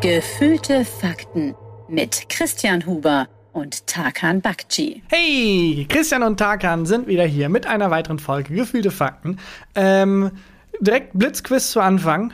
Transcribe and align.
Gefühlte 0.00 0.84
Fakten 0.84 1.54
mit 1.88 2.28
Christian 2.28 2.84
Huber 2.84 3.26
und 3.54 3.86
Tarkan 3.86 4.42
Bakci. 4.42 5.02
Hey, 5.08 5.86
Christian 5.88 6.22
und 6.22 6.36
Tarkan 6.36 6.84
sind 6.84 7.06
wieder 7.06 7.24
hier 7.24 7.48
mit 7.48 7.66
einer 7.66 7.90
weiteren 7.90 8.18
Folge 8.18 8.54
Gefühlte 8.54 8.90
Fakten. 8.90 9.38
Ähm, 9.74 10.32
direkt 10.80 11.18
Blitzquiz 11.18 11.70
zu 11.70 11.80
Anfang. 11.80 12.32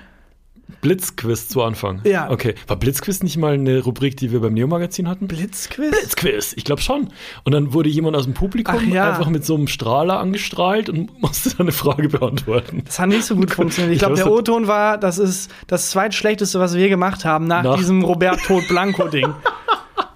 Blitzquiz 0.81 1.49
zu 1.49 1.63
Anfang. 1.63 2.01
Ja. 2.05 2.31
Okay. 2.31 2.55
War 2.67 2.77
Blitzquiz 2.77 3.23
nicht 3.23 3.37
mal 3.37 3.55
eine 3.55 3.81
Rubrik, 3.81 4.17
die 4.17 4.33
wir 4.33 4.41
beim 4.41 4.55
Neo-Magazin 4.55 5.09
hatten? 5.09 5.29
Blitzquiz? 5.29 5.91
Blitzquiz, 5.91 6.53
ich 6.57 6.65
glaube 6.65 6.81
schon. 6.83 7.09
Und 7.45 7.53
dann 7.53 7.73
wurde 7.73 7.89
jemand 7.89 8.17
aus 8.17 8.25
dem 8.25 8.35
Publikum 8.35 8.93
ja. 8.93 9.11
einfach 9.11 9.29
mit 9.29 9.45
so 9.45 9.55
einem 9.55 9.69
Strahler 9.69 10.19
angestrahlt 10.19 10.89
und 10.89 11.21
musste 11.23 11.51
dann 11.51 11.67
eine 11.67 11.73
Frage 11.73 12.09
beantworten. 12.09 12.83
Das 12.87 12.99
hat 12.99 13.09
nicht 13.09 13.25
so 13.25 13.37
gut 13.37 13.51
funktioniert. 13.55 13.95
Ich 13.95 13.99
glaube, 13.99 14.17
der 14.17 14.31
O-Ton 14.31 14.67
war, 14.67 14.99
das 14.99 15.19
ist 15.19 15.51
das 15.67 15.91
zweitschlechteste, 15.91 16.61
was 16.61 16.75
wir 16.75 16.89
gemacht 16.89 17.25
haben, 17.25 17.47
nach, 17.47 17.63
Nach- 17.63 17.77
diesem 17.77 18.03
Robert 18.05 18.41
Tod 18.45 18.67
Blanco-Ding. 18.69 19.35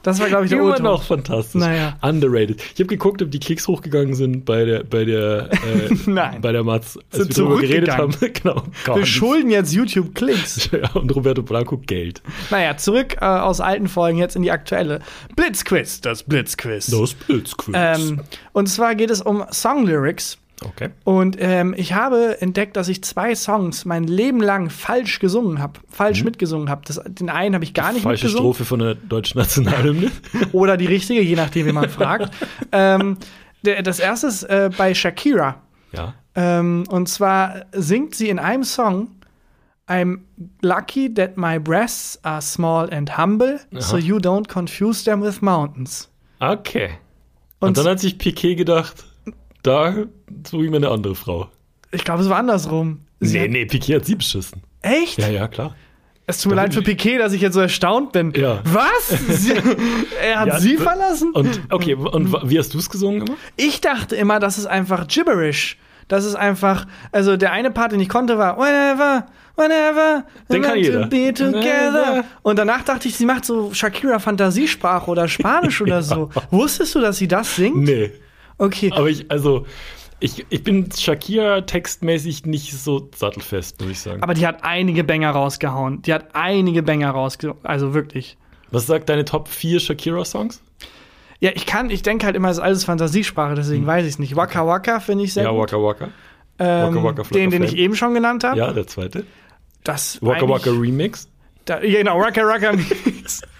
Das 0.04 0.20
war, 0.20 0.28
glaube 0.28 0.44
ich, 0.44 0.50
der 0.50 0.60
Immer 0.60 0.78
noch 0.80 1.02
fantastisch. 1.02 1.60
Naja. 1.60 1.96
Underrated. 2.02 2.62
Ich 2.62 2.78
habe 2.78 2.86
geguckt, 2.86 3.22
ob 3.22 3.30
die 3.30 3.40
Klicks 3.40 3.66
hochgegangen 3.66 4.14
sind 4.14 4.44
bei 4.44 4.66
der, 4.66 4.84
bei 4.84 5.06
der, 5.06 5.48
äh, 5.52 5.94
Nein. 6.06 6.42
bei 6.42 6.52
der 6.52 6.62
Mats, 6.62 6.98
als 7.10 7.24
Sind 7.24 7.36
wir 7.36 7.44
darüber 7.44 7.60
geredet 7.62 7.90
haben. 7.90 8.14
genau. 8.20 8.62
Gar 8.84 8.96
Wir 8.96 9.00
nicht. 9.00 9.08
schulden 9.12 9.50
jetzt 9.50 9.72
YouTube-Klicks. 9.72 10.70
Ja, 10.74 10.90
und 10.94 11.14
Roberto 11.14 11.42
Blanco 11.42 11.78
Geld. 11.78 12.20
Naja, 12.50 12.76
zurück 12.76 13.16
äh, 13.20 13.24
aus 13.24 13.60
alten 13.60 13.86
Folgen 13.88 14.18
jetzt 14.18 14.34
in 14.36 14.42
die 14.42 14.50
aktuelle. 14.50 15.00
Blitzquiz, 15.36 16.00
das 16.00 16.24
Blitzquiz. 16.24 16.86
Das 16.86 17.14
Blitzquiz. 17.14 17.74
Ähm, 17.78 18.20
und 18.52 18.66
zwar 18.68 18.94
geht 18.96 19.10
es 19.10 19.22
um 19.22 19.44
Songlyrics. 19.52 20.38
Okay. 20.64 20.90
Und 21.04 21.36
ähm, 21.38 21.74
ich 21.76 21.92
habe 21.94 22.40
entdeckt, 22.40 22.76
dass 22.76 22.88
ich 22.88 23.02
zwei 23.02 23.34
Songs 23.34 23.84
mein 23.84 24.04
Leben 24.04 24.40
lang 24.40 24.70
falsch 24.70 25.18
gesungen 25.18 25.60
habe, 25.60 25.80
falsch 25.88 26.24
mitgesungen 26.24 26.68
habe. 26.70 26.82
Den 27.08 27.30
einen 27.30 27.54
habe 27.54 27.64
ich 27.64 27.74
gar 27.74 27.92
nicht 27.92 28.02
Mhm. 28.04 28.08
Falsche 28.08 28.26
mitgesungen. 28.26 28.52
Strophe 28.54 28.64
von 28.64 28.78
der 28.80 28.94
deutschen 28.94 29.38
Nationalhymne. 29.38 30.10
Oder 30.52 30.76
die 30.76 30.86
richtige, 30.86 31.20
je 31.22 31.36
nachdem, 31.36 31.66
wie 31.66 31.72
man 31.72 31.88
fragt. 31.88 32.32
ähm, 32.72 33.16
der, 33.62 33.82
das 33.82 33.98
erste 33.98 34.26
ist 34.26 34.42
äh, 34.44 34.70
bei 34.76 34.94
Shakira. 34.94 35.62
ja. 35.92 36.14
Ähm, 36.36 36.82
und 36.88 37.08
zwar 37.08 37.66
singt 37.72 38.16
sie 38.16 38.28
in 38.28 38.40
einem 38.40 38.64
Song 38.64 39.08
I'm 39.86 40.20
lucky 40.62 41.12
that 41.14 41.36
my 41.36 41.58
breasts 41.58 42.18
are 42.24 42.40
small 42.40 42.88
and 42.90 43.18
humble, 43.18 43.60
so 43.78 43.98
you 43.98 44.16
don't 44.16 44.48
confuse 44.48 45.04
them 45.04 45.20
with 45.20 45.42
mountains. 45.42 46.08
Okay. 46.40 46.90
Und, 47.60 47.68
Und, 47.68 47.78
dann 47.78 47.86
hat 47.86 48.00
sich 48.00 48.18
Piquet 48.18 48.56
gedacht, 48.56 49.04
da 49.64 49.94
suche 50.48 50.64
ich 50.64 50.70
mir 50.70 50.76
eine 50.76 50.90
andere 50.90 51.14
Frau. 51.16 51.48
ich 51.90 52.04
glaube, 52.04 52.22
es 52.22 52.28
war 52.28 52.36
andersrum. 52.38 53.00
Sie 53.20 53.38
Nee, 53.38 53.44
hat- 53.44 53.50
nee, 53.50 53.66
Piquet 53.66 53.96
hat 53.96 54.04
sie 54.06 54.14
beschissen. 54.14 54.62
Echt? 54.82 55.18
Ja, 55.18 55.28
ja, 55.28 55.48
klar. 55.48 55.74
Es 56.26 56.40
tut 56.40 56.50
mir 56.50 56.56
leid 56.56 56.72
für 56.72 56.80
Piquet, 56.82 57.18
dass 57.18 57.32
ich 57.34 57.42
jetzt 57.42 57.52
so 57.54 57.60
erstaunt 57.60 58.12
bin. 58.12 58.32
Ja. 58.34 58.60
Was? 58.64 59.08
Sie, 59.28 59.52
er 60.22 60.40
hat 60.40 60.46
Ja, 60.48 60.58
sie 60.58 60.76
verlassen? 60.78 61.32
Und 61.32 61.60
okay, 61.70 61.94
und 61.94 62.32
wa- 62.32 62.42
wie 62.46 62.58
hast 62.58 62.72
du 62.72 62.78
es 62.78 62.88
gesungen 62.88 63.26
immer? 63.26 63.36
Ich 63.56 63.80
dachte 63.82 64.16
immer, 64.16 64.40
das 64.40 64.56
ist 64.56 64.64
einfach 64.66 65.06
gibberish. 65.06 65.76
Das 66.08 66.24
ist 66.24 66.34
einfach, 66.34 66.86
also 67.12 67.36
der 67.36 67.52
eine 67.52 67.70
Part, 67.70 67.92
den 67.92 68.00
ich 68.00 68.08
konnte, 68.10 68.36
war 68.38 68.58
whenever, 68.58 69.26
whenever, 69.56 70.24
Den 70.50 70.62
kann 70.62 70.78
jeder. 70.78 71.02
to 71.02 71.08
be 71.08 71.32
together. 71.32 72.24
Und 72.42 72.58
danach 72.58 72.82
dachte 72.84 73.08
ich, 73.08 73.16
sie 73.16 73.24
macht 73.26 73.44
so 73.46 73.72
Shakira 73.72 74.18
Fantasiesprache 74.18 75.10
oder 75.10 75.28
Spanisch 75.28 75.80
oder 75.80 76.02
so. 76.02 76.28
Wusstest 76.50 76.94
du, 76.94 77.00
dass 77.00 77.16
sie 77.18 77.28
das 77.28 77.56
singt? 77.56 77.76
Nee. 77.76 78.12
Okay. 78.58 78.90
Aber 78.92 79.08
ich, 79.08 79.30
also, 79.30 79.66
ich, 80.20 80.46
ich 80.48 80.62
bin 80.62 80.90
Shakira 80.90 81.62
textmäßig 81.62 82.46
nicht 82.46 82.72
so 82.72 83.10
sattelfest, 83.14 83.80
muss 83.80 83.90
ich 83.90 84.00
sagen. 84.00 84.22
Aber 84.22 84.34
die 84.34 84.46
hat 84.46 84.64
einige 84.64 85.04
Banger 85.04 85.30
rausgehauen. 85.30 86.02
Die 86.02 86.14
hat 86.14 86.34
einige 86.34 86.82
Banger 86.82 87.10
rausgehauen. 87.10 87.58
Also 87.62 87.94
wirklich. 87.94 88.36
Was 88.70 88.86
sagt 88.86 89.08
deine 89.08 89.24
Top 89.24 89.48
4 89.48 89.80
Shakira-Songs? 89.80 90.62
Ja, 91.40 91.50
ich 91.54 91.66
kann, 91.66 91.90
ich 91.90 92.02
denke 92.02 92.26
halt 92.26 92.36
immer, 92.36 92.48
es 92.48 92.56
ist 92.56 92.62
alles 92.62 92.84
Fantasiesprache, 92.84 93.54
deswegen 93.54 93.86
weiß 93.86 94.04
ich 94.04 94.12
es 94.12 94.18
nicht. 94.18 94.34
Waka 94.34 94.66
Waka 94.66 95.00
finde 95.00 95.24
ich 95.24 95.34
sehr 95.34 95.46
Hm. 95.46 95.54
Ja, 95.54 95.60
gut. 95.60 95.72
Waka 95.72 95.82
Waka. 95.82 96.08
Ähm, 96.58 96.94
Waka 96.94 97.04
Waka 97.04 97.22
den, 97.34 97.50
den 97.50 97.62
ich 97.62 97.76
eben 97.76 97.94
schon 97.94 98.14
genannt 98.14 98.44
habe. 98.44 98.58
Ja, 98.58 98.72
der 98.72 98.86
zweite. 98.86 99.24
Das 99.82 100.22
Waka 100.22 100.48
Waka 100.48 100.70
Remix. 100.70 101.28
Da, 101.66 101.82
ja, 101.82 101.98
genau, 101.98 102.18
Waka 102.18 102.46
Waka 102.46 102.72
Mix. 102.72 103.42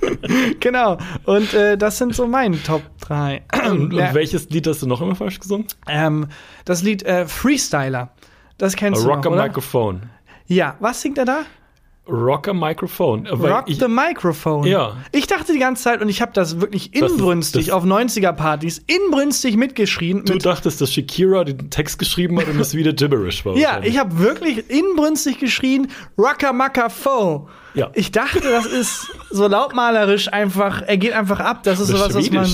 genau. 0.60 0.98
Und 1.24 1.52
äh, 1.54 1.76
das 1.76 1.98
sind 1.98 2.14
so 2.14 2.26
meine 2.26 2.62
Top 2.62 2.82
3. 3.00 3.42
Und, 3.70 3.92
Ja, 3.92 4.08
und 4.08 4.14
welches 4.14 4.48
Lied 4.50 4.66
hast 4.66 4.82
du 4.82 4.86
noch 4.86 5.00
immer 5.00 5.14
falsch 5.14 5.38
gesungen? 5.40 5.66
ähm, 5.88 6.28
das 6.64 6.82
Lied 6.82 7.02
äh, 7.04 7.26
Freestyler. 7.26 8.10
Das 8.58 8.74
kennst 8.76 9.04
du 9.04 9.08
Rock 9.08 9.24
noch, 9.24 9.32
a 9.32 9.34
oder? 9.34 9.42
Microphone. 9.44 10.02
Ja, 10.46 10.76
was 10.80 11.00
singt 11.02 11.18
er 11.18 11.24
da? 11.24 11.40
Rock 12.10 12.48
a 12.48 12.54
Microphone. 12.54 13.28
Weil 13.30 13.52
Rock 13.52 13.64
ich, 13.66 13.78
the 13.78 13.86
Microphone. 13.86 14.66
Ja. 14.66 14.96
Ich 15.12 15.26
dachte 15.26 15.52
die 15.52 15.58
ganze 15.58 15.82
Zeit, 15.82 16.00
und 16.00 16.08
ich 16.08 16.22
habe 16.22 16.32
das 16.32 16.58
wirklich 16.58 16.90
Das 16.90 17.02
ist- 17.12 17.18
inbrünstig 17.18 17.66
das- 17.66 17.74
auf 17.74 17.84
90er-Partys, 17.84 18.82
inbrünstig 18.86 19.58
mitgeschrien. 19.58 20.24
du 20.24 20.32
Mit, 20.32 20.46
dachtest, 20.46 20.80
dass 20.80 20.90
Shakira 20.94 21.44
den 21.44 21.68
Text 21.68 21.98
geschrieben 21.98 22.38
hat 22.40 22.48
und 22.48 22.58
es 22.58 22.74
wieder 22.74 22.94
gibberish 22.94 23.44
war. 23.44 23.56
ja, 23.58 23.80
ich 23.82 23.98
habe 23.98 24.18
wirklich 24.18 24.70
inbrünstig 24.70 25.38
geschrien, 25.38 25.88
Macka 26.16 26.88
Fo. 26.88 27.48
Ja. 27.78 27.90
Ich 27.94 28.10
dachte, 28.10 28.40
das 28.40 28.66
ist 28.66 29.06
so 29.30 29.46
lautmalerisch 29.46 30.32
einfach, 30.32 30.82
er 30.86 30.96
geht 30.96 31.12
einfach 31.12 31.40
ab. 31.40 31.62
Das 31.62 31.78
ist 31.80 31.90
Das 31.92 31.98
sowas, 32.00 32.14
was 32.14 32.30
man. 32.30 32.46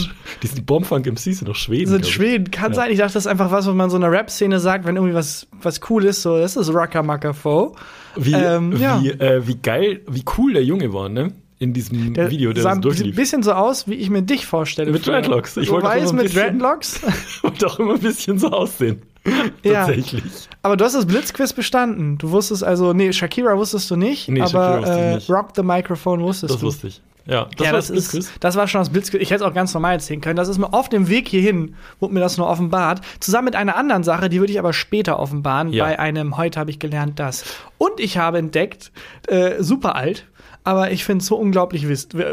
Die 0.43 0.47
sind 0.47 0.67
Bombfunk 0.67 1.07
MCs 1.07 1.39
sind 1.39 1.49
doch 1.49 1.55
Schweden. 1.57 1.91
sind. 1.91 2.07
Schweden. 2.07 2.51
Kann 2.51 2.73
Ja. 2.73 2.77
sein. 2.77 2.91
Ich 2.91 2.99
dachte, 2.99 3.15
das 3.15 3.25
ist 3.25 3.31
einfach 3.31 3.51
was, 3.51 3.67
was 3.67 3.75
man 3.75 3.89
so 3.91 3.97
in 3.97 4.05
einer 4.05 4.13
Rap-Szene 4.13 4.61
sagt, 4.61 4.85
wenn 4.87 4.97
irgendwie 4.97 5.15
was, 5.15 5.47
was 5.63 5.81
cool 5.89 6.05
ist. 6.05 6.23
So, 6.23 6.37
das 6.39 6.57
ist 6.57 6.69
Rocker 6.75 7.03
Macker 7.03 7.33
Fo. 7.35 7.75
Wie, 8.17 8.33
Ähm, 8.35 8.77
ja. 8.77 9.01
wie, 9.03 9.11
äh, 9.11 9.47
wie 9.47 9.57
geil, 9.57 10.03
wie 10.09 10.25
cool 10.37 10.53
der 10.53 10.65
Junge 10.65 10.93
war, 10.93 11.09
ne? 11.09 11.33
In 11.59 11.73
diesem 11.73 12.15
Video, 12.15 12.53
der 12.53 12.63
sah 12.65 12.75
das 12.77 13.01
ein 13.01 13.15
bisschen 13.15 13.43
so 13.43 13.53
aus, 13.53 13.89
wie 13.89 13.95
ich 13.95 14.11
mir 14.11 14.23
dich 14.23 14.45
vorstelle. 14.45 14.93
Mit. 14.93 15.07
Dreadlocks. 15.07 15.57
Ich 15.57 15.69
so 15.69 15.75
wollte 15.75 15.87
auch 15.89 15.93
weiß 15.95 16.11
ein 16.11 16.17
mit 16.17 16.35
Dreadlocks. 16.35 17.01
Und 17.43 17.65
auch 17.65 17.79
immer 17.79 17.95
ein 17.95 18.01
bisschen 18.01 18.39
so 18.39 18.51
aussehen. 18.51 19.01
Ja. 19.63 19.87
Tatsächlich. 19.87 20.23
Aber 20.63 20.77
du 20.77 20.85
hast 20.85 20.95
das 20.95 21.07
Blitzquiz 21.07 21.53
bestanden. 21.53 22.19
Du 22.19 22.31
wusstest 22.31 22.63
also, 22.63 22.93
nee, 22.93 23.13
Shakira 23.13 23.57
wusstest 23.57 23.91
du 23.91 23.97
nicht, 23.97 24.29
Nee, 24.29 24.41
Shakira 24.41 24.67
aber 24.67 24.81
wusste 24.83 24.95
ich 24.95 25.01
äh, 25.01 25.15
nicht. 25.15 25.31
Rock 25.31 25.49
the 25.57 25.63
Microphone 25.63 26.21
wusstest 26.21 26.53
Das 26.55 26.61
du. 26.61 26.67
wusste 26.67 26.89
ich. 26.89 27.01
Ja, 27.27 27.47
das 27.57 27.67
ja, 27.67 27.73
war 27.73 27.79
das, 27.79 27.89
das 27.89 28.13
ist, 28.13 28.33
das 28.41 28.55
war 28.57 28.69
schon 28.69 28.83
das 28.83 28.91
Blitzquiz. 28.91 29.23
Ich 29.23 29.31
hätte 29.31 29.45
es 29.45 29.51
auch 29.51 29.55
ganz 29.55 29.73
normal 29.73 29.95
erzählen 29.95 30.21
können. 30.21 30.37
Das 30.37 30.49
ist 30.49 30.59
mir 30.59 30.75
auf 30.75 30.91
dem 30.91 31.09
Weg 31.09 31.27
hierhin, 31.27 31.75
wurde 31.99 32.13
mir 32.13 32.21
das 32.21 32.37
nur 32.37 32.47
offenbart. 32.47 33.01
Zusammen 33.19 33.47
mit 33.47 33.57
einer 33.57 33.77
anderen 33.77 34.05
Sache, 34.05 34.29
die 34.29 34.41
würde 34.41 34.53
ich 34.53 34.59
aber 34.59 34.75
später 34.75 35.19
offenbaren, 35.19 35.73
Ja. 35.73 35.85
bei 35.87 35.99
einem 35.99 36.37
Heute 36.37 36.61
habe 36.61 36.71
ich 36.71 36.79
gelernt 36.79 37.19
das. 37.19 37.45
Und 37.79 37.99
ich 37.99 38.19
habe 38.19 38.37
entdeckt, 38.37 38.93
äh, 39.29 39.63
super 39.63 39.97
alt, 39.97 40.27
aber 40.65 40.91
ich 40.91 41.05
finde 41.05 41.23
es 41.23 41.27
so 41.27 41.37
unglaublich, 41.37 41.87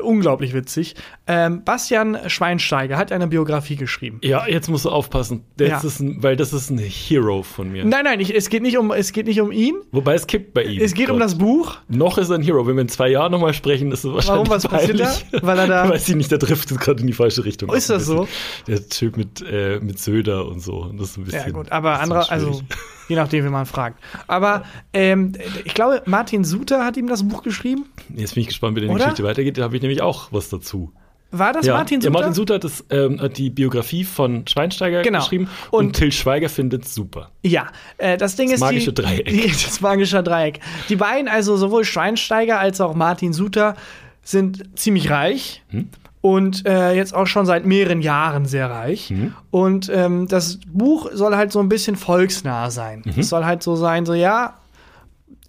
unglaublich 0.03 0.53
witzig. 0.53 0.96
Ähm, 1.28 1.64
Bastian 1.66 2.18
Schweinsteiger 2.28 2.97
hat 2.97 3.12
eine 3.12 3.28
Biografie 3.28 3.75
geschrieben. 3.75 4.19
Ja, 4.24 4.47
jetzt 4.47 4.69
musst 4.69 4.86
du 4.86 4.90
aufpassen. 4.90 5.44
Ja. 5.59 5.81
ein, 6.00 6.24
weil 6.24 6.38
das 6.38 6.53
ist 6.53 6.70
ein 6.70 6.78
Hero 6.78 7.44
von 7.44 7.72
mir. 7.72 7.84
Nein, 7.84 8.06
nein, 8.06 8.20
ich, 8.22 8.34
es, 8.34 8.50
geht 8.50 8.64
nicht 8.64 8.78
um, 8.78 8.91
es 8.91 9.12
geht 9.12 9.28
nicht 9.28 9.41
um 9.41 9.52
ihn. 9.52 9.75
Wobei 9.91 10.14
es 10.16 10.28
kippt 10.28 10.53
bei 10.53 10.64
ihm. 10.64 10.81
Es 10.81 10.94
geht 10.94 11.09
um 11.09 11.18
Gott. 11.18 11.25
das 11.25 11.38
Buch. 11.38 11.78
Noch 11.90 12.18
ist 12.18 12.30
er 12.30 12.36
ein 12.36 12.41
Hero. 12.41 12.66
Wenn 12.66 12.75
wir 12.75 12.81
in 12.84 12.90
zwei 12.90 13.09
Jahren 13.09 13.34
nochmal 13.34 13.53
sprechen, 13.53 13.91
ist 13.91 14.06
es 14.06 14.12
wahrscheinlich 14.14 14.50
was 14.50 14.66
passiert 14.66 15.00
da? 15.02 15.06
peinlich. 15.06 15.44
Weil 15.44 15.59
er 15.59 15.68
da- 15.68 15.90
Weiß 15.90 16.08
ich 16.08 16.16
nicht, 16.16 16.31
der 16.31 16.40
trifft 16.40 16.70
gerade 16.80 17.02
in 17.02 17.08
die 17.08 17.14
falsche 17.14 17.44
Richtung. 17.44 17.70
Ist 17.74 17.90
das 17.90 18.06
so? 18.06 18.28
Der 18.68 18.88
Typ 18.88 19.18
mit, 19.18 19.41
äh, 19.41 19.80
mit 19.81 20.00
Söder 20.00 20.47
und 20.47 20.62
so. 20.62 20.84
Und 20.84 21.00
das 21.02 21.09
ist 21.12 21.18
ein 21.18 21.25
bisschen, 21.25 21.47
Ja, 21.47 21.52
gut, 21.52 21.70
aber 21.72 22.00
andere, 22.00 22.30
also. 22.31 22.62
Je 23.11 23.17
nachdem, 23.17 23.44
wie 23.44 23.49
man 23.49 23.66
fragt. 23.66 24.01
Aber 24.27 24.63
ähm, 24.94 25.33
ich 25.66 25.73
glaube, 25.73 26.01
Martin 26.05 26.45
Suter 26.45 26.85
hat 26.85 26.95
ihm 26.95 27.07
das 27.07 27.27
Buch 27.27 27.44
geschrieben. 27.44 27.85
Jetzt 28.16 28.35
bin 28.35 28.41
ich 28.41 28.47
gespannt, 28.47 28.77
wie 28.77 28.81
die? 28.81 28.88
Geschichte 28.88 29.23
weitergeht. 29.23 29.57
Da 29.57 29.63
habe 29.63 29.75
ich 29.75 29.81
nämlich 29.81 30.01
auch 30.01 30.29
was 30.31 30.47
dazu. 30.49 30.94
War 31.33 31.51
das 31.51 31.66
ja, 31.66 31.73
Martin 31.73 31.99
ja, 31.99 32.03
Suter? 32.03 32.13
Martin 32.13 32.33
Suter 32.33 32.53
hat, 32.55 32.63
das, 32.63 32.85
ähm, 32.89 33.22
hat 33.22 33.38
die 33.38 33.49
Biografie 33.49 34.03
von 34.05 34.47
Schweinsteiger 34.47 35.01
Genau. 35.01 35.19
geschrieben 35.19 35.49
und, 35.72 35.88
Und- 35.88 35.94
Till 35.94 36.11
Schweiger 36.11 36.47
findet 36.49 36.85
es 36.85 36.95
super. 36.95 37.31
Ja, 37.44 37.67
äh, 37.97 38.17
das 38.17 38.38
Ding 38.38 38.47
Das 38.47 38.55
ist 38.55 38.61
magische 38.61 38.93
die, 38.93 39.02
Dreieck. 39.02 39.25
Die, 39.29 39.47
das 39.47 39.81
magische 39.81 40.23
Dreieck. 40.23 40.59
Die 40.90 40.96
beiden, 40.96 41.28
also 41.28 41.57
sowohl 41.57 41.84
Schweinsteiger 41.84 42.59
als 42.59 42.79
auch 42.79 42.96
Martin 42.96 43.34
Suter, 43.34 43.75
sind 44.23 44.78
ziemlich 44.78 45.09
reich. 45.09 45.64
Hm? 45.69 45.90
Und 46.22 46.68
äh, 46.68 46.94
jetzt 46.94 47.16
auch 47.16 47.26
schon 47.26 47.47
seit 47.47 47.66
mehreren 47.66 48.02
Jahren 48.02 48.46
sehr 48.46 48.70
reich. 48.70 49.09
Hm? 49.09 49.34
Und 49.50 49.90
ähm, 49.94 50.28
das 50.28 50.59
Buch 50.68 51.09
soll 51.14 51.35
halt 51.35 51.52
so 51.52 51.59
ein 51.59 51.68
bisschen 51.70 51.96
volksnah 51.96 52.70
sein. 52.70 53.02
Mhm. 53.06 53.14
Es 53.20 53.29
soll 53.29 53.44
halt 53.44 53.64
so 53.64 53.76
sein, 53.76 54.06
so 54.06 54.14
ja, 54.14 54.53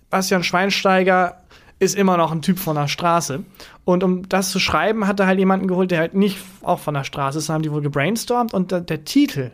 Bastian 0.08 0.42
Schweinsteiger 0.42 1.36
ist 1.78 1.94
immer 1.94 2.16
noch 2.16 2.32
ein 2.32 2.42
Typ 2.42 2.58
von 2.58 2.76
der 2.76 2.88
Straße. 2.88 3.44
Und 3.84 4.02
um 4.04 4.28
das 4.28 4.50
zu 4.50 4.60
schreiben, 4.60 5.06
hat 5.06 5.20
er 5.20 5.26
halt 5.26 5.38
jemanden 5.38 5.66
geholt, 5.66 5.90
der 5.90 5.98
halt 5.98 6.14
nicht 6.14 6.38
auch 6.62 6.78
von 6.78 6.94
der 6.94 7.04
Straße 7.04 7.38
ist. 7.38 7.48
Da 7.48 7.54
haben 7.54 7.62
die 7.62 7.72
wohl 7.72 7.82
gebrainstormt. 7.82 8.54
Und 8.54 8.70
der, 8.70 8.80
der 8.80 9.04
Titel 9.04 9.50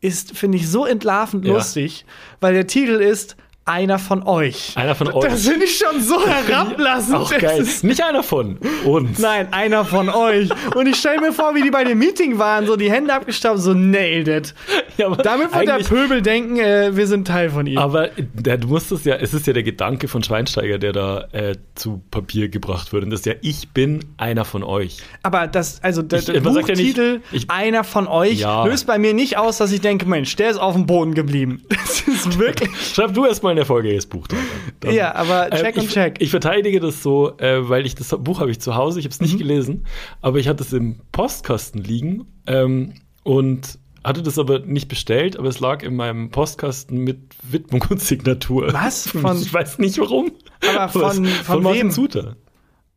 ist, 0.00 0.36
finde 0.36 0.58
ich, 0.58 0.68
so 0.68 0.84
entlarvend 0.84 1.44
Ja. 1.46 1.54
lustig, 1.54 2.04
weil 2.40 2.52
der 2.54 2.66
Titel 2.66 2.94
ist 2.94 3.36
einer 3.64 3.98
von 3.98 4.22
euch. 4.24 4.72
Einer 4.76 4.94
von 4.94 5.08
euch. 5.12 5.24
Das 5.24 5.46
finde 5.46 5.66
ich 5.66 5.76
schon 5.78 6.00
so 6.02 6.24
herablassend. 6.26 7.14
Auch 7.16 7.30
geil. 7.38 7.60
ist- 7.62 7.84
Nicht 7.84 8.02
einer 8.02 8.22
von 8.22 8.58
uns. 8.84 9.18
Nein, 9.18 9.52
einer 9.52 9.84
von 9.84 10.08
euch. 10.08 10.50
Und 10.74 10.86
ich 10.88 10.96
stelle 10.96 11.20
mir 11.20 11.32
vor, 11.32 11.54
wie 11.54 11.62
die 11.62 11.70
bei 11.70 11.84
dem 11.84 11.98
Meeting 11.98 12.38
waren, 12.38 12.66
so 12.66 12.76
die 12.76 12.90
Hände 12.90 13.14
abgestaubt, 13.14 13.60
so 13.60 13.72
nailed 13.74 14.28
it. 14.28 14.54
Ja, 14.98 15.08
Damit 15.14 15.54
wird 15.54 15.68
der 15.68 15.78
Pöbel 15.78 16.22
denken, 16.22 16.58
äh, 16.58 16.96
wir 16.96 17.06
sind 17.06 17.26
Teil 17.28 17.50
von 17.50 17.66
ihm. 17.66 17.78
Aber 17.78 18.10
der, 18.34 18.58
du 18.58 18.68
musst 18.68 18.90
es 18.92 19.04
ja, 19.04 19.14
es 19.16 19.32
ist 19.32 19.46
ja 19.46 19.52
der 19.52 19.62
Gedanke 19.62 20.08
von 20.08 20.22
Schweinsteiger, 20.22 20.78
der 20.78 20.92
da 20.92 21.20
äh, 21.32 21.56
zu 21.74 22.02
Papier 22.10 22.48
gebracht 22.48 22.92
wird. 22.92 23.04
Und 23.04 23.10
das 23.10 23.20
ist 23.20 23.26
ja, 23.26 23.34
ich 23.42 23.68
bin 23.70 24.00
einer 24.16 24.44
von 24.44 24.62
euch. 24.64 24.98
Aber 25.22 25.46
das, 25.46 25.82
also 25.82 26.02
der, 26.02 26.18
Ich- 26.18 26.24
der 26.26 26.42
sagt 26.42 26.68
ja 26.68 26.74
nicht, 26.74 26.96
Buchtitel, 26.96 27.20
ich- 27.32 27.50
einer 27.50 27.84
von 27.84 28.06
euch, 28.08 28.40
Ja. 28.40 28.64
löst 28.64 28.86
bei 28.86 28.98
mir 28.98 29.14
nicht 29.14 29.38
aus, 29.38 29.58
dass 29.58 29.70
ich 29.72 29.80
denke, 29.80 30.06
Mensch, 30.06 30.34
der 30.36 30.50
ist 30.50 30.58
auf 30.58 30.74
dem 30.74 30.86
Boden 30.86 31.14
geblieben. 31.14 31.62
Das 31.92 32.26
ist 32.26 32.38
wirklich. 32.38 32.70
Schreib 32.94 33.14
du 33.14 33.24
erstmal 33.26 33.51
ein 33.52 33.58
erfolgreiches 33.58 34.06
Buch. 34.06 34.26
Dann. 34.26 34.38
Dann- 34.80 34.94
ja, 34.94 35.14
aber 35.14 35.48
check 35.50 35.76
Ähm, 35.76 35.82
und 35.82 35.88
ich, 35.88 35.92
check. 35.94 36.16
Ich 36.20 36.30
verteidige 36.30 36.80
das 36.80 37.02
so, 37.02 37.36
äh, 37.38 37.68
weil 37.68 37.86
ich 37.86 37.94
das 37.94 38.08
Buch 38.18 38.40
habe 38.40 38.50
ich 38.50 38.60
zu 38.60 38.74
Hause, 38.74 38.98
ich 38.98 39.04
habe 39.06 39.12
es 39.12 39.20
nicht 39.20 39.34
Mhm. 39.34 39.38
gelesen, 39.38 39.86
aber 40.20 40.38
ich 40.38 40.48
hatte 40.48 40.62
es 40.62 40.72
im 40.72 41.00
Postkasten 41.12 41.82
liegen 41.82 42.26
ähm, 42.46 42.94
und 43.22 43.78
hatte 44.04 44.22
das 44.22 44.36
aber 44.38 44.58
nicht 44.58 44.88
bestellt, 44.88 45.38
aber 45.38 45.48
es 45.48 45.60
lag 45.60 45.84
in 45.84 45.94
meinem 45.94 46.30
Postkasten 46.30 46.98
mit 46.98 47.18
Widmung 47.48 47.84
und 47.88 48.00
Signatur. 48.00 48.72
Was? 48.72 49.06
Von- 49.10 49.40
ich 49.40 49.52
weiß 49.54 49.78
nicht 49.78 49.98
warum. 49.98 50.32
Aber 50.74 50.88
von- 50.88 51.24
es- 51.24 51.30
von 51.38 51.62
Martin 51.62 51.82
wem? 51.82 51.90
Suter. 51.92 52.36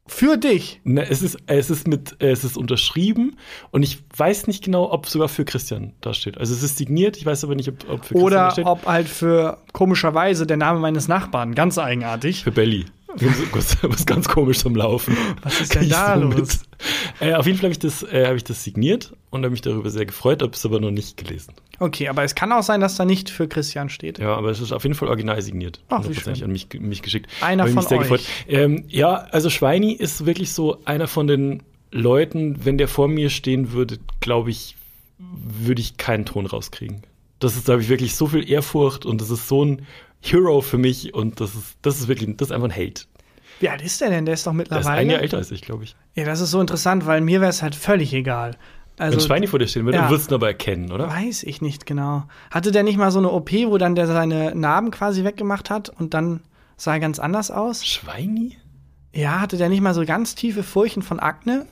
Für 0.07 0.37
dich. 0.37 0.81
Ne, 0.83 1.07
es 1.09 1.23
ist, 1.23 1.37
es 1.47 1.71
ist 1.71 1.87
mit, 1.87 2.15
es 2.19 2.43
ist 2.43 2.57
unterschrieben 2.57 3.37
und 3.71 3.81
ich 3.81 4.03
weiß 4.15 4.45
nicht 4.45 4.63
genau, 4.63 4.91
ob 4.91 5.07
sogar 5.07 5.27
für 5.27 5.45
Christian 5.45 5.93
da 6.01 6.13
steht. 6.13 6.37
Also 6.37 6.53
es 6.53 6.61
ist 6.61 6.77
signiert, 6.77 7.17
ich 7.17 7.25
weiß 7.25 7.43
aber 7.43 7.55
nicht, 7.55 7.69
ob, 7.69 7.89
ob 7.89 8.05
für 8.05 8.13
Christian 8.13 8.19
da 8.19 8.25
Oder 8.25 8.51
steht. 8.51 8.65
ob 8.65 8.85
halt 8.85 9.09
für 9.09 9.57
komischerweise 9.73 10.45
der 10.45 10.57
Name 10.57 10.79
meines 10.79 11.07
Nachbarn. 11.07 11.55
Ganz 11.55 11.79
eigenartig. 11.79 12.43
Für 12.43 12.51
Belly. 12.51 12.85
Was, 13.53 13.77
was 13.83 14.05
ganz 14.05 14.27
komisch 14.27 14.59
zum 14.59 14.75
Laufen. 14.75 15.17
Was 15.41 15.61
ist 15.61 15.73
denn 15.73 15.89
da 15.89 16.15
los? 16.15 16.63
Äh, 17.19 17.33
auf 17.33 17.45
jeden 17.45 17.57
Fall 17.57 17.69
habe 17.69 17.71
ich, 17.71 17.79
das, 17.79 18.03
äh, 18.03 18.27
hab 18.27 18.35
ich 18.35 18.43
das 18.43 18.63
signiert 18.63 19.13
und 19.29 19.41
habe 19.41 19.51
mich 19.51 19.61
darüber 19.61 19.89
sehr 19.89 20.05
gefreut, 20.05 20.41
habe 20.41 20.51
es 20.53 20.65
aber 20.65 20.79
noch 20.79 20.91
nicht 20.91 21.17
gelesen. 21.17 21.53
Okay, 21.79 22.07
aber 22.07 22.23
es 22.23 22.35
kann 22.35 22.51
auch 22.51 22.63
sein, 22.63 22.79
dass 22.81 22.95
da 22.95 23.05
nicht 23.05 23.29
für 23.29 23.47
Christian 23.47 23.89
steht. 23.89 24.19
Ja, 24.19 24.35
aber 24.35 24.49
es 24.49 24.59
ist 24.61 24.71
auf 24.71 24.83
jeden 24.83 24.95
Fall 24.95 25.09
original 25.09 25.41
signiert. 25.41 25.81
Ach, 25.89 26.03
wie 26.07 26.13
100% 26.13 26.35
schön. 26.35 26.43
an 26.45 26.51
mich, 26.51 26.67
mich 26.79 27.01
geschickt. 27.01 27.29
Einer 27.41 27.63
Hab 27.63 27.69
ich 27.69 27.75
mich 27.75 27.83
von 27.85 27.89
sehr 27.89 27.97
euch. 27.99 28.03
gefreut. 28.09 28.25
Ähm, 28.47 28.85
ja, 28.87 29.13
also 29.15 29.49
Schweini 29.49 29.91
ist 29.93 30.25
wirklich 30.25 30.51
so 30.53 30.79
einer 30.85 31.07
von 31.07 31.27
den 31.27 31.63
Leuten, 31.91 32.63
wenn 32.65 32.77
der 32.77 32.87
vor 32.87 33.07
mir 33.07 33.29
stehen 33.29 33.71
würde, 33.71 33.99
glaube 34.19 34.51
ich, 34.51 34.75
würde 35.17 35.81
ich 35.81 35.97
keinen 35.97 36.25
Ton 36.25 36.45
rauskriegen. 36.45 37.01
Das 37.39 37.55
ist, 37.55 37.67
da 37.67 37.73
habe 37.73 37.81
ich 37.81 37.89
wirklich 37.89 38.15
so 38.15 38.27
viel 38.27 38.49
Ehrfurcht 38.49 39.05
und 39.05 39.21
das 39.21 39.29
ist 39.29 39.47
so 39.47 39.63
ein 39.63 39.85
Hero 40.21 40.61
für 40.61 40.77
mich 40.77 41.13
und 41.13 41.39
das 41.39 41.55
ist, 41.55 41.77
das 41.81 41.99
ist 41.99 42.07
wirklich, 42.07 42.35
das 42.37 42.49
ist 42.49 42.51
einfach 42.51 42.69
ein 42.69 42.75
Hate. 42.75 43.03
Wie 43.59 43.69
alt 43.69 43.81
ist 43.81 44.01
der 44.01 44.09
denn? 44.09 44.25
Der 44.25 44.33
ist 44.33 44.45
doch 44.45 44.51
Der 44.53 44.61
ist 44.63 44.69
mittlerweile. 44.71 44.97
ein 44.99 45.09
Jahr 45.09 45.21
älter 45.21 45.37
als 45.37 45.51
ich, 45.51 45.61
glaube 45.61 45.85
ich. 45.85 45.95
Ja, 46.15 46.25
das 46.25 46.41
ist 46.41 46.51
so 46.51 46.59
interessant, 46.59 47.05
weil 47.05 47.21
mir 47.21 47.39
wäre 47.39 47.49
es 47.49 47.61
halt 47.61 47.75
völlig 47.75 48.13
egal. 48.13 48.57
Also, 48.97 49.17
Wenn 49.17 49.25
Schweini 49.25 49.47
vor 49.47 49.59
dir 49.59 49.67
stehen 49.67 49.85
würde, 49.85 49.97
ja. 49.97 50.05
du 50.05 50.09
würdest 50.11 50.31
ihn 50.31 50.35
aber 50.35 50.47
erkennen, 50.47 50.91
oder? 50.91 51.09
weiß 51.09 51.43
ich 51.43 51.61
nicht 51.61 51.85
genau. 51.85 52.23
Hatte 52.49 52.71
der 52.71 52.83
nicht 52.83 52.97
mal 52.97 53.11
so 53.11 53.19
eine 53.19 53.29
OP, 53.31 53.51
wo 53.51 53.77
dann 53.77 53.95
der 53.95 54.07
seine 54.07 54.55
Narben 54.55 54.91
quasi 54.91 55.23
weggemacht 55.23 55.69
hat 55.69 55.89
und 55.89 56.13
dann 56.13 56.41
sah 56.77 56.93
er 56.93 56.99
ganz 56.99 57.19
anders 57.19 57.51
aus? 57.51 57.85
Schweini? 57.85 58.57
Ja, 59.13 59.39
hatte 59.41 59.57
der 59.57 59.69
nicht 59.69 59.81
mal 59.81 59.93
so 59.93 60.05
ganz 60.05 60.35
tiefe 60.35 60.63
Furchen 60.63 61.01
von 61.01 61.19
Akne? 61.19 61.65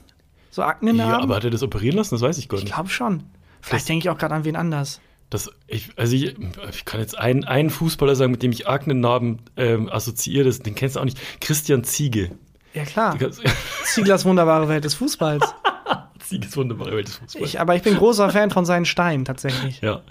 So 0.50 0.62
Ja, 0.62 0.68
Aknenarben? 0.68 1.22
aber 1.22 1.36
hat 1.36 1.44
er 1.44 1.50
das 1.50 1.62
operieren 1.62 1.96
lassen? 1.96 2.14
Das 2.14 2.22
weiß 2.22 2.38
ich 2.38 2.48
gar 2.48 2.58
ich 2.58 2.64
nicht. 2.64 2.74
glaube 2.74 2.90
schon. 2.90 3.24
Vielleicht 3.60 3.88
denke 3.88 4.04
ich 4.04 4.10
auch 4.10 4.18
gerade 4.18 4.34
an 4.34 4.44
wen 4.44 4.56
anders. 4.56 5.00
Das, 5.30 5.50
ich, 5.66 5.90
also 5.96 6.14
ich, 6.14 6.36
ich 6.70 6.84
kann 6.84 7.00
jetzt 7.00 7.18
einen, 7.18 7.44
einen 7.44 7.70
Fußballer 7.70 8.14
sagen, 8.14 8.30
mit 8.30 8.42
dem 8.42 8.52
ich 8.52 8.68
Aknenarben 8.68 9.40
ähm, 9.56 9.88
assoziiere, 9.90 10.44
das, 10.44 10.60
den 10.60 10.74
kennst 10.74 10.96
du 10.96 11.00
auch 11.00 11.04
nicht. 11.04 11.18
Christian 11.40 11.82
Ziege. 11.84 12.30
Ja, 12.74 12.84
klar. 12.84 13.16
Zieglers 13.84 14.24
wunderbare 14.24 14.68
Welt 14.68 14.84
des 14.84 14.94
Fußballs. 14.94 15.42
Ziege 16.24 16.46
ist 16.46 16.56
wunderbare 16.56 16.92
Welt 16.96 17.08
des 17.08 17.16
Fußballs. 17.16 17.48
Ich, 17.48 17.60
aber 17.60 17.76
ich 17.76 17.82
bin 17.82 17.96
großer 17.96 18.30
Fan 18.30 18.50
von 18.50 18.64
seinen 18.64 18.84
Steinen 18.84 19.24
tatsächlich. 19.24 19.80
Ja, 19.82 20.02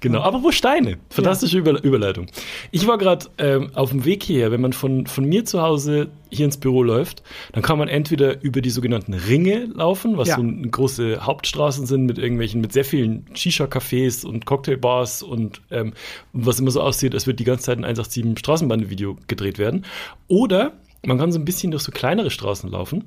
genau. 0.00 0.20
Aber 0.20 0.42
wo 0.42 0.50
Steine? 0.50 0.98
Fantastische 1.10 1.58
Über 1.58 1.82
Überleitung. 1.82 2.26
Ich 2.70 2.86
war 2.86 2.98
gerade 2.98 3.26
ähm, 3.38 3.70
auf 3.74 3.90
dem 3.90 4.04
Weg 4.04 4.22
hierher. 4.22 4.50
Wenn 4.50 4.60
man 4.60 4.72
von, 4.72 5.06
von 5.06 5.24
mir 5.24 5.44
zu 5.44 5.62
Hause 5.62 6.08
hier 6.30 6.44
ins 6.44 6.56
Büro 6.58 6.82
läuft, 6.82 7.22
dann 7.52 7.62
kann 7.62 7.78
man 7.78 7.88
entweder 7.88 8.42
über 8.42 8.60
die 8.60 8.70
sogenannten 8.70 9.14
Ringe 9.14 9.66
laufen, 9.74 10.16
was 10.16 10.28
Ja. 10.28 10.36
so 10.36 10.42
große 10.42 11.24
Hauptstraßen 11.24 11.86
sind 11.86 12.06
mit 12.06 12.18
irgendwelchen, 12.18 12.60
mit 12.60 12.72
sehr 12.72 12.84
vielen 12.84 13.26
Shisha-Cafés 13.34 14.26
und 14.26 14.46
Cocktailbars 14.46 15.22
und 15.22 15.62
ähm, 15.70 15.92
was 16.32 16.58
immer 16.60 16.70
so 16.70 16.80
aussieht, 16.80 17.14
als 17.14 17.26
würde 17.26 17.36
die 17.36 17.44
ganze 17.44 17.64
Zeit 17.64 17.78
ein 17.78 17.84
187 17.84 18.38
Straßenbahnvideo 18.38 19.16
gedreht 19.26 19.58
werden. 19.58 19.84
Oder 20.28 20.72
man 21.04 21.18
kann 21.18 21.32
so 21.32 21.38
ein 21.38 21.44
bisschen 21.44 21.70
durch 21.70 21.82
so 21.82 21.92
kleinere 21.92 22.30
Straßen 22.30 22.70
laufen. 22.70 23.04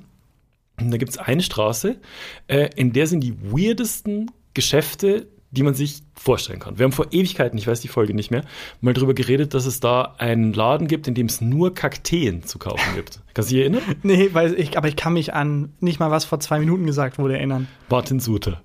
Und 0.79 0.91
da 0.91 0.97
gibt 0.97 1.11
es 1.11 1.17
eine 1.17 1.41
Straße, 1.41 1.99
äh, 2.47 2.69
in 2.75 2.93
der 2.93 3.07
sind 3.07 3.21
die 3.21 3.35
weirdesten 3.41 4.31
Geschäfte, 4.53 5.27
die 5.51 5.61
man 5.61 5.75
sich 5.75 6.01
vorstellen 6.15 6.59
kann. 6.59 6.79
Wir 6.79 6.85
haben 6.85 6.91
vor 6.91 7.07
Ewigkeiten, 7.11 7.59
ich 7.59 7.67
weiß 7.67 7.79
die 7.79 7.87
Folge 7.87 8.15
nicht 8.15 8.31
mehr, 8.31 8.43
mal 8.81 8.95
drüber 8.95 9.13
geredet, 9.13 9.53
dass 9.53 9.67
es 9.67 9.79
da 9.79 10.15
einen 10.17 10.51
Laden 10.51 10.87
gibt, 10.87 11.07
in 11.07 11.13
dem 11.13 11.27
es 11.27 11.41
nur 11.41 11.75
Kakteen 11.75 12.43
zu 12.43 12.57
kaufen 12.57 12.95
gibt. 12.95 13.21
Kannst 13.35 13.51
du 13.51 13.55
dich 13.55 13.61
erinnern? 13.61 13.83
Nee, 14.01 14.29
weil 14.33 14.59
ich, 14.59 14.77
aber 14.77 14.87
ich 14.87 14.95
kann 14.95 15.13
mich 15.13 15.33
an 15.33 15.73
nicht 15.79 15.99
mal 15.99 16.09
was 16.09 16.25
vor 16.25 16.39
zwei 16.39 16.59
Minuten 16.59 16.87
gesagt 16.87 17.19
wurde 17.19 17.37
erinnern. 17.37 17.67
Martin 17.89 18.19
Suter. 18.19 18.61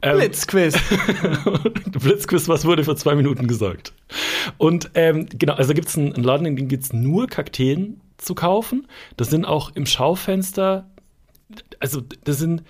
Ähm, 0.00 0.18
Blitzquiz. 0.18 0.74
Blitzquiz, 1.92 2.48
was 2.48 2.64
wurde 2.64 2.84
vor 2.84 2.96
zwei 2.96 3.14
Minuten 3.14 3.46
gesagt? 3.46 3.92
Und 4.56 4.90
ähm, 4.94 5.26
genau, 5.30 5.54
also 5.54 5.74
gibt 5.74 5.88
es 5.88 5.98
einen, 5.98 6.14
Laden, 6.14 6.46
in 6.46 6.56
dem 6.56 6.68
gibt 6.68 6.84
es 6.84 6.92
nur 6.92 7.26
Kakteen 7.26 8.00
zu 8.16 8.34
kaufen. 8.34 8.86
Das 9.16 9.28
sind 9.28 9.44
auch 9.44 9.74
im 9.74 9.86
Schaufenster, 9.86 10.90
also 11.80 12.02
das 12.24 12.38
sind 12.38 12.62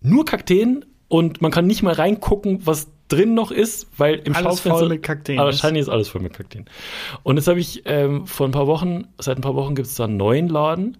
nur 0.00 0.24
Kakteen 0.24 0.84
und 1.08 1.42
man 1.42 1.50
kann 1.50 1.66
nicht 1.66 1.82
mal 1.82 1.92
reingucken, 1.92 2.66
was 2.66 2.88
drin 3.08 3.34
noch 3.34 3.50
ist, 3.50 3.88
weil 3.98 4.14
im 4.14 4.34
Alles 4.34 4.44
Schaufenster 4.44 4.78
voll 4.78 4.88
mit 4.88 5.02
Kakteen 5.02 5.38
Aber 5.38 5.50
ist. 5.50 5.56
wahrscheinlich 5.56 5.82
ist 5.82 5.88
alles 5.88 6.08
voll 6.08 6.22
mit 6.22 6.32
Kakteen. 6.32 6.64
Und 7.22 7.36
jetzt 7.36 7.46
habe 7.48 7.60
ich 7.60 7.82
ähm, 7.84 8.26
vor 8.26 8.48
ein 8.48 8.52
paar 8.52 8.66
Wochen, 8.66 9.06
seit 9.18 9.36
ein 9.36 9.42
paar 9.42 9.54
Wochen 9.54 9.74
gibt 9.74 9.88
es 9.88 9.94
da 9.96 10.04
einen 10.04 10.16
neuen 10.16 10.48
Laden 10.48 10.96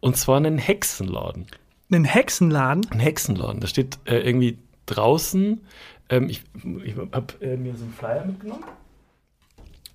und 0.00 0.16
zwar 0.16 0.36
einen 0.36 0.58
Hexenladen. 0.58 1.46
Einen 1.90 2.04
Hexenladen? 2.04 2.86
Ein 2.90 3.00
Hexenladen. 3.00 3.60
Da 3.60 3.66
steht 3.66 3.98
äh, 4.04 4.18
irgendwie 4.18 4.58
draußen, 4.86 5.60
ähm, 6.10 6.28
ich, 6.28 6.42
ich 6.84 6.94
habe 7.12 7.34
äh, 7.40 7.56
mir 7.56 7.74
so 7.74 7.84
einen 7.84 7.94
Flyer 7.94 8.24
mitgenommen. 8.26 8.64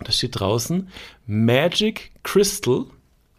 Da 0.04 0.12
steht 0.12 0.40
draußen 0.40 0.88
Magic 1.28 2.12
Crystal 2.24 2.86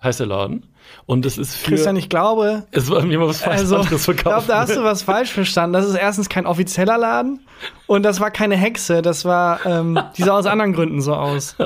heißt 0.02 0.20
der 0.20 0.26
Laden. 0.26 0.66
Und 1.06 1.24
das 1.24 1.38
ist 1.38 1.54
für. 1.54 1.70
Christian, 1.70 1.96
ich 1.96 2.08
glaube, 2.08 2.64
es 2.72 2.90
war 2.90 3.02
mir 3.04 3.20
was 3.20 3.42
falsch 3.42 3.60
also, 3.60 3.76
anderes 3.76 4.08
ich 4.08 4.16
glaube, 4.16 4.20
verkauft. 4.20 4.48
da 4.48 4.60
hast 4.60 4.74
du 4.74 4.82
was 4.82 5.02
falsch 5.02 5.30
verstanden. 5.30 5.74
Das 5.74 5.86
ist 5.86 5.94
erstens 5.94 6.28
kein 6.28 6.46
offizieller 6.46 6.98
Laden 6.98 7.40
und 7.86 8.02
das 8.02 8.18
war 8.18 8.30
keine 8.30 8.56
Hexe. 8.56 9.00
Das 9.02 9.24
war, 9.24 9.64
ähm, 9.64 10.00
die 10.16 10.22
sah 10.24 10.36
aus 10.36 10.46
anderen 10.46 10.72
Gründen 10.72 11.00
so 11.00 11.14
aus. 11.14 11.56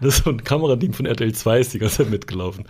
Das 0.00 0.16
ist 0.18 0.24
so 0.24 0.30
ein 0.30 0.42
Kamerateam 0.44 0.92
von 0.92 1.06
RTL 1.06 1.32
2 1.32 1.60
ist 1.60 1.72
die 1.72 1.78
ganze 1.78 1.98
Zeit 1.98 2.10
mitgelaufen. 2.10 2.66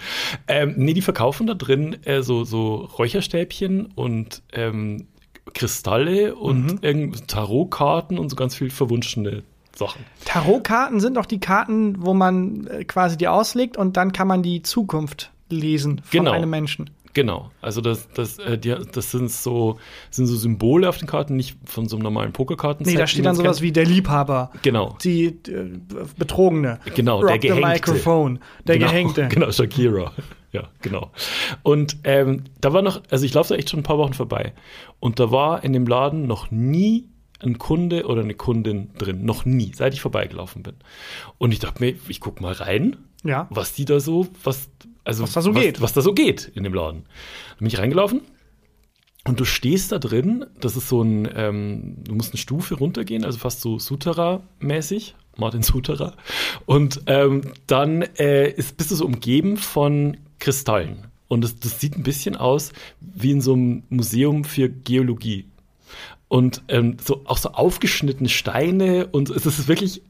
Ähm, 0.46 0.74
nee, 0.76 0.92
die 0.92 1.02
verkaufen 1.02 1.46
da 1.46 1.54
drin 1.54 1.96
äh, 2.04 2.22
so, 2.22 2.44
so 2.44 2.76
Räucherstäbchen 2.98 3.86
und 3.86 4.42
ähm, 4.52 5.08
Kristalle 5.54 6.36
und 6.36 6.82
Mhm. 6.84 7.26
Tarotkarten 7.26 8.18
und 8.18 8.28
so 8.28 8.36
ganz 8.36 8.54
viel 8.54 8.70
verwunschene 8.70 9.42
Sachen. 9.76 10.04
Tarotkarten 10.24 11.00
sind 11.00 11.16
doch 11.16 11.26
die 11.26 11.40
Karten, 11.40 11.96
wo 11.98 12.14
man 12.14 12.66
äh, 12.68 12.84
quasi 12.84 13.16
die 13.16 13.28
auslegt 13.28 13.76
und 13.76 13.96
dann 13.96 14.12
kann 14.12 14.28
man 14.28 14.42
die 14.42 14.62
Zukunft 14.62 15.32
lesen 15.50 16.00
von 16.04 16.20
Genau. 16.20 16.32
einem 16.32 16.50
Menschen. 16.50 16.90
Genau, 17.12 17.52
also 17.62 17.80
das, 17.80 18.08
das, 18.12 18.40
äh, 18.40 18.58
die, 18.58 18.74
das 18.90 19.12
sind 19.12 19.30
so, 19.30 19.78
sind 20.10 20.26
so 20.26 20.34
Symbole 20.34 20.88
auf 20.88 20.98
den 20.98 21.06
Karten, 21.06 21.36
nicht 21.36 21.56
von 21.64 21.86
so 21.88 21.94
einem 21.94 22.02
normalen 22.02 22.32
Pokerkarten. 22.32 22.84
Nee, 22.84 22.96
da 22.96 23.06
steht 23.06 23.24
dann 23.24 23.36
sowas 23.36 23.62
wie 23.62 23.70
der 23.70 23.84
Liebhaber, 23.84 24.50
Genau, 24.62 24.96
die 25.04 25.26
äh, 25.26 25.78
Betrogene, 26.18 26.80
Genau, 26.96 27.20
Rock 27.20 27.28
der 27.28 27.40
the 27.40 27.48
Gehängte. 27.48 27.68
Microphone, 27.68 28.40
der 28.66 28.78
genau, 28.78 28.90
Gehängte. 28.90 29.28
Genau, 29.30 29.52
Shakira. 29.52 30.10
Ja, 30.50 30.64
genau. 30.82 31.12
Und 31.62 31.98
ähm, 32.02 32.44
da 32.60 32.72
war 32.72 32.82
noch, 32.82 33.00
also 33.10 33.24
ich 33.24 33.32
laufe 33.34 33.50
da 33.54 33.58
echt 33.60 33.70
schon 33.70 33.80
ein 33.80 33.84
paar 33.84 33.98
Wochen 33.98 34.14
vorbei. 34.14 34.52
Und 34.98 35.20
da 35.20 35.30
war 35.30 35.62
in 35.62 35.72
dem 35.72 35.86
Laden 35.86 36.26
noch 36.26 36.50
nie 36.50 37.08
ein 37.44 37.58
Kunde 37.58 38.06
oder 38.06 38.22
eine 38.22 38.34
Kundin 38.34 38.90
drin. 38.98 39.24
Noch 39.24 39.44
nie, 39.44 39.72
seit 39.74 39.94
ich 39.94 40.00
vorbeigelaufen 40.00 40.62
bin. 40.62 40.74
Und 41.38 41.52
ich 41.52 41.58
dachte 41.58 41.82
mir, 41.82 41.94
ich 42.08 42.20
guck 42.20 42.40
mal 42.40 42.52
rein, 42.52 42.96
Ja. 43.24 43.46
was 43.50 43.72
die 43.72 43.84
da 43.84 44.00
so, 44.00 44.26
was, 44.42 44.68
also 45.04 45.22
Was 45.22 45.32
da 45.32 45.42
so 45.42 45.52
geht. 45.52 45.80
Was 45.80 45.92
da 45.92 46.00
so 46.00 46.12
geht 46.14 46.50
in 46.54 46.64
dem 46.64 46.74
Laden. 46.74 47.04
Dann 47.50 47.58
bin 47.58 47.66
ich 47.68 47.78
reingelaufen 47.78 48.22
und 49.26 49.40
du 49.40 49.44
stehst 49.44 49.92
da 49.92 49.98
drin, 49.98 50.44
das 50.60 50.76
ist 50.76 50.88
so 50.88 51.02
ein, 51.02 51.28
ähm, 51.34 51.96
du 52.04 52.14
musst 52.14 52.32
eine 52.32 52.38
Stufe 52.38 52.74
runtergehen, 52.74 53.24
also 53.24 53.38
fast 53.38 53.60
so 53.60 53.78
Sutera-mäßig, 53.78 55.14
Martin 55.36 55.62
Sutera. 55.62 56.14
Und 56.66 57.02
ähm, 57.06 57.52
dann 57.66 58.02
äh, 58.18 58.50
ist, 58.50 58.76
bist 58.76 58.90
du 58.90 58.94
so 58.96 59.06
umgeben 59.06 59.56
von 59.56 60.16
Kristallen. 60.38 61.06
Und 61.28 61.42
das, 61.42 61.58
das 61.58 61.80
sieht 61.80 61.96
ein 61.96 62.02
bisschen 62.02 62.36
aus 62.36 62.72
wie 63.00 63.30
in 63.30 63.40
so 63.40 63.54
einem 63.54 63.82
Museum 63.88 64.44
für 64.44 64.68
Geologie. 64.68 65.46
Und 66.28 66.62
ähm, 66.68 66.96
so 67.04 67.22
auch 67.26 67.38
so 67.38 67.50
aufgeschnittene 67.52 68.28
Steine 68.28 69.06
und 69.06 69.30
es 69.30 69.46
ist 69.46 69.68
wirklich 69.68 70.02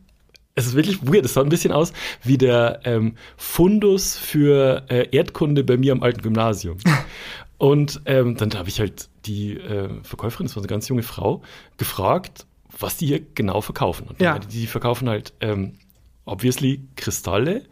es 0.56 0.66
ist 0.66 0.74
wirklich 0.76 1.02
weird. 1.06 1.24
Es 1.24 1.34
sah 1.34 1.42
ein 1.42 1.48
bisschen 1.48 1.72
aus 1.72 1.92
wie 2.22 2.38
der 2.38 2.80
ähm, 2.84 3.16
Fundus 3.36 4.16
für 4.16 4.84
äh, 4.88 5.08
Erdkunde 5.10 5.64
bei 5.64 5.76
mir 5.76 5.92
am 5.92 6.02
alten 6.02 6.22
Gymnasium. 6.22 6.78
Und 7.58 8.00
ähm, 8.06 8.36
dann 8.36 8.52
habe 8.54 8.68
ich 8.68 8.78
halt 8.80 9.08
die 9.26 9.54
äh, 9.54 9.88
Verkäuferin, 10.02 10.46
das 10.46 10.56
war 10.56 10.62
eine 10.62 10.68
ganz 10.68 10.88
junge 10.88 11.02
Frau, 11.02 11.42
gefragt, 11.76 12.46
was 12.78 12.96
die 12.96 13.06
hier 13.06 13.20
genau 13.34 13.60
verkaufen. 13.60 14.06
Und 14.08 14.20
Ja. 14.20 14.38
die, 14.38 14.46
die 14.60 14.66
verkaufen 14.66 15.08
halt 15.08 15.32
ähm, 15.40 15.74
obviously 16.24 16.82
Kristalle, 16.96 17.64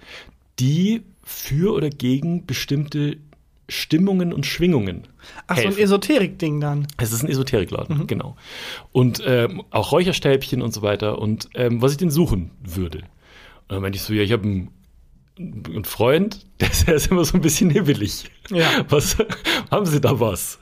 die 0.59 1.03
für 1.25 1.75
oder 1.75 1.91
gegen 1.91 2.47
bestimmte 2.47 3.19
Stimmungen 3.73 4.33
und 4.33 4.47
Schwingungen 4.47 5.09
Ach, 5.47 5.57
so 5.57 5.63
ein 5.63 5.69
helfen. 5.69 5.83
Esoterik-Ding 5.83 6.61
dann. 6.61 6.87
Es 6.99 7.13
ist 7.13 7.23
ein 7.23 7.31
Esoterikladen, 7.31 8.07
genau. 8.07 8.37
Und 8.93 9.23
ähm, 9.27 9.63
auch 9.71 9.93
Räucherstäbchen 9.93 10.63
und 10.63 10.73
so 10.73 10.83
weiter. 10.83 11.19
Und 11.19 11.49
ähm, 11.55 11.83
was 11.83 11.93
ich 11.93 11.99
denn 11.99 12.11
suchen 12.11 12.51
würde. 12.63 12.99
Und 12.99 13.77
dann 13.77 13.83
meinte 13.83 13.97
ich 13.97 14.03
so, 14.03 14.13
ja, 14.13 14.23
ich 14.23 14.33
habe 14.33 14.45
einen, 14.45 14.71
einen 15.39 15.85
Freund, 15.85 16.45
der 16.61 16.71
ist, 16.71 16.87
der 16.87 16.95
ist 16.95 17.11
immer 17.11 17.25
so 17.25 17.39
ein 17.39 17.41
bisschen 17.41 17.71
hibbelig. 17.71 18.25
Ja. 18.51 18.85
Was 18.89 19.17
haben 19.71 19.87
Sie 19.87 20.01
da 20.01 20.21
was? 20.21 20.59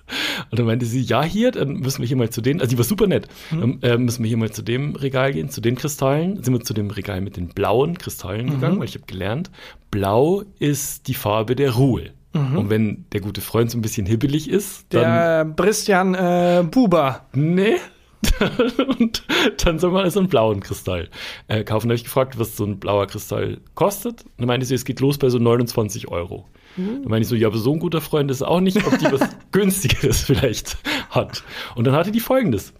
Und 0.50 0.59
dann 0.59 0.67
meinte 0.67 0.87
sie, 0.87 1.00
ja, 1.00 1.23
hier, 1.23 1.50
dann 1.50 1.75
müssen 1.75 2.00
wir 2.00 2.09
hier 2.09 2.17
mal 2.17 2.31
zu 2.31 2.40
den, 2.40 2.61
also 2.61 2.71
die 2.71 2.79
war 2.79 2.85
super 2.85 3.07
nett, 3.07 3.29
dann 3.50 3.81
äh, 3.83 3.99
müssen 3.99 4.23
wir 4.23 4.29
hier 4.29 4.37
mal 4.37 4.50
zu 4.50 4.62
dem 4.62 4.95
Regal 4.95 5.33
gehen, 5.33 5.49
zu 5.50 5.61
den 5.61 5.76
Kristallen. 5.76 6.43
Sind 6.43 6.55
wir 6.55 6.61
zu 6.61 6.75
dem 6.75 6.90
Regal 6.90 7.21
mit 7.21 7.37
den 7.37 7.49
blauen 7.49 7.99
Kristallen 7.99 8.50
gegangen, 8.50 8.79
weil 8.79 8.87
ich 8.87 8.95
habe 8.95 9.07
gelernt, 9.07 9.50
blau 9.90 10.43
ist 10.59 11.09
die 11.09 11.14
Farbe 11.14 11.57
der 11.57 11.73
Ruhe. 11.73 12.12
Und 12.33 12.71
wenn 12.71 13.07
der 13.13 13.21
gute 13.21 13.41
Freund 13.41 13.71
so 13.71 13.79
ein 13.79 13.83
bisschen 13.83 14.07
hibbelig 14.07 14.49
ist, 14.49 14.87
dann 14.91 15.03
Der 15.03 15.55
Christian 15.57 16.15
äh, 16.15 16.65
Buber. 16.71 17.27
Nee. 17.33 17.77
und 18.99 19.25
dann 19.65 19.79
soll 19.79 19.93
man 19.93 20.05
also 20.05 20.21
einen 20.21 20.29
blauen 20.29 20.61
Kristall 20.61 21.09
äh, 21.49 21.65
kaufen. 21.65 21.89
Da 21.89 21.93
habe 21.93 21.97
ich 21.97 22.05
gefragt, 22.05 22.39
was 22.39 22.57
so 22.57 22.65
ein 22.65 22.79
blauer 22.79 23.07
Kristall 23.07 23.59
kostet. 23.75 24.23
Und 24.23 24.33
dann 24.39 24.47
meinte 24.47 24.67
sie, 24.67 24.75
es 24.75 24.85
geht 24.85 25.01
los 25.01 25.19
bei 25.19 25.29
so 25.31 25.39
29 25.39 26.09
Euro. 26.09 26.47
Dann 26.77 27.11
meine 27.11 27.23
ich 27.23 27.29
so, 27.29 27.35
ja, 27.35 27.49
aber 27.49 27.59
so 27.59 27.73
ein 27.73 27.79
guter 27.79 28.01
Freund 28.01 28.31
ist 28.31 28.43
auch 28.43 28.61
nicht, 28.61 28.87
ob 28.87 28.99
die 28.99 29.11
was 29.11 29.29
günstigeres 29.53 30.23
vielleicht 30.23 30.79
hat. 31.11 31.43
Und 31.75 31.87
dann 31.87 31.95
hatte 31.95 32.13
die 32.13 32.21
folgendes. 32.21 32.73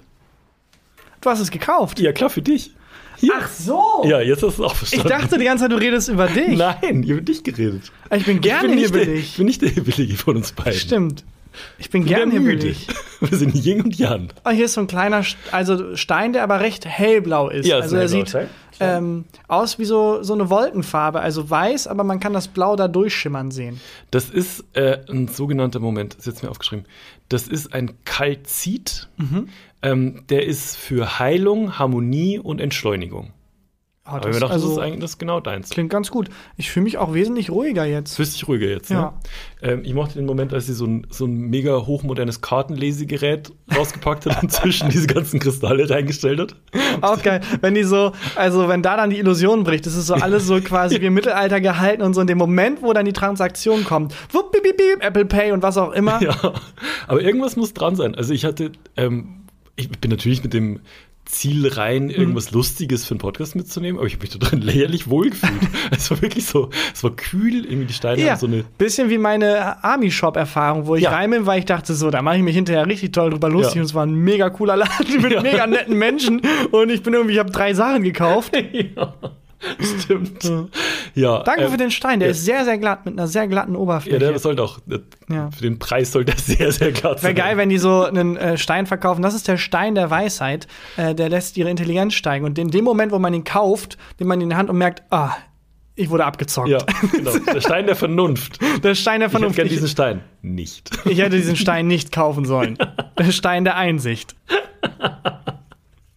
Du 1.21 1.29
hast 1.29 1.41
es 1.41 1.51
gekauft. 1.51 2.01
Ja, 2.01 2.13
klar, 2.13 2.31
für 2.31 2.43
dich. 2.43 2.75
Hier. 3.21 3.33
Ach 3.39 3.49
so. 3.49 4.03
Ja, 4.05 4.21
jetzt 4.21 4.43
hast 4.43 4.59
du 4.59 4.65
es 4.65 4.71
auch 4.71 4.73
Ich 4.73 4.79
verstanden. 4.79 5.09
dachte 5.09 5.39
die 5.39 5.45
ganze 5.45 5.65
Zeit, 5.65 5.73
du 5.73 5.77
redest 5.77 6.09
über 6.09 6.27
dich. 6.27 6.57
Nein, 6.57 7.03
über 7.03 7.21
dich 7.21 7.43
geredet. 7.45 7.93
Ich 8.15 8.25
bin 8.25 8.41
gerne 8.41 8.69
ich 8.69 8.73
bin 8.73 8.77
nicht 8.81 8.95
der, 8.95 9.15
ich 9.15 9.37
bin 9.37 9.47
nicht 9.47 9.63
der 9.63 9.69
Hibbelige 9.69 10.17
von 10.17 10.37
uns 10.37 10.53
beiden. 10.53 10.73
Stimmt. 10.73 11.25
Ich 11.79 11.91
bin 11.91 12.05
gerne 12.05 12.39
müde. 12.39 12.69
hibbelig. 12.69 12.87
Wir 13.21 13.37
sind 13.37 13.55
Yin 13.55 13.83
und 13.83 13.99
Yang. 13.99 14.29
Oh, 14.45 14.51
hier 14.51 14.65
ist 14.67 14.75
so 14.75 14.81
ein 14.81 14.87
kleiner 14.87 15.25
also 15.51 15.97
Stein, 15.97 16.33
der 16.33 16.43
aber 16.45 16.61
recht 16.61 16.87
hellblau 16.87 17.49
ist. 17.49 17.67
Ja, 17.67 17.79
also 17.81 17.97
er 17.97 18.09
sieht 18.09 18.35
ähm, 18.81 19.27
aus 19.47 19.79
wie 19.79 19.85
so, 19.85 20.23
so 20.23 20.33
eine 20.33 20.49
Wolkenfarbe, 20.49 21.21
also 21.21 21.49
weiß, 21.49 21.87
aber 21.87 22.03
man 22.03 22.19
kann 22.19 22.33
das 22.33 22.49
Blau 22.49 22.77
da 22.77 22.89
durchschimmern 22.89 23.51
sehen. 23.51 23.79
Das 24.11 24.31
ist 24.31 24.65
äh, 24.73 24.99
ein 25.09 25.29
sogenannter 25.29 25.81
Moment, 25.81 26.15
ist 26.15 26.27
jetzt 26.27 26.43
mir 26.43 26.51
aufgeschrieben. 26.51 26.87
Das 27.29 27.47
ist 27.47 27.75
ein 27.75 27.93
Kalzit. 28.05 29.09
Mhm. 29.19 29.49
Ähm, 29.83 30.25
der 30.29 30.47
ist 30.47 30.77
für 30.77 31.19
Heilung, 31.19 31.79
Harmonie 31.79 32.39
und 32.39 32.61
Entschleunigung. 32.61 33.33
Aber 34.03 34.21
das, 34.21 34.35
ich 34.37 34.41
dachte, 34.41 34.55
das 34.55 34.63
ist 34.63 34.69
also, 34.71 34.81
eigentlich 34.81 35.01
das 35.01 35.11
ist 35.13 35.19
genau 35.19 35.39
deins. 35.39 35.71
klingt 35.71 35.91
ganz 35.91 36.11
gut. 36.11 36.31
Ich 36.57 36.71
fühle 36.71 36.83
mich 36.85 36.99
auch 36.99 37.15
wesentlich 37.15 37.49
ruhiger 37.51 37.85
jetzt. 37.85 38.17
Fühlst 38.17 38.35
dich 38.35 38.49
ruhiger 38.49 38.67
jetzt, 38.67 38.91
Ja. 38.91 39.01
ne? 39.01 39.13
Ähm, 39.63 39.83
ich 39.85 39.95
mochte 39.95 40.15
den 40.15 40.27
Moment, 40.27 40.53
als 40.53 40.67
sie 40.67 40.73
so 40.73 40.85
ein, 40.85 41.07
so 41.11 41.27
ein 41.27 41.33
mega 41.35 41.87
hochmodernes 41.87 42.41
Kartenlesegerät 42.41 43.53
rausgepackt 43.77 44.27
hat 44.27 44.43
und 44.43 44.51
zwischen 44.51 44.89
diese 44.89 45.07
ganzen 45.07 45.39
Kristalle 45.39 45.89
reingestellt 45.89 46.41
hat. 46.41 46.57
Auch 47.03 47.23
geil, 47.23 47.41
wenn 47.61 47.75
die 47.75 47.85
so, 47.85 48.11
also 48.35 48.69
wenn 48.69 48.83
da 48.83 48.97
dann 48.97 49.11
die 49.11 49.19
Illusion 49.19 49.63
bricht, 49.63 49.87
das 49.87 49.95
ist 49.95 50.09
so 50.09 50.15
alles 50.15 50.45
so 50.47 50.61
quasi 50.61 51.01
wie 51.01 51.07
im 51.07 51.15
Mittelalter 51.15 51.61
gehalten 51.61 52.03
und 52.03 52.15
so 52.15 52.21
in 52.21 52.27
dem 52.27 52.39
Moment, 52.39 52.83
wo 52.83 52.93
dann 52.93 53.05
die 53.05 53.13
Transaktion 53.13 53.85
kommt, 53.85 54.15
wupp, 54.33 54.51
bip, 54.51 54.63
bip, 54.65 54.77
Apple 55.05 55.27
Pay 55.27 55.53
und 55.53 55.63
was 55.63 55.77
auch 55.77 55.93
immer. 55.93 56.21
Ja, 56.21 56.35
aber 57.07 57.21
irgendwas 57.23 57.55
muss 57.55 57.75
dran 57.75 57.95
sein. 57.95 58.15
Also 58.17 58.33
ich 58.33 58.45
hatte, 58.45 58.73
ähm, 58.97 59.40
ich 59.81 60.01
bin 60.01 60.11
natürlich 60.11 60.43
mit 60.43 60.53
dem 60.55 60.81
Ziel 61.27 61.69
rein, 61.69 62.05
Mhm. 62.07 62.11
irgendwas 62.11 62.51
Lustiges 62.51 63.05
für 63.05 63.13
einen 63.13 63.21
Podcast 63.21 63.55
mitzunehmen, 63.55 63.99
aber 63.99 64.07
ich 64.09 64.15
habe 64.15 64.23
mich 64.23 64.31
da 64.31 64.39
drin 64.39 64.63
lächerlich 64.63 65.09
wohlgefühlt. 65.09 65.61
es 65.93 66.11
war 66.11 66.21
wirklich 66.23 66.45
so, 66.47 66.71
es 66.93 67.05
war 67.05 67.15
kühl, 67.15 67.65
irgendwie 67.67 67.87
die 67.87 67.93
Steine 67.93 68.21
Ja, 68.23 68.33
haben 68.33 68.41
so 68.41 68.47
eine. 68.47 68.65
bisschen 68.79 69.11
wie 69.11 69.19
meine 69.19 69.85
Army-Shop-Erfahrung, 69.85 70.87
wo 70.87 70.97
ich 70.97 71.05
Ja. 71.05 71.11
rein 71.11 71.31
bin, 71.31 71.47
weil 71.47 71.61
ich 71.61 71.67
dachte, 71.67 71.95
so, 71.95 72.11
da 72.11 72.21
mache 72.23 72.39
ich 72.39 72.43
mich 72.43 72.57
hinterher 72.57 72.87
richtig 72.87 73.13
toll 73.13 73.31
drüber 73.31 73.49
lustig 73.49 73.77
Ja. 73.77 73.83
und 73.83 73.87
es 73.87 73.95
war 73.95 74.07
ein 74.07 74.15
mega 74.15 74.51
cooler 74.51 74.77
Laden 74.77 74.89
mit 75.23 75.33
Ja. 75.33 75.43
mega 75.43 75.67
netten 75.69 75.97
Menschen 75.97 76.41
und 76.73 76.91
ich 76.91 77.03
bin 77.03 77.15
irgendwie, 77.15 77.35
ich 77.35 77.39
habe 77.39 77.51
drei 77.53 77.75
Sachen 77.75 78.03
gekauft. 78.03 78.53
ja, 78.97 79.15
stimmt. 80.03 80.51
Ja, 81.15 81.43
Danke 81.43 81.65
ähm, 81.65 81.71
für 81.71 81.77
den 81.77 81.91
Stein, 81.91 82.19
der 82.21 82.29
ja. 82.29 82.33
ist 82.33 82.45
sehr, 82.45 82.65
sehr 82.65 82.79
glatt 82.79 83.05
mit 83.05 83.15
einer 83.19 83.27
sehr 83.27 83.47
glatten 83.49 83.75
Ja, 83.75 83.79
Oberfläche. 83.79 84.19
der 84.19 84.39
sollte 84.39 84.63
auch, 84.63 84.79
der, 84.87 85.01
Ja. 85.29 85.51
für 85.51 85.63
den 85.63 85.79
Preis 85.79 86.13
soll 86.13 86.25
der 86.25 86.37
sehr, 86.39 86.73
sehr 86.73 86.93
glatt 86.93 87.23
Wäre 87.23 87.35
sein. 87.35 87.35
geil, 87.35 87.57
wenn 87.57 87.69
die 87.69 87.79
so 87.79 88.05
einen 88.05 88.37
äh, 88.37 88.57
Stein 88.59 88.87
verkaufen. 88.87 89.23
Das 89.23 89.35
ist 89.35 89.49
der 89.49 89.57
Stein 89.59 89.95
der 89.95 90.11
Weisheit. 90.11 90.67
Äh, 90.97 91.15
der 91.15 91.29
lässt 91.29 91.57
ihre 91.57 91.71
Intelligenz 91.71 92.15
steigen. 92.15 92.45
Und 92.45 92.59
in 92.59 92.71
dem 92.71 92.85
Moment, 92.85 93.13
wo 93.13 93.19
man 93.19 93.35
ihn 93.35 93.45
kauft, 93.45 93.99
nimmt 94.19 94.29
man 94.29 94.39
ihn 94.41 94.45
in 94.45 94.51
die 94.51 94.57
Hand 94.57 94.71
und 94.71 94.79
merkt, 94.79 95.03
ah, 95.11 95.33
ich 95.97 96.09
wurde 96.09 96.25
abgezockt. 96.25 96.69
Ja, 96.69 96.79
genau. 97.13 97.33
Der 97.53 97.61
Stein 97.61 97.85
der 97.87 97.97
Vernunft. 97.97 98.59
Der 98.83 98.95
Stein 98.95 99.21
der 99.21 99.27
Ich 99.29 99.35
hätte 99.35 99.41
Vernunft. 99.41 99.59
Ich, 99.59 99.69
diesen 99.69 99.89
Stein. 99.89 100.21
Nicht. 100.41 100.91
ich 101.05 101.19
hätte 101.19 101.37
diesen 101.37 101.57
Stein 101.57 101.87
nicht 101.89 102.11
kaufen 102.13 102.47
sollen. 102.47 102.79
Der 103.19 103.31
Stein 103.33 103.65
der 103.65 103.77
Einsicht. 103.77 104.35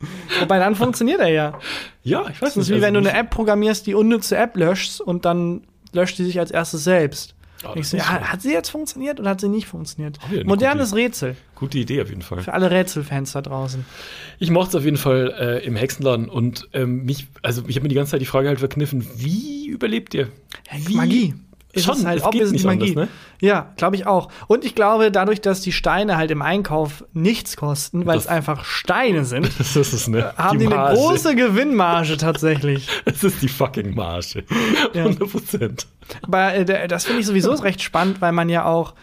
Wobei 0.39 0.59
dann 0.59 0.75
funktioniert 0.75 1.19
er 1.19 1.29
ja. 1.29 1.59
Ja, 2.03 2.21
ich 2.29 2.41
weiß 2.41 2.53
Das 2.53 2.57
ist 2.57 2.69
wie 2.69 2.73
also 2.73 2.85
wenn 2.85 2.93
du 2.93 2.99
eine 2.99 3.09
nicht- 3.09 3.17
App 3.19 3.29
programmierst, 3.29 3.87
die 3.87 3.93
unnütze 3.93 4.37
App 4.37 4.55
löschst 4.57 5.01
und 5.01 5.25
dann 5.25 5.61
löscht 5.93 6.17
die 6.17 6.23
sich 6.25 6.39
als 6.39 6.51
erstes 6.51 6.83
selbst. 6.83 7.35
Das 7.75 7.91
so, 7.91 7.97
ja, 7.97 8.03
hat 8.19 8.41
sie 8.41 8.51
jetzt 8.51 8.67
funktioniert 8.69 9.21
oder 9.21 9.29
hat 9.29 9.39
sie 9.39 9.47
nicht 9.47 9.67
funktioniert? 9.67 10.19
eine 10.29 10.43
Modernes 10.43 10.89
gute- 10.91 11.01
Rätsel 11.01 11.35
Gute 11.55 11.77
Idee 11.77 12.01
auf 12.01 12.09
jeden 12.09 12.21
Fall. 12.21 12.41
für 12.41 12.53
alle 12.53 12.69
Rätselfans 12.69 13.31
da 13.31 13.41
draußen. 13.41 13.85
Ich 14.39 14.51
mochte 14.51 14.69
es 14.71 14.75
auf 14.75 14.83
jeden 14.83 14.97
Fall 14.97 15.33
äh, 15.39 15.65
im 15.65 15.77
Hexenladen 15.77 16.27
und 16.27 16.67
ähm, 16.73 17.05
mich, 17.05 17.27
also 17.41 17.63
ich 17.67 17.75
habe 17.77 17.83
mir 17.83 17.89
die 17.89 17.95
ganze 17.95 18.11
Zeit 18.11 18.19
die 18.21 18.25
Frage 18.25 18.49
halt 18.49 18.59
verkniffen, 18.59 19.07
wie 19.15 19.67
überlebt 19.67 20.13
ihr? 20.13 20.27
Wie? 20.75 20.95
Magie. 20.95 21.35
Ist 21.73 21.85
Schon, 21.85 21.97
es 21.97 22.05
halt 22.05 22.19
es 22.19 22.23
geht 22.25 22.33
obvious 22.35 22.51
nicht 22.51 22.65
Magie. 22.65 22.89
anders, 22.91 22.95
ne? 22.95 23.07
Ja, 23.41 23.73
glaube 23.77 23.95
ich 23.95 24.05
auch. 24.05 24.29
Und 24.47 24.63
ich 24.63 24.75
glaube, 24.75 25.11
dadurch, 25.11 25.41
dass 25.41 25.61
die 25.61 25.71
Steine 25.71 26.17
halt 26.17 26.29
im 26.29 26.43
Einkauf 26.43 27.03
nichts 27.13 27.57
kosten, 27.57 28.05
weil 28.05 28.17
es 28.17 28.27
einfach 28.27 28.63
Steine 28.63 29.25
sind, 29.25 29.49
Das 29.57 29.75
ist 29.75 29.91
es, 29.91 30.07
ne? 30.07 30.33
haben 30.37 30.59
die, 30.59 30.67
eine 30.67 30.75
Marge. 30.75 30.95
große 30.95 31.35
Gewinnmarge 31.35 32.17
tatsächlich. 32.17 32.87
Das 33.05 33.23
ist 33.23 33.41
die 33.41 33.47
fucking 33.47 33.95
Marge. 33.95 34.43
Ja. 34.93 35.03
100 35.05 35.31
Prozent. 35.31 35.87
Aber 36.21 36.53
äh, 36.53 36.87
das 36.87 37.05
finde 37.05 37.21
ich 37.21 37.25
sowieso 37.25 37.51
recht 37.53 37.81
spannend, 37.81 38.21
weil 38.21 38.31
man 38.33 38.49
ja 38.49 38.65
auch, 38.65 38.93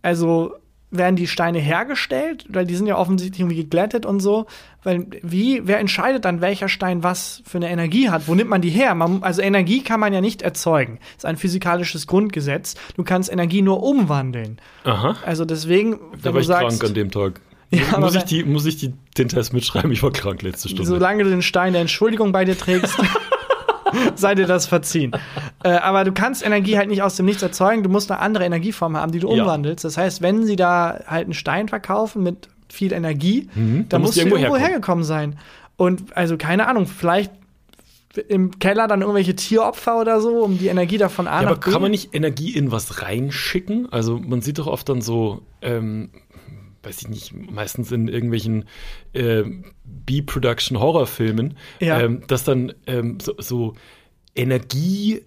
also 0.00 0.54
werden 0.92 1.16
die 1.16 1.26
Steine 1.26 1.58
hergestellt, 1.58 2.44
weil 2.48 2.66
die 2.66 2.76
sind 2.76 2.86
ja 2.86 2.96
offensichtlich 2.96 3.40
irgendwie 3.40 3.56
geglättet 3.56 4.06
und 4.06 4.20
so. 4.20 4.46
Weil 4.84 5.06
wie, 5.22 5.62
wer 5.64 5.78
entscheidet 5.80 6.24
dann, 6.24 6.40
welcher 6.40 6.68
Stein 6.68 7.02
was 7.02 7.42
für 7.44 7.58
eine 7.58 7.70
Energie 7.70 8.10
hat? 8.10 8.28
Wo 8.28 8.34
nimmt 8.34 8.50
man 8.50 8.60
die 8.60 8.70
her? 8.70 8.94
Man, 8.94 9.22
also 9.22 9.42
Energie 9.42 9.82
kann 9.82 9.98
man 10.00 10.12
ja 10.12 10.20
nicht 10.20 10.42
erzeugen. 10.42 10.98
Das 11.14 11.24
ist 11.24 11.26
ein 11.26 11.36
physikalisches 11.36 12.06
Grundgesetz. 12.06 12.74
Du 12.96 13.04
kannst 13.04 13.32
Energie 13.32 13.62
nur 13.62 13.82
umwandeln. 13.82 14.60
Aha. 14.84 15.16
Also 15.24 15.44
deswegen, 15.44 15.98
Da 16.22 16.26
war 16.26 16.32
du 16.34 16.38
ich 16.40 16.46
sagst, 16.46 16.80
krank 16.80 16.84
an 16.84 16.94
dem 16.94 17.10
Tag. 17.10 17.40
Ja, 17.70 17.98
muss, 17.98 18.14
ich 18.14 18.24
die, 18.24 18.44
muss 18.44 18.66
ich 18.66 18.76
die, 18.76 18.92
den 19.16 19.28
Test 19.28 19.54
mitschreiben? 19.54 19.90
Ich 19.92 20.02
war 20.02 20.12
krank 20.12 20.42
letzte 20.42 20.68
Stunde. 20.68 20.84
solange 20.84 21.24
du 21.24 21.30
den 21.30 21.40
Stein 21.40 21.72
der 21.72 21.80
Entschuldigung 21.80 22.30
bei 22.30 22.44
dir 22.44 22.58
trägst, 22.58 22.98
sei 24.14 24.34
dir 24.34 24.46
das 24.46 24.66
verziehen. 24.66 25.12
Äh, 25.62 25.70
aber 25.70 26.04
du 26.04 26.12
kannst 26.12 26.44
Energie 26.44 26.76
halt 26.78 26.88
nicht 26.88 27.02
aus 27.02 27.16
dem 27.16 27.26
Nichts 27.26 27.42
erzeugen. 27.42 27.82
Du 27.82 27.88
musst 27.90 28.10
eine 28.10 28.20
andere 28.20 28.44
Energieform 28.44 28.96
haben, 28.96 29.12
die 29.12 29.18
du 29.20 29.32
Ja. 29.34 29.42
umwandelst. 29.42 29.84
Das 29.84 29.96
heißt, 29.96 30.22
wenn 30.22 30.44
sie 30.44 30.56
da 30.56 31.00
halt 31.06 31.24
einen 31.24 31.34
Stein 31.34 31.68
verkaufen 31.68 32.22
mit 32.22 32.48
viel 32.68 32.92
Energie, 32.92 33.48
Mhm. 33.54 33.86
dann 33.88 34.00
muss 34.00 34.08
muss 34.10 34.14
die 34.14 34.20
du 34.20 34.26
irgendwo 34.36 34.54
irgendwo 34.54 34.56
hergekommen 34.66 35.04
sein. 35.04 35.38
Und 35.76 36.16
also 36.16 36.36
keine 36.36 36.66
Ahnung, 36.68 36.86
vielleicht 36.86 37.32
im 38.28 38.58
Keller 38.58 38.88
dann 38.88 39.00
irgendwelche 39.00 39.34
Tieropfer 39.34 39.98
oder 39.98 40.20
so, 40.20 40.42
um 40.44 40.58
die 40.58 40.66
Energie 40.68 40.98
davon 40.98 41.26
A 41.26 41.42
Ja, 41.42 41.48
aber 41.48 41.58
kann 41.58 41.80
man 41.80 41.90
nicht 41.90 42.14
Energie 42.14 42.50
in 42.54 42.70
was 42.70 43.00
reinschicken? 43.02 43.90
Also 43.90 44.18
man 44.18 44.42
sieht 44.42 44.58
doch 44.58 44.66
oft 44.66 44.86
dann 44.90 45.00
so, 45.00 45.40
ähm, 45.62 46.10
weiß 46.82 47.02
ich 47.02 47.08
nicht, 47.08 47.32
meistens 47.34 47.92
in 47.92 48.08
irgendwelchen 48.08 48.64
äh, 49.12 49.44
B-Production-Horrorfilmen, 49.84 51.56
Ja. 51.80 52.00
ähm, 52.00 52.22
dass 52.26 52.44
dann 52.44 52.72
ähm, 52.86 53.18
so, 53.20 53.34
so 53.38 53.74
Energie 54.34 55.22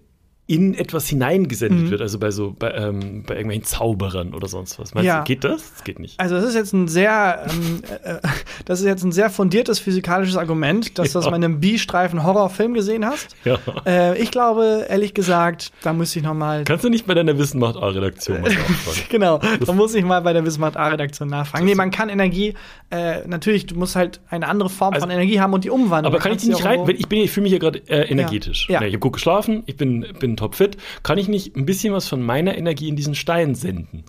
in 0.48 0.74
etwas 0.74 1.08
hineingesendet 1.08 1.86
Mhm. 1.86 1.90
wird, 1.90 2.00
also 2.00 2.20
bei 2.20 2.30
so 2.30 2.54
bei, 2.56 2.70
ähm, 2.70 3.24
bei 3.26 3.34
irgendwelchen 3.34 3.64
Zauberern 3.64 4.32
oder 4.32 4.46
sonst 4.46 4.78
was. 4.78 4.94
Meinst 4.94 5.06
Ja. 5.06 5.18
du, 5.18 5.24
geht 5.24 5.42
das? 5.42 5.72
Das 5.72 5.82
geht 5.82 5.98
nicht. 5.98 6.20
Also 6.20 6.36
das 6.36 6.44
ist 6.44 6.54
jetzt 6.54 6.72
ein 6.72 6.86
sehr, 6.86 7.46
ähm, 7.50 7.82
äh, 8.04 8.14
das 8.64 8.78
ist 8.78 8.86
jetzt 8.86 9.02
ein 9.02 9.10
sehr 9.10 9.28
fundiertes 9.28 9.80
physikalisches 9.80 10.36
Argument, 10.36 10.98
dass 10.98 11.08
du 11.12 11.18
das 11.18 11.24
Ja. 11.24 11.30
mal 11.32 11.36
in 11.38 11.44
einem 11.44 11.58
B-Streifen 11.58 12.22
Horrorfilm 12.22 12.74
gesehen 12.74 13.04
hast. 13.04 13.34
Ja. 13.44 13.58
Äh, 13.86 14.22
ich 14.22 14.30
glaube, 14.30 14.86
ehrlich 14.88 15.14
gesagt, 15.14 15.72
da 15.82 15.92
müsste 15.92 16.20
ich 16.20 16.24
noch 16.24 16.34
mal 16.34 16.62
Kannst 16.64 16.84
du 16.84 16.90
nicht 16.90 17.06
bei 17.08 17.14
deiner 17.14 17.36
Wissen 17.38 17.58
macht 17.58 17.76
A-Redaktion 17.76 18.40
mal 18.40 18.48
nachfragen? 18.54 19.00
Genau, 19.08 19.40
da 19.64 19.72
muss 19.72 19.94
ich 19.96 20.04
mal 20.04 20.20
bei 20.22 20.32
der 20.32 20.44
Wissenmacht 20.44 20.76
A-Redaktion 20.76 21.28
nachfragen. 21.28 21.64
Nee, 21.64 21.74
man 21.74 21.90
kann 21.90 22.08
Energie, 22.08 22.54
äh, 22.90 23.26
natürlich, 23.26 23.66
du 23.66 23.74
musst 23.74 23.96
halt 23.96 24.20
eine 24.30 24.46
andere 24.46 24.68
Form 24.70 24.94
Also- 24.94 25.06
von 25.06 25.10
Energie 25.10 25.40
haben 25.40 25.52
und 25.54 25.64
die 25.64 25.70
umwandeln. 25.70 26.14
Aber 26.14 26.22
kann 26.22 26.30
ich 26.30 26.38
die 26.38 26.50
nicht 26.50 26.64
rein? 26.64 26.88
ich 26.88 27.08
bin, 27.08 27.18
ich 27.20 27.32
fühle 27.32 27.42
mich 27.42 27.50
hier 27.50 27.58
gerade 27.58 27.80
äh, 27.88 28.02
energetisch. 28.08 28.68
Ja. 28.70 28.78
Ne, 28.78 28.86
Ich 28.86 28.92
habe 28.94 29.00
gut 29.00 29.14
geschlafen, 29.14 29.64
ich 29.66 29.76
bin, 29.76 30.06
bin 30.20 30.35
topfit. 30.36 30.76
Kann 31.02 31.18
ich 31.18 31.28
nicht 31.28 31.56
ein 31.56 31.66
bisschen 31.66 31.92
was 31.94 32.08
von 32.08 32.22
meiner 32.22 32.56
Energie 32.56 32.88
in 32.88 32.96
diesen 32.96 33.14
Stein 33.14 33.54
senden? 33.54 34.04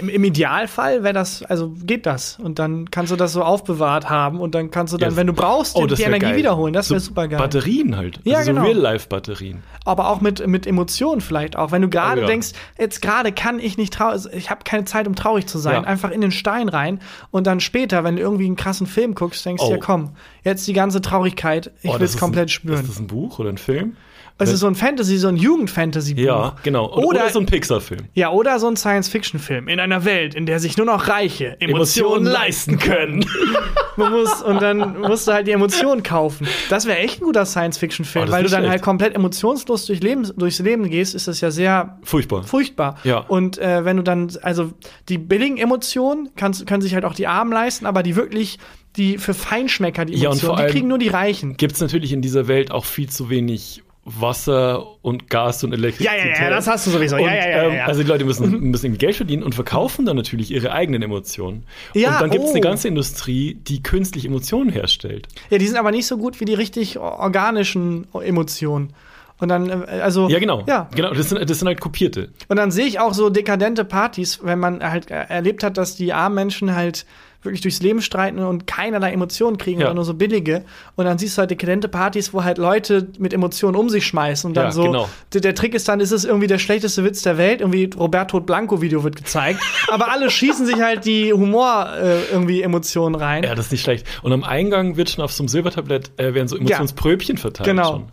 Im, 0.00 0.08
Im 0.08 0.22
Idealfall 0.22 1.02
wäre 1.02 1.12
das, 1.12 1.42
also 1.42 1.70
geht 1.84 2.06
das. 2.06 2.38
Und 2.38 2.60
dann 2.60 2.88
kannst 2.92 3.10
du 3.10 3.16
das 3.16 3.32
so 3.32 3.42
aufbewahrt 3.42 4.08
haben 4.08 4.38
und 4.38 4.54
dann 4.54 4.70
kannst 4.70 4.94
du 4.94 4.96
dann, 4.96 5.10
Ja. 5.10 5.16
wenn 5.16 5.26
du 5.26 5.32
brauchst, 5.32 5.74
Oh, 5.74 5.86
die, 5.86 6.00
Energie 6.00 6.26
geil. 6.26 6.36
wiederholen. 6.36 6.72
Das 6.72 6.88
wäre 6.88 7.00
So 7.00 7.06
super 7.06 7.26
geil. 7.26 7.40
Batterien 7.40 7.96
halt. 7.96 8.20
Ja, 8.22 8.38
also 8.38 8.52
genau. 8.52 8.60
so 8.62 8.68
Real-Life-Batterien. 8.68 9.64
Aber 9.84 10.08
auch 10.10 10.20
mit, 10.20 10.46
mit 10.46 10.68
Emotionen 10.68 11.20
vielleicht 11.20 11.56
auch. 11.56 11.72
Wenn 11.72 11.82
du 11.82 11.88
gerade 11.88 12.18
Oh, 12.20 12.22
ja. 12.22 12.28
denkst, 12.28 12.52
jetzt 12.78 13.02
gerade 13.02 13.32
kann 13.32 13.58
ich 13.58 13.76
nicht 13.76 13.92
traurig, 13.92 14.22
ich 14.32 14.50
habe 14.50 14.60
keine 14.62 14.84
Zeit, 14.84 15.08
um 15.08 15.16
traurig 15.16 15.48
zu 15.48 15.58
sein, 15.58 15.82
Ja. 15.82 15.88
einfach 15.88 16.12
in 16.12 16.20
den 16.20 16.30
Stein 16.30 16.68
rein 16.68 17.00
und 17.32 17.48
dann 17.48 17.58
später, 17.58 18.04
wenn 18.04 18.14
du 18.14 18.22
irgendwie 18.22 18.46
einen 18.46 18.54
krassen 18.56 18.86
Film 18.86 19.16
guckst, 19.16 19.44
denkst 19.44 19.62
du, 19.64 19.68
Oh. 19.68 19.72
ja 19.72 19.78
komm, 19.78 20.10
jetzt 20.44 20.68
die 20.68 20.74
ganze 20.74 21.00
Traurigkeit, 21.00 21.72
ich 21.82 21.90
Oh, 21.90 21.94
will 21.98 22.04
es 22.04 22.16
komplett 22.16 22.46
ein, 22.46 22.48
spüren. 22.50 22.80
Ist 22.82 22.90
das 22.90 23.00
ein 23.00 23.08
Buch 23.08 23.40
oder 23.40 23.48
ein 23.50 23.58
Film? 23.58 23.96
Es 24.38 24.52
ist 24.52 24.60
so 24.60 24.66
ein 24.66 24.74
Fantasy, 24.74 25.16
so 25.16 25.28
ein 25.28 25.36
Jugend-Fantasy-Buch. 25.36 26.22
Ja, 26.22 26.56
genau. 26.62 26.86
Oder, 26.92 26.96
Oder- 27.06 27.06
oder 27.22 27.30
so 27.30 27.38
ein 27.40 27.46
Pixar-Film. 27.46 28.02
Ja, 28.12 28.30
oder 28.30 28.58
so 28.58 28.68
ein 28.68 28.76
Science-Fiction-Film 28.76 29.66
in 29.68 29.80
einer 29.80 30.04
Welt, 30.04 30.34
in 30.34 30.44
der 30.44 30.60
sich 30.60 30.76
nur 30.76 30.84
noch 30.84 31.08
Reiche 31.08 31.56
Emotionen 31.60 32.26
leisten 32.26 32.78
können. 32.78 33.24
Man 33.96 34.12
muss, 34.12 34.42
und 34.42 34.60
dann 34.60 35.00
musst 35.00 35.26
du 35.26 35.32
halt 35.32 35.46
die 35.46 35.52
Emotionen 35.52 36.02
kaufen. 36.02 36.46
Das 36.68 36.84
wäre 36.84 36.98
echt 36.98 37.22
ein 37.22 37.24
guter 37.24 37.46
Science-Fiction-Film, 37.46 38.26
Oh, 38.28 38.30
weil 38.30 38.42
du 38.42 38.50
dann 38.50 38.58
schlecht. 38.60 38.70
halt 38.72 38.82
komplett 38.82 39.14
emotionslos 39.14 39.86
durch 39.86 40.02
Leben, 40.02 40.30
durchs 40.36 40.58
Leben 40.58 40.90
gehst, 40.90 41.14
ist 41.14 41.28
das 41.28 41.40
ja 41.40 41.50
sehr 41.50 41.98
Furchtbar. 42.02 42.42
furchtbar. 42.42 42.98
Ja. 43.04 43.20
Und 43.20 43.56
äh, 43.56 43.86
wenn 43.86 43.96
du 43.96 44.02
dann, 44.02 44.30
also 44.42 44.70
die 45.08 45.16
billigen 45.16 45.56
Emotionen 45.56 46.28
kannst, 46.36 46.66
können 46.66 46.82
sich 46.82 46.92
halt 46.94 47.06
auch 47.06 47.14
die 47.14 47.26
Armen 47.26 47.52
leisten, 47.52 47.86
aber 47.86 48.02
die 48.02 48.16
wirklich, 48.16 48.58
die 48.96 49.16
für 49.16 49.32
Feinschmecker, 49.32 50.04
die 50.04 50.12
Ja, 50.12 50.28
und 50.28 50.34
Emotionen, 50.34 50.48
vor 50.48 50.56
die 50.58 50.62
allem- 50.64 50.72
kriegen 50.72 50.88
nur 50.88 50.98
die 50.98 51.08
Reichen. 51.08 51.56
Gibt 51.56 51.72
es 51.76 51.80
natürlich 51.80 52.12
in 52.12 52.20
dieser 52.20 52.48
Welt 52.48 52.70
auch 52.72 52.84
viel 52.84 53.08
zu 53.08 53.30
wenig 53.30 53.82
Wasser 54.08 55.02
und 55.02 55.28
Gas 55.28 55.64
und 55.64 55.72
Elektrizität. 55.72 56.20
Ja, 56.20 56.26
ja, 56.26 56.44
ja, 56.44 56.50
das 56.50 56.68
hast 56.68 56.86
du 56.86 56.92
sowieso. 56.92 57.16
Und, 57.16 57.22
ja, 57.22 57.34
ja, 57.34 57.48
ja, 57.48 57.62
ähm. 57.64 57.80
Also 57.86 58.02
die 58.02 58.08
Leute 58.08 58.24
müssen, 58.24 58.60
müssen 58.60 58.86
irgendwie 58.86 59.04
Geld 59.04 59.16
verdienen 59.16 59.42
und 59.42 59.56
verkaufen 59.56 60.06
dann 60.06 60.16
natürlich 60.16 60.52
ihre 60.52 60.70
eigenen 60.70 61.02
Emotionen. 61.02 61.64
Ja, 61.92 62.14
und 62.14 62.20
dann 62.20 62.30
gibt 62.30 62.44
es 62.44 62.50
oh. 62.50 62.52
eine 62.52 62.60
ganze 62.60 62.86
Industrie, 62.86 63.54
die 63.54 63.82
künstlich 63.82 64.24
Emotionen 64.24 64.70
herstellt. 64.70 65.26
Ja, 65.50 65.58
die 65.58 65.66
sind 65.66 65.76
aber 65.76 65.90
nicht 65.90 66.06
so 66.06 66.18
gut 66.18 66.38
wie 66.40 66.44
die 66.44 66.54
richtig 66.54 67.00
organischen 67.00 68.06
Emotionen. 68.14 68.92
Und 69.38 69.48
dann, 69.48 69.68
äh, 69.68 70.00
also. 70.00 70.28
Ja, 70.28 70.38
genau. 70.38 70.62
Ja. 70.68 70.88
Genau, 70.94 71.12
das 71.12 71.28
sind, 71.28 71.50
das 71.50 71.58
sind 71.58 71.66
halt 71.66 71.80
kopierte. 71.80 72.30
Und 72.48 72.56
dann 72.56 72.70
sehe 72.70 72.86
ich 72.86 73.00
auch 73.00 73.12
so 73.12 73.28
dekadente 73.28 73.84
Partys, 73.84 74.38
wenn 74.42 74.60
man 74.60 74.88
halt 74.88 75.10
äh, 75.10 75.24
erlebt 75.28 75.64
hat, 75.64 75.76
dass 75.76 75.96
die 75.96 76.12
armen 76.12 76.36
Menschen 76.36 76.76
halt 76.76 77.06
wirklich 77.46 77.62
durchs 77.62 77.80
Leben 77.80 78.02
streiten 78.02 78.38
und 78.40 78.66
keinerlei 78.66 79.12
Emotionen 79.12 79.56
kriegen 79.56 79.80
Ja. 79.80 79.86
oder 79.86 79.94
nur 79.94 80.04
so 80.04 80.12
billige. 80.12 80.64
Und 80.96 81.06
dann 81.06 81.16
siehst 81.16 81.36
du 81.36 81.40
halt 81.40 81.50
dekadente 81.50 81.88
Partys, 81.88 82.34
wo 82.34 82.44
halt 82.44 82.58
Leute 82.58 83.08
mit 83.18 83.32
Emotionen 83.32 83.76
um 83.76 83.88
sich 83.88 84.06
schmeißen 84.06 84.48
und 84.48 84.54
dann 84.56 84.66
Ja, 84.66 84.72
so. 84.72 84.82
genau. 84.82 85.08
Der, 85.32 85.54
Trick 85.54 85.74
ist 85.74 85.88
dann, 85.88 86.00
ist 86.00 86.10
es 86.12 86.24
irgendwie 86.24 86.46
der 86.46 86.58
schlechteste 86.58 87.02
Witz 87.04 87.22
der 87.22 87.38
Welt. 87.38 87.60
Irgendwie 87.62 87.88
Roberto 87.96 88.40
Blanco 88.40 88.82
Video 88.82 89.02
wird 89.04 89.16
gezeigt. 89.16 89.60
aber 89.90 90.10
alle 90.10 90.28
schießen 90.30 90.66
sich 90.66 90.80
halt 90.80 91.04
die 91.06 91.32
Humor 91.32 91.88
äh, 91.96 92.24
irgendwie 92.32 92.60
Emotionen 92.62 93.14
rein. 93.14 93.42
Ja, 93.44 93.54
das 93.54 93.66
ist 93.66 93.72
nicht 93.72 93.82
schlecht. 93.82 94.06
Und 94.22 94.32
am 94.32 94.44
Eingang 94.44 94.96
wird 94.96 95.08
schon 95.10 95.24
auf 95.24 95.32
so 95.32 95.42
einem 95.42 95.48
Silbertablett 95.48 96.10
äh, 96.18 96.34
werden 96.34 96.48
so 96.48 96.56
Emotionspröbchen 96.56 97.38
verteilt. 97.38 97.66
genau. 97.68 97.92
Schon. 97.92 98.04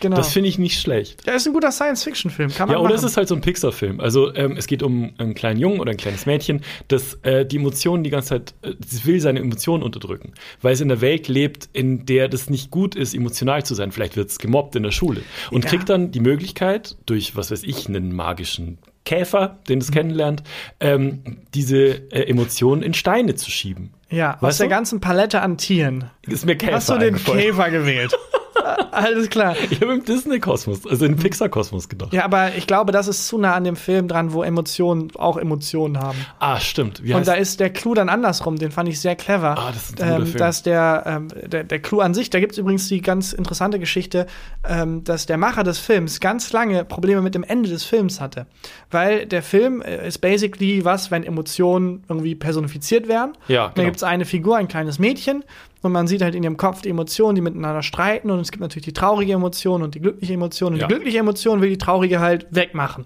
Genau. 0.00 0.16
Das 0.16 0.32
finde 0.32 0.48
ich 0.48 0.58
nicht 0.58 0.80
schlecht. 0.80 1.26
ja, 1.26 1.34
ist 1.34 1.46
ein 1.46 1.52
guter 1.52 1.72
Science-Fiction-Film. 1.72 2.50
Kann 2.54 2.68
man 2.68 2.76
Ja, 2.76 2.80
oder 2.80 2.90
machen. 2.94 3.04
es 3.04 3.10
ist 3.10 3.16
halt 3.16 3.26
so 3.28 3.34
ein 3.34 3.40
Pixar-Film. 3.40 3.98
Also 4.00 4.32
ähm, 4.34 4.56
es 4.56 4.66
geht 4.66 4.82
um 4.82 5.12
einen 5.18 5.34
kleinen 5.34 5.58
Jungen 5.58 5.80
oder 5.80 5.90
ein 5.90 5.96
kleines 5.96 6.24
Mädchen, 6.26 6.62
das 6.88 7.14
äh, 7.22 7.44
die 7.44 7.56
Emotionen 7.56 8.04
die 8.04 8.10
ganze 8.10 8.28
Zeit, 8.28 8.54
äh, 8.62 8.74
will 9.04 9.20
seine 9.20 9.40
Emotionen 9.40 9.82
unterdrücken, 9.82 10.34
weil 10.62 10.72
es 10.74 10.80
in 10.80 10.90
einer 10.90 11.00
Welt 11.00 11.28
lebt, 11.28 11.68
in 11.72 12.06
der 12.06 12.28
das 12.28 12.48
nicht 12.50 12.70
gut 12.70 12.94
ist, 12.94 13.14
emotional 13.14 13.64
zu 13.64 13.74
sein. 13.74 13.90
Vielleicht 13.92 14.16
wird 14.16 14.30
es 14.30 14.38
gemobbt 14.38 14.76
in 14.76 14.82
der 14.84 14.92
Schule 14.92 15.22
und 15.50 15.64
Ja. 15.64 15.70
kriegt 15.70 15.88
dann 15.88 16.10
die 16.12 16.20
Möglichkeit 16.20 16.96
durch, 17.06 17.34
was 17.36 17.50
weiß 17.50 17.62
ich, 17.64 17.88
einen 17.88 18.14
magischen 18.14 18.78
Käfer, 19.04 19.58
den 19.68 19.76
Mhm. 19.78 19.82
es 19.82 19.90
kennenlernt, 19.90 20.42
ähm, 20.80 21.22
diese 21.54 21.76
äh, 22.12 22.28
Emotionen 22.28 22.82
in 22.82 22.94
Steine 22.94 23.34
zu 23.34 23.50
schieben. 23.50 23.90
Ja, 24.10 24.36
aus 24.36 24.42
Weißt 24.42 24.60
der 24.60 24.66
du? 24.66 24.70
ganzen 24.70 25.00
Palette 25.00 25.40
an 25.40 25.58
Tieren. 25.58 26.10
Ist 26.26 26.46
mir 26.46 26.56
Käfer 26.56 26.74
Hast 26.76 26.88
du 26.88 26.98
den. 26.98 27.16
Käfer 27.16 27.70
gewählt? 27.70 28.14
Alles 28.90 29.30
klar. 29.30 29.54
Ich 29.70 29.80
habe 29.80 29.94
im 29.94 30.04
Disney-Kosmos, 30.04 30.86
also 30.86 31.04
im 31.06 31.16
Pixar-Kosmos 31.16 31.88
gedacht. 31.88 32.12
Ja, 32.12 32.24
aber 32.24 32.54
ich 32.56 32.66
glaube, 32.66 32.92
das 32.92 33.08
ist 33.08 33.28
zu 33.28 33.38
nah 33.38 33.54
an 33.54 33.64
dem 33.64 33.76
Film 33.76 34.08
dran, 34.08 34.32
wo 34.32 34.42
Emotionen 34.42 35.10
auch 35.16 35.36
Emotionen 35.36 35.98
haben. 35.98 36.18
Ah, 36.38 36.58
stimmt. 36.60 37.02
Wie 37.02 37.14
Und 37.14 37.26
da 37.26 37.34
ist 37.34 37.60
der 37.60 37.70
Clou 37.70 37.94
dann 37.94 38.08
andersrum, 38.08 38.56
den 38.56 38.70
fand 38.70 38.88
ich 38.88 39.00
sehr 39.00 39.16
clever. 39.16 39.56
Ah, 39.58 39.70
das 39.72 39.90
ist 39.90 40.02
ein 40.02 40.08
guter 40.08 40.20
ähm, 40.20 40.26
Film. 40.26 40.38
Dass 40.38 40.62
der, 40.62 41.02
ähm, 41.06 41.28
der, 41.46 41.64
der 41.64 41.78
Clou 41.80 42.00
an 42.00 42.14
sich, 42.14 42.30
da 42.30 42.40
gibt 42.40 42.52
es 42.52 42.58
übrigens 42.58 42.88
die 42.88 43.00
ganz 43.00 43.32
interessante 43.32 43.78
Geschichte, 43.78 44.26
ähm, 44.68 45.04
dass 45.04 45.26
der 45.26 45.36
Macher 45.38 45.64
des 45.64 45.78
Films 45.78 46.20
ganz 46.20 46.52
lange 46.52 46.84
Probleme 46.84 47.22
mit 47.22 47.34
dem 47.34 47.44
Ende 47.44 47.68
des 47.68 47.84
Films 47.84 48.20
hatte. 48.20 48.46
Weil 48.90 49.26
der 49.26 49.42
Film 49.42 49.82
äh, 49.82 50.08
ist 50.08 50.18
basically 50.18 50.84
was, 50.84 51.10
wenn 51.10 51.22
Emotionen 51.22 52.04
irgendwie 52.08 52.34
personifiziert 52.34 53.08
werden. 53.08 53.32
Ja, 53.48 53.68
genau. 53.68 53.88
Gibt 53.98 54.04
es 54.04 54.08
eine 54.12 54.24
Figur, 54.26 54.56
ein 54.56 54.68
kleines 54.68 55.00
Mädchen, 55.00 55.42
und 55.82 55.90
man 55.92 56.06
sieht 56.06 56.22
halt 56.22 56.34
in 56.36 56.42
ihrem 56.44 56.56
Kopf 56.56 56.82
die 56.82 56.88
Emotionen, 56.88 57.34
die 57.36 57.40
miteinander 57.40 57.82
streiten. 57.82 58.30
Und 58.32 58.40
es 58.40 58.50
gibt 58.50 58.60
natürlich 58.60 58.84
die 58.84 58.92
traurige 58.92 59.32
Emotion 59.32 59.82
und 59.82 59.94
die 59.94 60.00
glückliche 60.00 60.34
Emotion. 60.34 60.72
Und 60.74 60.80
Ja. 60.80 60.86
die 60.86 60.92
glückliche 60.94 61.18
Emotion 61.18 61.60
will 61.60 61.68
die 61.70 61.78
traurige 61.78 62.18
halt 62.20 62.46
wegmachen. 62.50 63.04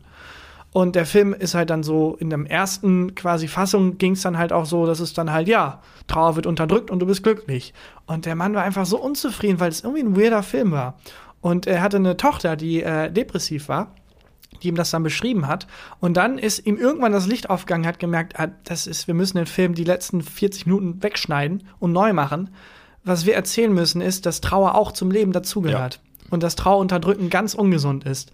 Und 0.73 0.95
der 0.97 1.05
Film 1.05 1.35
ist 1.35 1.55
halt 1.55 1.69
dann 1.69 1.83
so, 1.83 2.17
in 2.19 2.31
der 2.31 2.39
ersten 2.51 3.15
quasi 3.15 3.47
Fassung 3.47 3.99
ging 3.99 4.13
es 4.13 4.23
dann 4.23 4.39
halt 4.39 4.53
auch 4.55 4.65
so, 4.65 4.87
dass 4.87 5.01
es 5.01 5.13
dann 5.13 5.31
halt, 5.33 5.49
ja, 5.49 5.81
Trauer 6.07 6.37
wird 6.37 6.47
unterdrückt 6.47 6.91
und 6.91 7.01
du 7.01 7.07
bist 7.07 7.23
glücklich. 7.23 7.75
Und 8.07 8.25
der 8.25 8.37
Mann 8.37 8.55
war 8.55 8.63
einfach 8.63 8.87
so 8.87 8.99
unzufrieden, 8.99 9.61
weil 9.61 9.69
es 9.71 9.83
irgendwie 9.85 10.03
ein 10.03 10.17
weirder 10.17 10.43
Film 10.43 10.73
war. 10.73 10.99
Und 11.43 11.67
er 11.67 11.83
hatte 11.83 11.99
eine 11.99 12.17
Tochter, 12.17 12.57
die 12.57 12.83
äh, 12.83 13.11
depressiv 13.13 13.69
war, 13.69 13.95
die 14.63 14.69
ihm 14.69 14.75
das 14.75 14.91
dann 14.91 15.03
beschrieben 15.03 15.47
hat. 15.47 15.67
Und 16.01 16.17
dann 16.17 16.39
ist 16.39 16.67
ihm 16.67 16.77
irgendwann 16.77 17.13
das 17.13 17.27
Licht 17.27 17.51
aufgegangen, 17.51 17.87
hat 17.87 17.99
gemerkt, 17.99 18.39
ah, 18.39 18.49
das 18.65 18.87
ist, 18.87 19.07
wir 19.07 19.15
müssen 19.15 19.37
den 19.37 19.47
Film 19.47 19.75
die 19.75 19.85
letzten 19.85 20.23
40 20.23 20.67
Minuten 20.67 21.03
wegschneiden 21.03 21.65
und 21.79 21.93
neu 21.93 22.13
machen. 22.13 22.51
Was 23.05 23.27
wir 23.27 23.35
erzählen 23.35 23.73
müssen, 23.73 24.01
ist, 24.01 24.27
dass 24.27 24.41
Trauer 24.41 24.75
auch 24.75 24.93
zum 24.93 25.11
Leben 25.11 25.33
dazugehört. 25.33 26.01
Und 26.31 26.43
dass 26.43 26.57
Trauer 26.57 26.79
unterdrücken 26.79 27.31
ganz 27.31 27.55
ungesund 27.55 28.05
ist. 28.05 28.33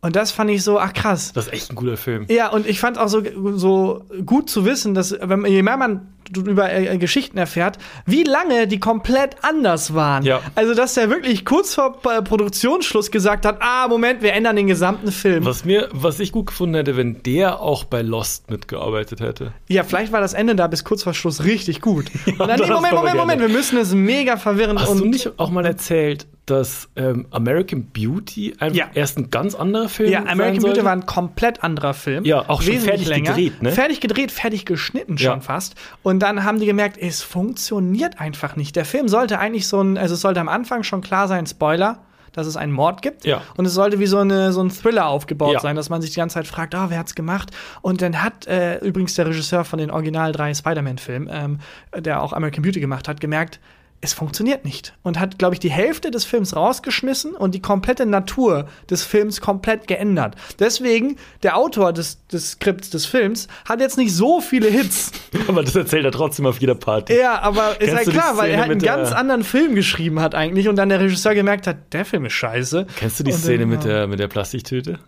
Und 0.00 0.14
das 0.14 0.30
fand 0.30 0.50
ich 0.50 0.62
so, 0.62 0.78
ach 0.78 0.92
krass. 0.92 1.32
Das 1.32 1.46
ist 1.46 1.52
echt 1.52 1.70
ein 1.70 1.74
guter 1.74 1.96
Film. 1.96 2.26
Ja, 2.28 2.50
und 2.50 2.66
ich 2.66 2.78
fand 2.78 2.98
auch 2.98 3.08
so, 3.08 3.22
so 3.56 4.04
gut 4.24 4.48
zu 4.48 4.64
wissen, 4.64 4.94
dass 4.94 5.16
wenn, 5.20 5.44
je 5.44 5.62
mehr 5.62 5.76
man 5.76 6.14
über 6.36 6.72
äh, 6.72 6.98
Geschichten 6.98 7.36
erfährt, 7.38 7.78
wie 8.06 8.22
lange 8.22 8.68
die 8.68 8.78
komplett 8.78 9.36
anders 9.42 9.94
waren. 9.94 10.24
Ja. 10.24 10.40
Also, 10.54 10.74
dass 10.74 10.94
der 10.94 11.10
wirklich 11.10 11.44
kurz 11.44 11.74
vor 11.74 11.98
äh, 12.04 12.22
Produktionsschluss 12.22 13.10
gesagt 13.10 13.44
hat, 13.44 13.58
ah, 13.60 13.88
Moment, 13.88 14.22
wir 14.22 14.34
ändern 14.34 14.54
den 14.54 14.66
gesamten 14.68 15.10
Film. 15.10 15.44
Was 15.44 15.64
mir, 15.64 15.88
was 15.92 16.20
ich 16.20 16.30
gut 16.30 16.46
gefunden 16.46 16.76
hätte, 16.76 16.96
wenn 16.96 17.22
der 17.24 17.60
auch 17.60 17.84
bei 17.84 18.02
Lost 18.02 18.50
mitgearbeitet 18.50 19.20
hätte. 19.20 19.52
Ja, 19.68 19.82
vielleicht 19.82 20.12
war 20.12 20.20
das 20.20 20.34
Ende 20.34 20.54
da 20.54 20.66
bis 20.66 20.84
kurz 20.84 21.02
vor 21.02 21.14
Schluss 21.14 21.44
richtig 21.44 21.80
gut. 21.80 22.10
und 22.26 22.38
dann, 22.38 22.60
nee, 22.60 22.66
Moment, 22.66 22.94
Moment, 22.94 23.04
gerne. 23.04 23.20
Moment, 23.20 23.40
wir 23.40 23.48
müssen 23.48 23.78
es 23.78 23.94
mega 23.94 24.36
verwirrend 24.36 24.80
Hast 24.80 24.90
und 24.90 25.00
du 25.00 25.04
nicht 25.06 25.38
auch 25.38 25.50
mal 25.50 25.66
erzählt, 25.66 26.26
dass 26.50 26.88
ähm, 26.96 27.26
American 27.30 27.86
Beauty 27.92 28.54
einfach 28.58 28.76
Ja. 28.76 28.86
erst 28.94 29.18
ein 29.18 29.30
ganz 29.30 29.54
anderer 29.54 29.88
Film 29.88 30.10
Ja, 30.10 30.24
American 30.26 30.62
Beauty 30.62 30.84
war 30.84 30.92
ein 30.92 31.06
komplett 31.06 31.62
anderer 31.62 31.94
Film. 31.94 32.24
Ja, 32.24 32.48
auch 32.48 32.62
schon 32.62 32.78
fertig 32.78 33.10
gedreht, 33.12 33.62
ne? 33.62 33.72
Fertig 33.72 34.00
gedreht, 34.00 34.30
fertig 34.32 34.64
geschnitten 34.66 35.18
schon 35.18 35.26
Ja. 35.26 35.40
fast. 35.40 35.74
Und 36.02 36.20
dann 36.20 36.44
haben 36.44 36.60
die 36.60 36.66
gemerkt, 36.66 36.96
es 36.98 37.22
funktioniert 37.22 38.20
einfach 38.20 38.56
nicht. 38.56 38.76
Der 38.76 38.84
Film 38.84 39.08
sollte 39.08 39.38
eigentlich 39.38 39.66
so 39.68 39.80
ein, 39.80 39.98
also 39.98 40.14
es 40.14 40.20
sollte 40.20 40.40
am 40.40 40.48
Anfang 40.48 40.82
schon 40.82 41.00
klar 41.00 41.28
sein, 41.28 41.46
Spoiler, 41.46 41.98
dass 42.32 42.46
es 42.46 42.56
einen 42.56 42.72
Mord 42.72 43.02
gibt. 43.02 43.24
Ja. 43.24 43.42
Und 43.56 43.64
es 43.64 43.74
sollte 43.74 43.98
wie 43.98 44.06
so, 44.06 44.18
eine, 44.18 44.52
so 44.52 44.60
ein 44.62 44.70
Thriller 44.70 45.06
aufgebaut 45.08 45.54
Ja. 45.54 45.60
sein, 45.60 45.74
dass 45.76 45.88
man 45.88 46.00
sich 46.02 46.10
die 46.10 46.16
ganze 46.20 46.34
Zeit 46.34 46.46
fragt, 46.46 46.74
ah, 46.74 46.86
wer 46.90 46.98
hat's 46.98 47.14
gemacht? 47.14 47.50
Und 47.82 48.00
dann 48.02 48.22
hat 48.22 48.46
äh, 48.46 48.78
übrigens 48.78 49.14
der 49.14 49.26
Regisseur 49.26 49.64
von 49.64 49.78
den 49.78 49.90
Original 49.90 50.32
drei 50.32 50.54
Spider-Man-Filmen, 50.54 51.28
ähm, 51.32 51.58
der 51.96 52.22
auch 52.22 52.32
American 52.32 52.62
Beauty 52.62 52.80
gemacht 52.80 53.08
hat, 53.08 53.20
gemerkt, 53.20 53.58
es 54.00 54.12
funktioniert 54.12 54.64
nicht. 54.64 54.94
Und 55.02 55.18
hat, 55.18 55.38
glaube 55.38 55.54
ich, 55.54 55.60
die 55.60 55.70
Hälfte 55.70 56.10
des 56.10 56.24
Films 56.24 56.54
rausgeschmissen 56.54 57.32
und 57.32 57.54
die 57.54 57.60
komplette 57.60 58.06
Natur 58.06 58.68
des 58.88 59.02
Films 59.02 59.40
komplett 59.40 59.88
geändert. 59.88 60.36
Deswegen, 60.58 61.16
der 61.42 61.56
Autor 61.56 61.92
des, 61.92 62.24
des 62.26 62.52
Skripts 62.52 62.90
des 62.90 63.06
Films 63.06 63.48
hat 63.68 63.80
jetzt 63.80 63.98
nicht 63.98 64.14
so 64.14 64.40
viele 64.40 64.68
Hits. 64.68 65.10
Aber 65.48 65.62
das 65.62 65.74
erzählt 65.74 66.04
er 66.04 66.12
trotzdem 66.12 66.46
auf 66.46 66.60
jeder 66.60 66.76
Party. 66.76 67.18
Ja, 67.18 67.40
aber 67.40 67.80
ist 67.80 67.94
halt 67.94 68.08
klar, 68.08 68.36
weil 68.36 68.50
er 68.50 68.60
halt 68.60 68.70
einen 68.70 68.80
ganz 68.80 69.12
anderen 69.12 69.42
Film 69.42 69.74
geschrieben 69.74 70.20
hat 70.20 70.34
eigentlich 70.34 70.68
und 70.68 70.76
dann 70.76 70.88
der 70.88 71.00
Regisseur 71.00 71.34
gemerkt 71.34 71.66
hat, 71.66 71.92
der 71.92 72.04
Film 72.04 72.24
ist 72.26 72.34
scheiße. 72.34 72.86
Kennst 72.96 73.20
du 73.20 73.24
die 73.24 73.32
Und 73.32 73.38
Szene 73.38 73.60
dann, 73.60 73.68
mit 73.68 73.84
der, 73.84 74.06
mit 74.06 74.20
der 74.20 74.28
Plastiktüte? 74.28 74.98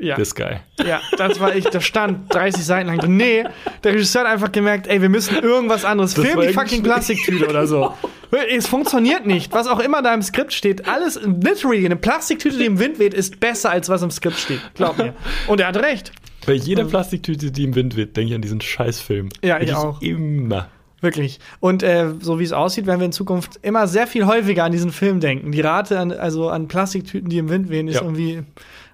Ja. 0.00 0.16
Das 0.16 0.28
ist 0.28 0.34
geil. 0.34 0.60
Ja, 0.86 1.00
das 1.18 1.40
war 1.40 1.54
ich, 1.54 1.64
da 1.66 1.80
stand 1.80 2.32
30 2.34 2.64
Seiten 2.64 2.88
lang. 2.88 3.16
Nee, 3.16 3.44
der 3.84 3.92
Regisseur 3.92 4.22
hat 4.22 4.28
einfach 4.28 4.50
gemerkt, 4.50 4.86
ey, 4.86 5.02
wir 5.02 5.08
müssen 5.08 5.36
irgendwas 5.36 5.84
anderes. 5.84 6.14
Das 6.14 6.24
Film 6.24 6.40
die 6.40 6.52
fucking 6.52 6.82
Plastiktüte 6.82 7.48
oder 7.48 7.66
so. 7.66 7.94
Es 8.54 8.66
funktioniert 8.66 9.26
nicht. 9.26 9.52
Was 9.52 9.66
auch 9.66 9.80
immer 9.80 10.02
da 10.02 10.14
im 10.14 10.22
Skript 10.22 10.52
steht, 10.52 10.88
alles 10.88 11.20
literally 11.22 11.84
eine 11.84 11.96
Plastiktüte, 11.96 12.56
die 12.56 12.64
im 12.66 12.78
Wind 12.78 12.98
weht, 12.98 13.12
ist 13.12 13.40
besser 13.40 13.70
als 13.70 13.88
was 13.88 14.02
im 14.02 14.10
Skript 14.10 14.38
steht. 14.38 14.60
Glaub 14.74 14.96
mir. 14.98 15.14
Und 15.48 15.60
er 15.60 15.68
hat 15.68 15.76
recht. 15.76 16.12
Bei 16.46 16.52
jeder 16.54 16.84
Plastiktüte, 16.84 17.50
die 17.50 17.64
im 17.64 17.74
Wind 17.74 17.96
weht, 17.96 18.16
denke 18.16 18.30
ich 18.30 18.34
an 18.34 18.40
diesen 18.42 18.60
Scheißfilm. 18.60 19.28
Ja, 19.42 19.56
ich 19.56 19.68
Wirklich 19.68 19.76
auch. 19.76 20.00
Immer. 20.00 20.68
Wirklich. 21.02 21.40
Und 21.60 21.82
äh, 21.82 22.08
so 22.20 22.38
wie 22.38 22.44
es 22.44 22.52
aussieht, 22.52 22.86
werden 22.86 23.00
wir 23.00 23.06
in 23.06 23.12
Zukunft 23.12 23.58
immer 23.62 23.86
sehr 23.86 24.06
viel 24.06 24.26
häufiger 24.26 24.64
an 24.64 24.72
diesen 24.72 24.92
Film 24.92 25.18
denken. 25.20 25.50
Die 25.50 25.60
Rate 25.60 25.98
an, 25.98 26.12
also 26.12 26.48
an 26.50 26.68
Plastiktüten, 26.68 27.28
die 27.30 27.38
im 27.38 27.48
Wind 27.48 27.68
wehen, 27.70 27.88
ist 27.88 27.96
Ja. 27.96 28.02
irgendwie 28.02 28.42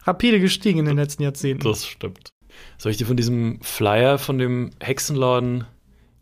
rapide 0.07 0.41
gestiegen 0.41 0.81
in 0.81 0.85
den 0.87 0.97
letzten 0.97 1.23
Jahrzehnten. 1.23 1.65
Das 1.65 1.87
stimmt. 1.87 2.33
Soll 2.79 2.93
ich 2.93 2.99
dir 2.99 3.07
von 3.07 3.17
diesem 3.17 3.61
Flyer 3.63 4.19
von 4.19 4.39
dem 4.39 4.71
Hexenladen, 4.81 5.65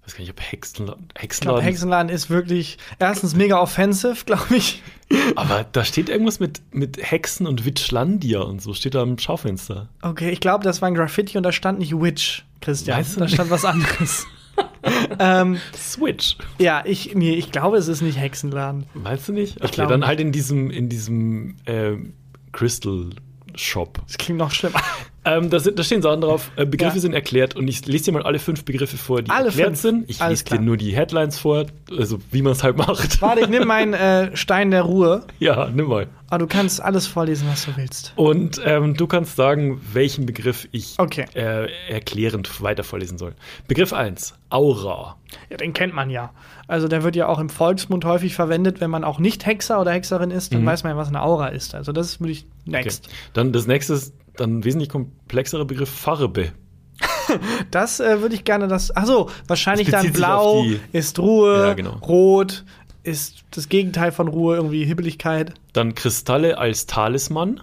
ich 0.00 0.08
weiß 0.08 0.14
gar 0.14 0.20
nicht, 0.20 0.30
ob 0.30 0.40
Hexenladen, 0.40 1.08
Ich 1.08 1.12
glaube, 1.12 1.22
Hexenladen, 1.22 1.64
Hexenladen 1.64 2.08
ist 2.10 2.30
wirklich 2.30 2.78
erstens 2.98 3.34
mega 3.34 3.60
offensive, 3.60 4.24
glaube 4.24 4.56
ich. 4.56 4.82
aber 5.36 5.64
da 5.70 5.84
steht 5.84 6.08
irgendwas 6.08 6.40
mit, 6.40 6.60
mit 6.72 6.98
Hexen 7.00 7.46
und 7.46 7.64
Witchlandia 7.64 8.40
und 8.40 8.60
so, 8.60 8.74
steht 8.74 8.94
da 8.94 9.02
am 9.02 9.18
Schaufenster. 9.18 9.88
Okay, 10.02 10.30
ich 10.30 10.40
glaube, 10.40 10.64
das 10.64 10.82
war 10.82 10.88
ein 10.88 10.94
Graffiti 10.94 11.36
und 11.36 11.42
da 11.42 11.52
stand 11.52 11.78
nicht 11.78 11.98
Witch, 11.98 12.44
Christian. 12.60 12.98
Weißt 12.98 13.16
du 13.16 13.20
da 13.20 13.28
stand 13.28 13.50
was 13.50 13.64
anderes. 13.64 14.26
ähm, 15.18 15.58
Switch. 15.74 16.36
ja, 16.58 16.82
ich, 16.84 17.14
nee, 17.14 17.34
ich 17.34 17.50
glaube, 17.50 17.76
es 17.76 17.88
ist 17.88 18.02
nicht 18.02 18.18
Hexenladen. 18.18 18.86
Meinst 18.94 19.28
du 19.28 19.32
nicht? 19.32 19.62
Okay, 19.62 19.72
glaube 19.74 19.92
dann 19.92 20.06
halt 20.06 20.20
in 20.20 20.32
diesem, 20.32 20.70
in 20.70 20.88
diesem 20.88 21.56
äh, 21.64 21.96
Crystal 22.52 23.10
Shop. 23.56 24.00
Das 24.06 24.18
klingt 24.18 24.38
noch 24.38 24.50
schlimmer. 24.50 24.80
Ähm, 25.26 25.48
da, 25.50 25.58
sind, 25.58 25.78
da 25.78 25.82
stehen 25.82 26.02
Sachen 26.02 26.20
drauf, 26.20 26.50
äh, 26.56 26.66
Begriffe 26.66 26.96
Ja. 26.96 27.00
sind 27.00 27.14
erklärt 27.14 27.56
und 27.56 27.66
ich 27.66 27.86
lese 27.86 28.04
dir 28.06 28.12
mal 28.12 28.22
alle 28.24 28.38
fünf 28.38 28.64
Begriffe 28.64 28.96
vor, 28.98 29.22
die 29.22 29.30
Alle 29.30 29.46
erklärt 29.46 29.68
fünf. 29.70 29.80
sind. 29.80 30.10
Ich 30.10 30.20
Alles 30.20 30.40
lese 30.40 30.44
klar. 30.44 30.58
dir 30.58 30.64
nur 30.66 30.76
die 30.76 30.94
Headlines 30.94 31.38
vor, 31.38 31.64
also 31.96 32.18
wie 32.30 32.42
man 32.42 32.52
es 32.52 32.62
halt 32.62 32.76
macht. 32.76 33.20
Warte, 33.22 33.40
ich 33.40 33.48
nehme 33.48 33.64
meinen 33.64 33.94
äh, 33.94 34.36
Stein 34.36 34.70
der 34.70 34.82
Ruhe. 34.82 35.24
Ja, 35.38 35.70
nimm 35.74 35.86
mal. 35.88 36.08
Aber 36.28 36.38
du 36.38 36.46
kannst 36.46 36.82
alles 36.82 37.06
vorlesen, 37.06 37.46
was 37.50 37.64
du 37.64 37.76
willst. 37.76 38.12
Und 38.16 38.60
ähm, 38.64 38.94
du 38.96 39.06
kannst 39.06 39.36
sagen, 39.36 39.80
welchen 39.92 40.26
Begriff 40.26 40.68
ich 40.72 40.94
Okay. 40.98 41.26
äh, 41.34 41.68
erklärend 41.88 42.60
weiter 42.62 42.82
vorlesen 42.84 43.16
soll. 43.18 43.34
Begriff 43.68 43.92
1, 43.92 44.34
Aura. 44.50 45.16
Ja, 45.50 45.56
den 45.56 45.72
kennt 45.72 45.94
man 45.94 46.10
ja. 46.10 46.32
Also 46.66 46.88
der 46.88 47.02
wird 47.02 47.14
ja 47.16 47.28
auch 47.28 47.38
im 47.38 47.48
Volksmund 47.50 48.04
häufig 48.04 48.34
verwendet, 48.34 48.80
wenn 48.80 48.90
man 48.90 49.04
auch 49.04 49.18
nicht 49.18 49.46
Hexer 49.46 49.80
oder 49.80 49.92
Hexerin 49.92 50.30
ist, 50.30 50.52
dann 50.52 50.62
Mhm. 50.62 50.66
weiß 50.66 50.82
man 50.84 50.92
ja, 50.92 50.96
was 50.96 51.08
eine 51.08 51.22
Aura 51.22 51.48
ist. 51.48 51.74
Also 51.74 51.92
das 51.92 52.20
würde 52.20 52.32
ich 52.32 52.46
next. 52.64 53.06
Okay. 53.06 53.14
Dann 53.34 53.52
das 53.52 53.66
nächste 53.66 53.94
ist 53.94 54.14
dann 54.36 54.58
ein 54.58 54.64
wesentlich 54.64 54.88
komplexere 54.88 55.64
Begriff 55.64 55.90
Farbe. 55.90 56.52
Das 57.70 58.00
äh, 58.00 58.20
würde 58.20 58.34
ich 58.34 58.44
gerne 58.44 58.68
das. 58.68 58.94
Achso, 58.94 59.30
wahrscheinlich 59.48 59.90
dann 59.90 60.12
blau 60.12 60.62
die- 60.62 60.78
ist 60.92 61.18
Ruhe, 61.18 61.66
Ja, 61.68 61.72
genau. 61.74 61.96
rot 62.06 62.64
ist 63.02 63.44
das 63.50 63.68
Gegenteil 63.68 64.12
von 64.12 64.28
Ruhe, 64.28 64.56
irgendwie 64.56 64.84
Hibbeligkeit. 64.84 65.54
Dann 65.72 65.94
Kristalle 65.94 66.58
als 66.58 66.86
Talisman. 66.86 67.60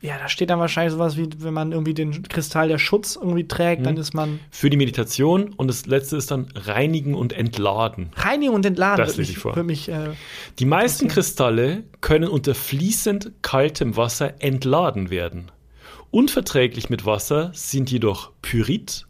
Ja, 0.00 0.18
da 0.18 0.28
steht 0.28 0.50
dann 0.50 0.58
wahrscheinlich 0.60 0.92
sowas 0.92 1.16
wie, 1.16 1.28
wenn 1.38 1.54
man 1.54 1.72
irgendwie 1.72 1.94
den 1.94 2.22
Kristall 2.24 2.68
der 2.68 2.78
Schutz 2.78 3.16
irgendwie 3.16 3.48
trägt, 3.48 3.80
Mhm. 3.80 3.84
dann 3.84 3.96
ist 3.96 4.12
man 4.12 4.38
Für 4.50 4.68
die 4.68 4.76
Meditation. 4.76 5.54
Und 5.56 5.68
das 5.68 5.86
letzte 5.86 6.16
ist 6.18 6.30
dann 6.30 6.48
Reinigen 6.54 7.14
und 7.14 7.32
Entladen. 7.32 8.10
Reinigung 8.16 8.56
und 8.56 8.66
Entladen. 8.66 8.98
Das 9.04 9.16
lese 9.16 9.20
mich, 9.22 9.30
ich 9.30 9.38
vor. 9.38 9.62
mich, 9.62 9.88
äh, 9.88 10.10
Die 10.58 10.66
meisten 10.66 11.08
Kristalle 11.08 11.84
können 12.02 12.28
unter 12.28 12.54
fließend 12.54 13.32
kaltem 13.40 13.96
Wasser 13.96 14.34
entladen 14.42 15.08
werden. 15.08 15.50
Unverträglich 16.14 16.90
mit 16.90 17.06
Wasser 17.06 17.50
sind 17.54 17.90
jedoch 17.90 18.30
Pyrit, 18.40 19.08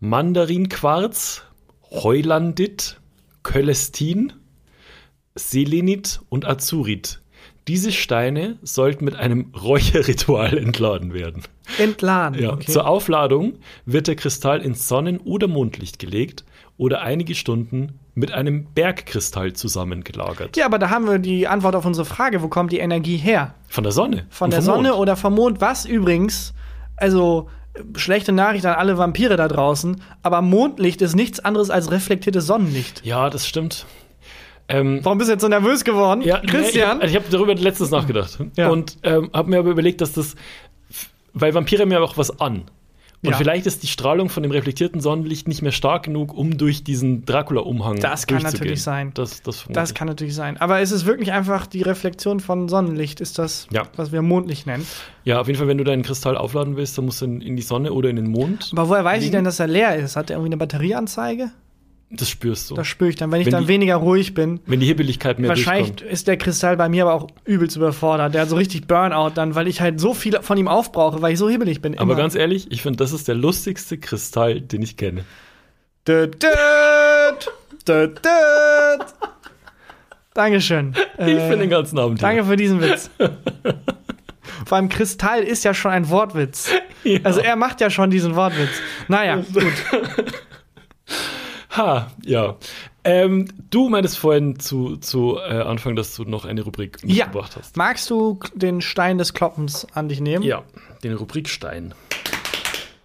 Mandarinquarz, 0.00 1.44
Heulandit, 1.92 3.00
Kölestin, 3.44 4.32
Selenit 5.36 6.22
und 6.30 6.44
Azurit. 6.44 7.22
Diese 7.68 7.92
Steine 7.92 8.58
sollten 8.62 9.04
mit 9.04 9.14
einem 9.14 9.52
Räucherritual 9.54 10.58
entladen 10.58 11.14
werden. 11.14 11.44
entladen. 11.78 12.42
Ja, 12.42 12.54
okay. 12.54 12.72
Zur 12.72 12.88
Aufladung 12.88 13.60
wird 13.86 14.08
der 14.08 14.16
Kristall 14.16 14.60
ins 14.60 14.88
Sonnen- 14.88 15.20
oder 15.20 15.46
Mondlicht 15.46 16.00
gelegt 16.00 16.44
oder 16.76 17.02
einige 17.02 17.36
Stunden 17.36 18.00
mit 18.14 18.32
einem 18.32 18.66
Bergkristall 18.74 19.52
zusammengelagert. 19.54 20.56
ja, 20.56 20.66
aber 20.66 20.78
da 20.78 20.90
haben 20.90 21.06
wir 21.06 21.18
die 21.18 21.48
Antwort 21.48 21.74
auf 21.74 21.84
unsere 21.84 22.04
Frage, 22.04 22.42
wo 22.42 22.48
kommt 22.48 22.72
die 22.72 22.78
Energie 22.78 23.16
her? 23.16 23.54
Von 23.68 23.82
der 23.84 23.92
Sonne. 23.92 24.26
Von 24.30 24.50
der 24.50 24.62
Sonne 24.62 24.90
Mond. 24.90 25.00
oder 25.00 25.16
vom 25.16 25.34
Mond, 25.34 25.60
was 25.60 25.84
übrigens, 25.84 26.54
also 26.96 27.48
schlechte 27.96 28.32
Nachricht 28.32 28.66
an 28.66 28.74
alle 28.74 28.98
Vampire 28.98 29.36
da 29.36 29.48
draußen, 29.48 30.00
aber 30.22 30.42
Mondlicht 30.42 31.02
ist 31.02 31.16
nichts 31.16 31.40
anderes 31.40 31.70
als 31.70 31.90
reflektiertes 31.90 32.46
Sonnenlicht. 32.46 33.04
Ja, 33.04 33.30
das 33.30 33.46
stimmt. 33.48 33.86
Ähm, 34.68 35.00
Warum 35.02 35.18
bist 35.18 35.28
du 35.28 35.32
jetzt 35.32 35.42
so 35.42 35.48
nervös 35.48 35.84
geworden? 35.84 36.22
ja, 36.22 36.40
Christian? 36.40 36.98
Nee, 36.98 37.06
ich 37.06 37.14
habe 37.14 37.24
hab 37.24 37.30
darüber 37.30 37.54
letztens 37.54 37.90
nachgedacht. 37.90 38.38
Ja. 38.56 38.70
Und 38.70 38.96
ähm, 39.02 39.28
habe 39.32 39.50
mir 39.50 39.58
aber 39.58 39.70
überlegt, 39.70 40.00
dass 40.00 40.12
das. 40.12 40.36
Weil 41.34 41.52
Vampire 41.52 41.82
haben 41.82 41.90
ja 41.90 42.00
auch 42.00 42.16
was 42.16 42.40
an. 42.40 42.62
Und 43.24 43.30
Ja. 43.30 43.36
vielleicht 43.38 43.64
ist 43.66 43.82
die 43.82 43.86
Strahlung 43.86 44.28
von 44.28 44.42
dem 44.42 44.52
reflektierten 44.52 45.00
Sonnenlicht 45.00 45.48
nicht 45.48 45.62
mehr 45.62 45.72
stark 45.72 46.02
genug, 46.04 46.34
um 46.34 46.58
durch 46.58 46.84
diesen 46.84 47.24
Dracula-Umhang 47.24 47.98
Das 48.00 48.26
kann 48.26 48.42
natürlich 48.42 48.82
sein. 48.82 49.12
Das, 49.14 49.42
das, 49.42 49.64
das 49.70 49.90
ich. 49.90 49.94
kann 49.94 50.08
natürlich 50.08 50.34
sein. 50.34 50.56
Aber 50.58 50.80
ist 50.82 50.90
es 50.90 51.06
wirklich 51.06 51.32
einfach 51.32 51.66
die 51.66 51.82
Reflexion 51.82 52.40
von 52.40 52.68
Sonnenlicht? 52.68 53.20
Ist 53.20 53.38
das, 53.38 53.66
Ja. 53.70 53.84
was 53.96 54.12
wir 54.12 54.20
Mondlicht 54.22 54.66
nennen? 54.66 54.86
Ja, 55.24 55.40
auf 55.40 55.46
jeden 55.46 55.58
Fall, 55.58 55.68
wenn 55.68 55.78
du 55.78 55.84
deinen 55.84 56.02
Kristall 56.02 56.36
aufladen 56.36 56.76
willst, 56.76 56.98
dann 56.98 57.06
musst 57.06 57.22
du 57.22 57.24
in, 57.24 57.40
in 57.40 57.56
die 57.56 57.62
Sonne 57.62 57.92
oder 57.92 58.10
in 58.10 58.16
den 58.16 58.26
Mond. 58.28 58.70
Aber 58.72 58.88
woher 58.90 59.04
weiß 59.04 59.18
ich 59.18 59.22
liegen. 59.24 59.36
denn, 59.36 59.44
dass 59.44 59.58
er 59.58 59.66
leer 59.68 59.96
ist? 59.96 60.16
Hat 60.16 60.28
er 60.30 60.36
irgendwie 60.36 60.48
eine 60.48 60.58
Batterieanzeige? 60.58 61.50
Das 62.16 62.28
spürst 62.30 62.70
du. 62.70 62.74
Das 62.74 62.86
spüre 62.86 63.10
ich 63.10 63.16
dann, 63.16 63.30
wenn 63.32 63.40
ich 63.40 63.46
Wenn 63.46 63.52
dann 63.52 63.62
die- 63.62 63.68
weniger 63.68 63.96
ruhig 63.96 64.34
bin. 64.34 64.60
wenn 64.66 64.80
die 64.80 64.86
Hibbeligkeit 64.86 65.38
mehr 65.38 65.48
Wahrscheinlich 65.50 65.90
durchkommt. 65.90 66.12
ist 66.12 66.28
der 66.28 66.36
Kristall 66.36 66.76
bei 66.76 66.88
mir 66.88 67.04
aber 67.06 67.14
auch 67.14 67.26
übelst 67.44 67.76
überfordert. 67.76 68.34
Der 68.34 68.42
hat 68.42 68.48
so 68.48 68.56
richtig 68.56 68.86
Burnout 68.86 69.30
dann, 69.34 69.54
weil 69.54 69.66
ich 69.68 69.80
halt 69.80 69.98
so 70.00 70.14
viel 70.14 70.38
von 70.42 70.56
ihm 70.58 70.68
aufbrauche, 70.68 71.20
weil 71.22 71.32
ich 71.32 71.38
so 71.38 71.48
hibbelig 71.48 71.80
bin. 71.82 71.94
Aber 71.98 72.12
immer. 72.12 72.14
ganz 72.20 72.34
ehrlich, 72.34 72.70
ich 72.70 72.82
finde, 72.82 72.98
das 72.98 73.12
ist 73.12 73.26
der 73.28 73.34
lustigste 73.34 73.98
Kristall, 73.98 74.60
den 74.60 74.82
ich 74.82 74.96
kenne. 74.96 75.24
Död, 76.06 76.42
död, 76.42 77.52
död, 77.88 78.20
död. 78.24 79.06
Dankeschön. 80.34 80.94
Ich 81.18 81.26
Äh, 81.26 81.40
finde 81.48 81.58
den 81.58 81.70
ganzen 81.70 81.98
Abend. 81.98 82.20
Danke 82.22 82.44
für 82.44 82.56
diesen 82.56 82.80
Witz. 82.80 83.08
Vor 84.66 84.76
allem 84.76 84.88
Kristall 84.88 85.42
ist 85.42 85.62
ja 85.64 85.74
schon 85.74 85.90
ein 85.92 86.08
Wortwitz. 86.10 86.70
Ja. 87.04 87.20
Also 87.22 87.40
er 87.40 87.54
macht 87.56 87.80
ja 87.80 87.90
schon 87.90 88.10
diesen 88.10 88.34
Wortwitz. 88.34 88.70
Naja, 89.08 89.36
gut. 89.52 89.64
Ha, 91.76 92.10
ja. 92.24 92.56
Ähm, 93.04 93.48
du 93.70 93.88
meintest 93.88 94.16
vorhin 94.18 94.58
zu, 94.58 94.96
zu 94.96 95.38
äh, 95.38 95.60
Anfang, 95.60 95.96
dass 95.96 96.14
du 96.14 96.24
noch 96.24 96.44
eine 96.44 96.62
Rubrik 96.62 96.98
Ja. 97.04 97.26
mitgebracht 97.26 97.56
hast. 97.58 97.76
Magst 97.76 98.08
du 98.10 98.38
den 98.54 98.80
Stein 98.80 99.18
des 99.18 99.34
Kloppens 99.34 99.86
an 99.92 100.08
dich 100.08 100.20
nehmen? 100.20 100.42
Ja, 100.44 100.62
den 101.02 101.14
Rubrikstein. 101.14 101.94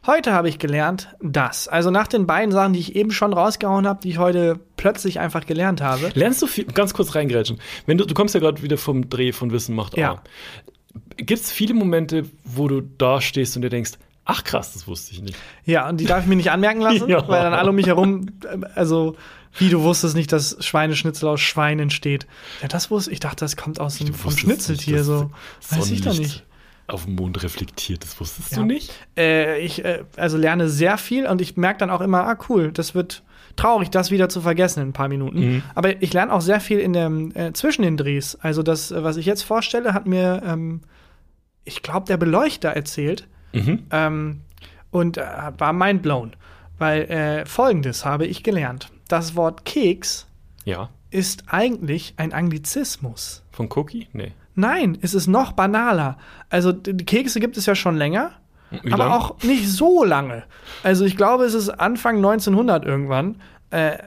Heute 0.06 0.32
habe 0.34 0.50
ich 0.50 0.58
gelernt, 0.60 1.10
dass, 1.22 1.68
also 1.68 1.92
nach 1.92 2.08
den 2.08 2.26
beiden 2.26 2.52
Sachen, 2.52 2.74
die 2.74 2.80
ich 2.80 2.96
eben 2.96 3.12
schon 3.12 3.34
rausgehauen 3.34 3.86
habe, 3.88 4.00
die 4.02 4.10
ich 4.10 4.18
heute 4.18 4.60
plötzlich 4.78 5.20
einfach 5.20 5.46
gelernt 5.46 5.82
habe. 5.82 6.10
Lernst 6.16 6.42
du 6.42 6.48
viel, 6.48 6.66
ganz 6.66 6.94
kurz 6.94 7.14
reingrätschen. 7.16 7.60
Wenn 7.86 7.98
du, 7.98 8.06
du 8.06 8.14
kommst 8.14 8.34
ja 8.34 8.40
gerade 8.40 8.62
wieder 8.64 8.78
vom 8.78 9.10
Dreh 9.10 9.34
von 9.34 9.52
Wissen 9.52 9.76
macht 9.76 9.96
A. 9.98 10.00
Ja. 10.00 10.24
Gibt 11.18 11.42
es 11.42 11.52
viele 11.52 11.74
Momente, 11.74 12.24
wo 12.44 12.68
du 12.68 12.82
da 12.82 13.20
stehst 13.22 13.56
und 13.56 13.62
dir 13.62 13.70
denkst, 13.70 13.92
ach 14.30 14.44
krass, 14.44 14.74
das 14.74 14.88
wusste 14.88 15.12
ich 15.14 15.22
nicht. 15.22 15.36
Ja, 15.66 15.90
und 15.90 15.98
die 15.98 16.06
darf 16.06 16.22
ich 16.22 16.28
mir 16.28 16.36
nicht 16.36 16.52
anmerken 16.52 16.82
lassen, 16.82 17.08
Ja. 17.10 17.28
weil 17.28 17.42
dann 17.42 17.54
alle 17.54 17.70
um 17.72 17.76
mich 17.76 17.88
herum, 17.88 18.28
äh, 18.46 18.60
also, 18.76 19.16
wie 19.58 19.70
du 19.70 19.82
wusstest 19.82 20.16
nicht, 20.16 20.32
dass 20.32 20.58
Schweineschnitzel 20.64 21.28
aus 21.28 21.42
Schweinen 21.42 21.80
entsteht. 21.84 22.28
Ja, 22.62 22.68
das 22.68 22.92
wusste 22.92 23.12
ich. 23.12 23.20
dachte, 23.20 23.44
das 23.46 23.58
kommt 23.58 23.80
aus 23.80 23.98
dem, 23.98 24.14
vom 24.14 24.32
Schnitzeltier 24.32 24.98
nicht, 24.98 25.06
so. 25.06 25.32
Weiß 25.72 25.90
ich 25.92 26.02
doch 26.02 26.18
nicht. 26.18 26.46
Auf 26.88 27.06
dem 27.06 27.16
Mond 27.16 27.42
reflektiert, 27.44 28.04
das 28.04 28.20
wusstest 28.20 28.52
Ja. 28.52 28.58
du 28.60 28.66
nicht? 28.66 28.92
Äh, 29.18 29.60
ich 29.62 29.84
äh, 29.86 30.04
also 30.18 30.38
lerne 30.38 30.70
sehr 30.70 30.98
viel 30.98 31.26
und 31.28 31.42
ich 31.42 31.56
merke 31.58 31.80
dann 31.80 31.90
auch 31.90 32.02
immer, 32.02 32.24
ah 32.26 32.38
cool, 32.50 32.72
das 32.72 32.96
wird 32.96 33.24
traurig, 33.56 33.90
das 33.90 34.10
wieder 34.12 34.30
zu 34.30 34.42
vergessen 34.42 34.82
in 34.82 34.90
ein 34.90 34.94
paar 34.94 35.08
Minuten. 35.10 35.40
Mhm. 35.40 35.64
Aber 35.76 36.02
ich 36.02 36.14
lerne 36.14 36.32
auch 36.34 36.42
sehr 36.42 36.60
viel 36.60 36.80
in 36.80 36.94
dem, 36.94 37.32
äh, 37.36 37.54
zwischen 37.54 37.82
den 37.84 37.98
Drehs. 37.98 38.36
Also 38.42 38.64
das, 38.64 38.92
äh, 38.92 39.04
was 39.04 39.18
ich 39.18 39.26
jetzt 39.26 39.44
vorstelle, 39.44 39.94
hat 39.94 40.08
mir, 40.08 40.42
ähm, 40.46 40.82
ich 41.64 41.82
glaube, 41.84 42.06
der 42.08 42.18
Beleuchter 42.18 42.70
erzählt 42.70 43.28
Mhm. 43.54 43.84
ähm, 43.92 44.42
und 44.92 45.18
äh, 45.18 45.24
war 45.58 45.74
mindblown. 45.74 46.34
Weil 46.78 47.02
äh, 47.12 47.46
folgendes 47.46 48.06
habe 48.06 48.26
ich 48.26 48.44
gelernt. 48.44 48.90
Das 49.08 49.36
Wort 49.36 49.66
Keks 49.66 50.28
Ja. 50.66 50.90
ist 51.12 51.44
eigentlich 51.48 52.14
ein 52.18 52.32
Anglizismus. 52.34 53.44
Von 53.52 53.70
Cookie? 53.76 54.08
Nee. 54.14 54.32
Nein, 54.56 54.98
es 55.02 55.14
ist 55.14 55.28
noch 55.28 55.52
banaler. 55.54 56.18
Also 56.50 56.72
die 56.72 57.06
Kekse 57.06 57.40
gibt 57.40 57.58
es 57.58 57.66
ja 57.66 57.76
schon 57.76 57.98
länger, 57.98 58.32
Wie 58.84 58.92
aber 58.94 59.06
lang? 59.06 59.12
auch 59.14 59.42
nicht 59.44 59.68
so 59.70 60.04
lange. 60.04 60.44
Also 60.84 61.06
ich 61.06 61.18
glaube, 61.18 61.46
es 61.46 61.54
ist 61.54 61.70
Anfang 61.70 62.18
1900 62.18 62.86
irgendwann. 62.86 63.36
Äh, 63.72 63.98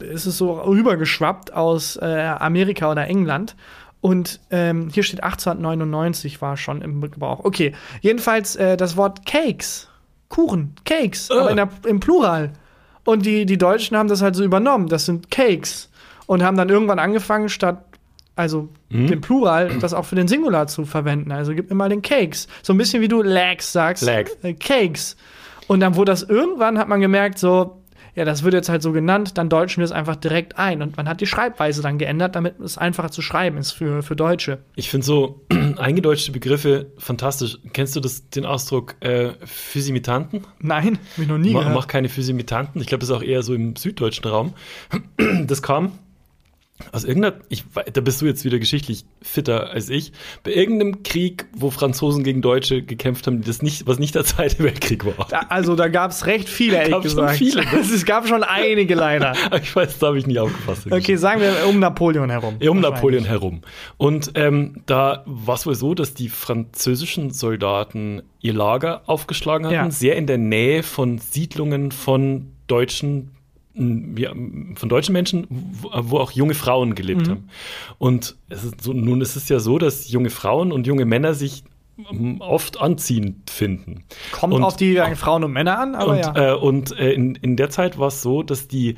es 0.00 0.26
ist 0.26 0.38
so 0.38 0.52
rübergeschwappt 0.52 1.52
aus 1.52 1.96
äh, 1.96 2.34
Amerika 2.38 2.90
oder 2.90 3.06
England. 3.08 3.56
Und 4.00 4.40
ähm, 4.50 4.88
hier 4.92 5.02
steht 5.02 5.22
1899 5.22 6.40
war 6.40 6.56
schon 6.56 6.82
im 6.82 7.00
Gebrauch. 7.00 7.44
Okay, 7.44 7.72
jedenfalls 8.00 8.56
äh, 8.56 8.76
das 8.76 8.96
Wort 8.96 9.26
Cakes, 9.26 9.88
Kuchen, 10.28 10.74
Cakes, 10.84 11.30
aber 11.30 11.50
in 11.50 11.56
der, 11.56 11.68
im 11.86 12.00
Plural. 12.00 12.52
Und 13.04 13.24
die, 13.26 13.46
die 13.46 13.58
Deutschen 13.58 13.96
haben 13.96 14.08
das 14.08 14.22
halt 14.22 14.36
so 14.36 14.44
übernommen. 14.44 14.88
Das 14.88 15.06
sind 15.06 15.30
Cakes. 15.30 15.90
Und 16.26 16.42
haben 16.42 16.56
dann 16.56 16.68
irgendwann 16.68 16.98
angefangen, 16.98 17.48
statt 17.48 17.84
also 18.34 18.68
Mhm. 18.90 19.06
den 19.08 19.20
Plural, 19.20 19.78
das 19.80 19.94
auch 19.94 20.04
für 20.04 20.14
den 20.14 20.28
Singular 20.28 20.66
zu 20.68 20.84
verwenden. 20.84 21.32
Also 21.32 21.54
gib 21.54 21.70
immer 21.70 21.88
den 21.88 22.02
Cakes. 22.02 22.46
So 22.62 22.72
ein 22.72 22.78
bisschen 22.78 23.00
wie 23.02 23.08
du 23.08 23.22
Legs 23.22 23.72
sagst. 23.72 24.04
Legs. 24.04 24.36
Äh, 24.42 24.54
Cakes. 24.54 25.16
Und 25.66 25.80
dann 25.80 25.96
wurde 25.96 26.12
das 26.12 26.22
irgendwann, 26.22 26.78
hat 26.78 26.86
man 26.88 27.00
gemerkt, 27.00 27.38
so, 27.38 27.78
ja, 28.16 28.24
das 28.24 28.42
wird 28.42 28.54
jetzt 28.54 28.70
halt 28.70 28.82
so 28.82 28.92
genannt, 28.92 29.36
dann 29.36 29.50
deutschen 29.50 29.82
wir 29.82 29.84
es 29.84 29.92
einfach 29.92 30.16
direkt 30.16 30.58
ein. 30.58 30.80
Und 30.80 30.96
man 30.96 31.06
hat 31.06 31.20
die 31.20 31.26
Schreibweise 31.26 31.82
dann 31.82 31.98
geändert, 31.98 32.34
damit 32.34 32.58
es 32.60 32.78
einfacher 32.78 33.10
zu 33.10 33.20
schreiben 33.20 33.58
ist 33.58 33.72
für, 33.72 34.02
für 34.02 34.16
Deutsche. 34.16 34.58
Ich 34.74 34.88
finde 34.88 35.04
so 35.04 35.44
eingedeutschte 35.76 36.32
Begriffe 36.32 36.86
fantastisch. 36.96 37.58
Kennst 37.74 37.94
du 37.94 38.00
das, 38.00 38.30
den 38.30 38.46
Ausdruck 38.46 38.96
äh, 39.00 39.34
Physimittanten? 39.44 40.46
Nein, 40.60 40.98
hab 41.12 41.22
ich 41.22 41.28
noch 41.28 41.36
nie 41.36 41.52
Mach, 41.52 41.60
gehört. 41.60 41.76
mach 41.76 41.86
keine 41.86 42.08
Physimittanten. 42.08 42.80
Ich 42.80 42.86
glaube, 42.86 43.00
das 43.00 43.10
ist 43.10 43.14
auch 43.14 43.22
eher 43.22 43.42
so 43.42 43.54
im 43.54 43.76
süddeutschen 43.76 44.24
Raum. 44.24 44.54
Das 45.46 45.62
kam 45.62 45.92
aus 46.92 47.04
irgendeiner, 47.04 47.36
ich, 47.48 47.64
da 47.92 48.00
bist 48.00 48.20
du 48.20 48.26
jetzt 48.26 48.44
wieder 48.44 48.58
geschichtlich 48.58 49.04
fitter 49.22 49.70
als 49.70 49.88
ich, 49.88 50.12
bei 50.44 50.52
irgendeinem 50.52 51.02
Krieg, 51.02 51.46
wo 51.56 51.70
Franzosen 51.70 52.22
gegen 52.22 52.42
Deutsche 52.42 52.82
gekämpft 52.82 53.26
haben, 53.26 53.42
das 53.42 53.62
nicht, 53.62 53.86
was 53.86 53.98
nicht 53.98 54.14
der 54.14 54.24
Zweite 54.24 54.62
Weltkrieg 54.62 55.04
war. 55.06 55.26
Da, 55.30 55.40
also 55.48 55.74
da 55.74 55.88
gab 55.88 56.10
es 56.10 56.26
recht 56.26 56.48
viele, 56.48 56.76
ehrlich 56.76 56.92
Gab's 56.92 57.12
schon 57.12 57.20
gesagt. 57.22 57.38
viele, 57.38 57.64
ne? 57.64 57.78
es 57.80 58.04
gab 58.04 58.28
schon 58.28 58.42
einige 58.42 58.94
leider. 58.94 59.32
Ich 59.62 59.74
weiß, 59.74 59.98
da 59.98 60.08
habe 60.08 60.18
ich 60.18 60.26
nicht 60.26 60.38
aufgepasst. 60.38 60.90
Okay, 60.90 61.16
sagen 61.16 61.40
wir 61.40 61.66
um 61.66 61.78
Napoleon 61.78 62.28
herum. 62.30 62.56
Ja, 62.60 62.70
um. 62.70 62.80
Napoleon 62.80 63.24
herum. 63.24 63.62
Und 63.96 64.32
ähm, 64.34 64.82
da 64.86 65.22
war 65.26 65.54
es 65.54 65.66
wohl 65.66 65.74
so, 65.74 65.94
dass 65.94 66.12
die 66.14 66.28
französischen 66.28 67.30
Soldaten 67.30 68.22
ihr 68.40 68.52
Lager 68.52 69.02
aufgeschlagen 69.06 69.66
hatten, 69.66 69.74
Ja. 69.74 69.90
sehr 69.90 70.16
in 70.16 70.26
der 70.26 70.38
Nähe 70.38 70.82
von 70.82 71.18
Siedlungen 71.18 71.90
von 71.90 72.52
deutschen 72.66 73.30
ja, 74.16 74.32
von 74.74 74.88
deutschen 74.88 75.12
Menschen, 75.12 75.46
wo, 75.50 75.90
wo 75.94 76.18
auch 76.18 76.30
junge 76.32 76.54
Frauen 76.54 76.94
gelebt 76.94 77.26
Mhm. 77.26 77.30
haben. 77.30 77.48
Und 77.98 78.36
es 78.48 78.64
ist 78.64 78.82
so, 78.82 78.92
nun 78.92 79.20
ist 79.20 79.36
es 79.36 79.48
ja 79.48 79.58
so, 79.60 79.78
dass 79.78 80.10
junge 80.10 80.30
Frauen 80.30 80.72
und 80.72 80.86
junge 80.86 81.04
Männer 81.04 81.34
sich 81.34 81.62
oft 82.40 82.78
anziehend 82.80 83.48
finden. 83.50 84.04
Kommt 84.32 84.52
Und- 84.54 84.62
auf 84.62 84.76
die 84.76 84.96
äh, 84.96 85.14
Frauen 85.16 85.44
und 85.44 85.52
Männer 85.52 85.78
an, 85.78 85.94
aber 85.94 86.12
und 86.12 86.18
ja. 86.18 86.52
äh, 86.52 86.54
und 86.56 86.98
äh, 86.98 87.12
in, 87.12 87.34
in 87.36 87.56
der 87.56 87.70
Zeit 87.70 87.98
war 87.98 88.08
es 88.08 88.20
so, 88.22 88.42
dass 88.42 88.68
die, 88.68 88.96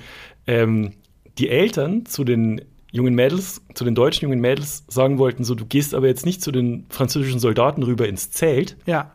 ähm, 0.48 0.92
die 1.38 1.48
Eltern 1.48 2.06
zu 2.06 2.24
den 2.24 2.60
jungen 2.90 3.14
Mädels, 3.14 3.62
zu 3.74 3.84
den 3.84 3.94
deutschen 3.94 4.24
jungen 4.24 4.40
Mädels 4.40 4.84
sagen 4.88 5.18
wollten, 5.18 5.44
so 5.44 5.54
du 5.54 5.64
gehst 5.66 5.94
aber 5.94 6.06
jetzt 6.08 6.24
nicht 6.26 6.42
zu 6.42 6.50
den 6.50 6.86
französischen 6.88 7.38
Soldaten 7.38 7.82
rüber 7.82 8.08
ins 8.08 8.30
Zelt. 8.30 8.76
ja. 8.86 9.12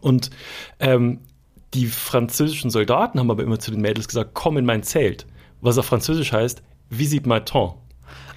Und 0.00 0.30
ähm, 0.78 1.18
die 1.74 1.86
französischen 1.86 2.70
Soldaten 2.70 3.18
haben 3.18 3.30
aber 3.30 3.42
immer 3.42 3.58
zu 3.58 3.70
den 3.70 3.80
Mädels 3.80 4.08
gesagt, 4.08 4.30
komm 4.34 4.58
in 4.58 4.66
mein 4.66 4.82
Zelt. 4.82 5.26
Was 5.60 5.78
auf 5.78 5.86
Französisch 5.86 6.32
heißt, 6.32 6.62
visite 6.90 7.28
ma 7.28 7.40
tante. 7.40 7.76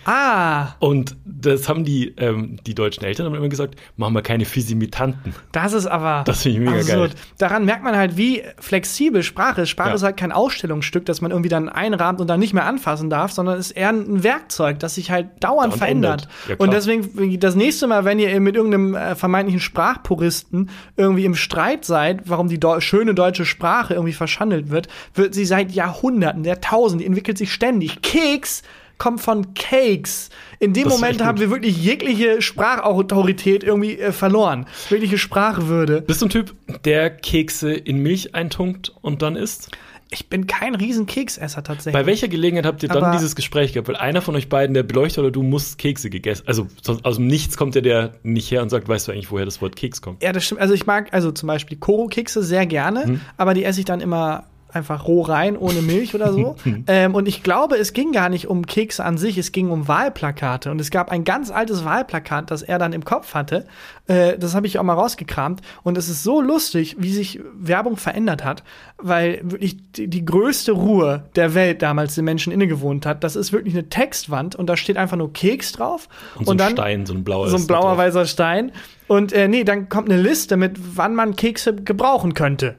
Ah, 0.06 0.76
Und 0.80 1.16
das 1.26 1.68
haben 1.68 1.84
die, 1.84 2.14
ähm, 2.18 2.58
die 2.66 2.76
deutschen 2.76 3.04
Eltern 3.04 3.26
haben 3.26 3.36
immer 3.36 3.50
gesagt, 3.50 3.76
machen 3.98 4.14
wir 4.14 4.22
keine 4.22 4.46
Physimitentanten. 4.46 5.34
das 5.52 5.74
ist 5.74 5.88
aber 5.88 6.24
Das 6.26 6.44
finde 6.44 6.60
ich 6.60 6.66
mega 6.66 6.78
absurd. 6.80 7.16
geil. 7.16 7.22
Daran 7.40 7.66
merkt 7.66 7.84
man 7.84 7.96
halt, 7.98 8.16
wie 8.18 8.44
flexibel 8.60 9.24
Sprache 9.24 9.62
ist. 9.64 9.70
Sprache 9.70 9.90
Ja. 9.90 9.96
ist 9.96 10.04
halt 10.04 10.18
kein 10.18 10.32
Ausstellungsstück, 10.32 11.06
das 11.06 11.22
man 11.22 11.32
irgendwie 11.32 11.50
dann 11.50 11.70
einrahmt 11.70 12.22
und 12.22 12.28
dann 12.30 12.40
nicht 12.40 12.54
mehr 12.54 12.66
anfassen 12.66 13.10
darf, 13.10 13.32
sondern 13.32 13.58
ist 13.58 13.72
eher 13.72 13.90
ein 13.90 14.24
Werkzeug, 14.24 14.80
das 14.80 14.96
sich 14.96 15.12
halt 15.12 15.28
dauernd, 15.40 15.56
Dauernd 15.56 15.74
verändert. 15.76 16.22
ändert. 16.24 16.30
Ja, 16.50 16.56
und 16.58 16.74
deswegen, 16.74 17.40
das 17.40 17.56
nächste 17.56 17.88
Mal, 17.88 18.06
wenn 18.06 18.20
ihr 18.20 18.40
mit 18.40 18.56
irgendeinem 18.56 18.94
äh, 18.96 19.16
vermeintlichen 19.16 19.60
Sprachpuristen 19.62 20.70
irgendwie 20.98 21.26
im 21.26 21.36
Streit 21.36 21.86
seid, 21.86 22.22
warum 22.30 22.48
die 22.48 22.60
deu 22.60 22.80
schöne 22.80 23.14
deutsche 23.16 23.46
Sprache 23.46 23.94
irgendwie 23.96 24.14
verschandelt 24.14 24.70
wird, 24.70 24.88
wird 25.14 25.34
sie 25.34 25.46
seit 25.46 25.72
Jahrhunderten, 25.72 26.44
Jahrtausenden, 26.44 27.00
die 27.00 27.06
entwickelt 27.08 27.38
sich 27.38 27.52
ständig. 27.54 28.02
Keks 28.02 28.62
kommt 28.98 29.22
von 29.22 29.54
Cakes. 29.54 30.30
In 30.60 30.74
dem 30.74 30.86
Das 30.86 30.94
Moment 30.94 31.24
haben 31.24 31.40
wir 31.40 31.50
wirklich 31.50 31.78
jegliche 31.78 32.42
Sprachautorität 32.42 33.64
irgendwie 33.64 33.98
äh, 34.00 34.12
verloren. 34.12 34.66
Wirkliche 34.90 35.18
Sprachwürde. 35.18 36.02
Bist 36.02 36.22
du 36.22 36.28
ein 36.28 36.30
Typ, 36.30 36.54
der 36.86 37.10
Kekse 37.10 37.74
in 37.74 38.00
Milch 38.00 38.36
eintunkt 38.36 38.94
und 39.02 39.22
dann 39.22 39.36
isst? 39.36 39.72
Ich 40.12 40.30
bin 40.30 40.46
kein 40.46 40.76
riesen 40.76 41.08
Keksesser 41.08 41.64
tatsächlich. 41.64 41.94
Bei 42.00 42.06
welcher 42.06 42.28
Gelegenheit 42.28 42.66
habt 42.68 42.84
ihr 42.84 42.90
dann 42.90 43.04
Aber- 43.04 43.12
dieses 43.18 43.36
Gespräch 43.36 43.74
gehabt? 43.74 43.88
Weil 43.88 43.96
einer 43.96 44.22
von 44.22 44.36
euch 44.36 44.50
beiden, 44.50 44.74
der 44.76 44.84
Beleuchter 44.84 45.22
oder 45.22 45.32
du, 45.32 45.42
muss 45.42 45.78
Kekse 45.78 46.10
gegessen. 46.12 46.44
Also 46.46 46.68
aus 47.04 47.16
dem 47.16 47.26
Nichts 47.28 47.58
kommt 47.58 47.74
ja 47.76 47.82
der 47.82 48.14
nicht 48.22 48.50
her 48.52 48.62
und 48.62 48.70
sagt, 48.70 48.88
weißt 48.88 49.08
du 49.08 49.12
eigentlich, 49.12 49.32
woher 49.32 49.46
das 49.46 49.62
Wort 49.62 49.76
Keks 49.76 50.02
kommt? 50.02 50.22
ja, 50.22 50.32
das 50.32 50.46
stimmt. 50.46 50.62
Also 50.62 50.74
ich 50.76 50.86
mag 50.86 51.12
also 51.12 51.32
zum 51.32 51.48
Beispiel 51.48 51.78
Koro-Kekse 51.80 52.44
sehr 52.44 52.66
gerne, 52.68 53.04
Hm. 53.06 53.22
aber 53.36 53.56
die 53.56 53.66
esse 53.66 53.80
ich 53.80 53.86
dann 53.86 54.00
immer 54.00 54.46
einfach 54.76 55.08
roh 55.08 55.22
rein, 55.22 55.58
ohne 55.58 55.82
Milch 55.82 56.14
oder 56.16 56.34
so. 56.34 56.56
ähm, 56.88 57.16
und 57.16 57.28
ich 57.28 57.44
glaube, 57.44 57.78
es 57.78 57.94
ging 57.94 58.12
gar 58.12 58.30
nicht 58.30 58.48
um 58.48 58.66
Kekse 58.66 59.04
an 59.04 59.18
sich, 59.18 59.38
es 59.38 59.52
ging 59.52 59.70
um 59.70 59.88
Wahlplakate. 59.88 60.72
Und 60.72 60.80
es 60.82 60.92
gab 60.92 61.12
ein 61.12 61.24
ganz 61.24 61.52
altes 61.52 61.86
Wahlplakat, 61.86 62.52
das 62.52 62.62
er 62.62 62.78
dann 62.80 62.94
im 62.94 63.06
Kopf 63.06 63.34
hatte. 63.34 63.66
Äh, 64.08 64.38
das 64.38 64.56
habe 64.56 64.68
ich 64.68 64.78
auch 64.80 64.84
mal 64.84 64.94
rausgekramt. 64.94 65.62
Und 65.84 65.98
es 65.98 66.10
ist 66.10 66.24
so 66.24 66.42
lustig, 66.42 66.98
wie 67.00 67.14
sich 67.14 67.40
Werbung 67.54 67.98
verändert 67.98 68.44
hat, 68.44 68.64
weil 68.98 69.40
wirklich 69.44 69.78
die, 69.94 70.08
die 70.08 70.26
größte 70.26 70.72
Ruhe 70.72 71.26
der 71.36 71.54
Welt 71.54 71.82
damals 71.82 72.16
den 72.16 72.26
Menschen 72.26 72.52
innegewohnt 72.52 73.06
hat. 73.06 73.24
Das 73.24 73.36
ist 73.36 73.52
wirklich 73.52 73.74
eine 73.74 73.90
Textwand 73.90 74.56
und 74.56 74.68
da 74.68 74.78
steht 74.78 74.98
einfach 74.98 75.18
nur 75.18 75.34
Keks 75.34 75.72
drauf. 75.72 76.08
Und 76.36 76.46
so 76.46 76.52
ein 76.52 76.72
Stein, 76.72 77.06
so 77.06 77.14
ein 77.14 77.24
blauer. 77.24 77.50
So 77.50 77.58
ein 77.58 77.68
blauer 77.68 77.98
weißer 77.98 78.26
Stein. 78.26 78.72
Und 79.08 79.34
äh, 79.34 79.48
nee, 79.48 79.64
dann 79.64 79.90
kommt 79.90 80.10
eine 80.10 80.22
Liste 80.22 80.58
mit, 80.58 80.98
wann 80.98 81.16
man 81.16 81.36
Kekse 81.36 81.76
gebrauchen 81.76 82.34
könnte. 82.34 82.76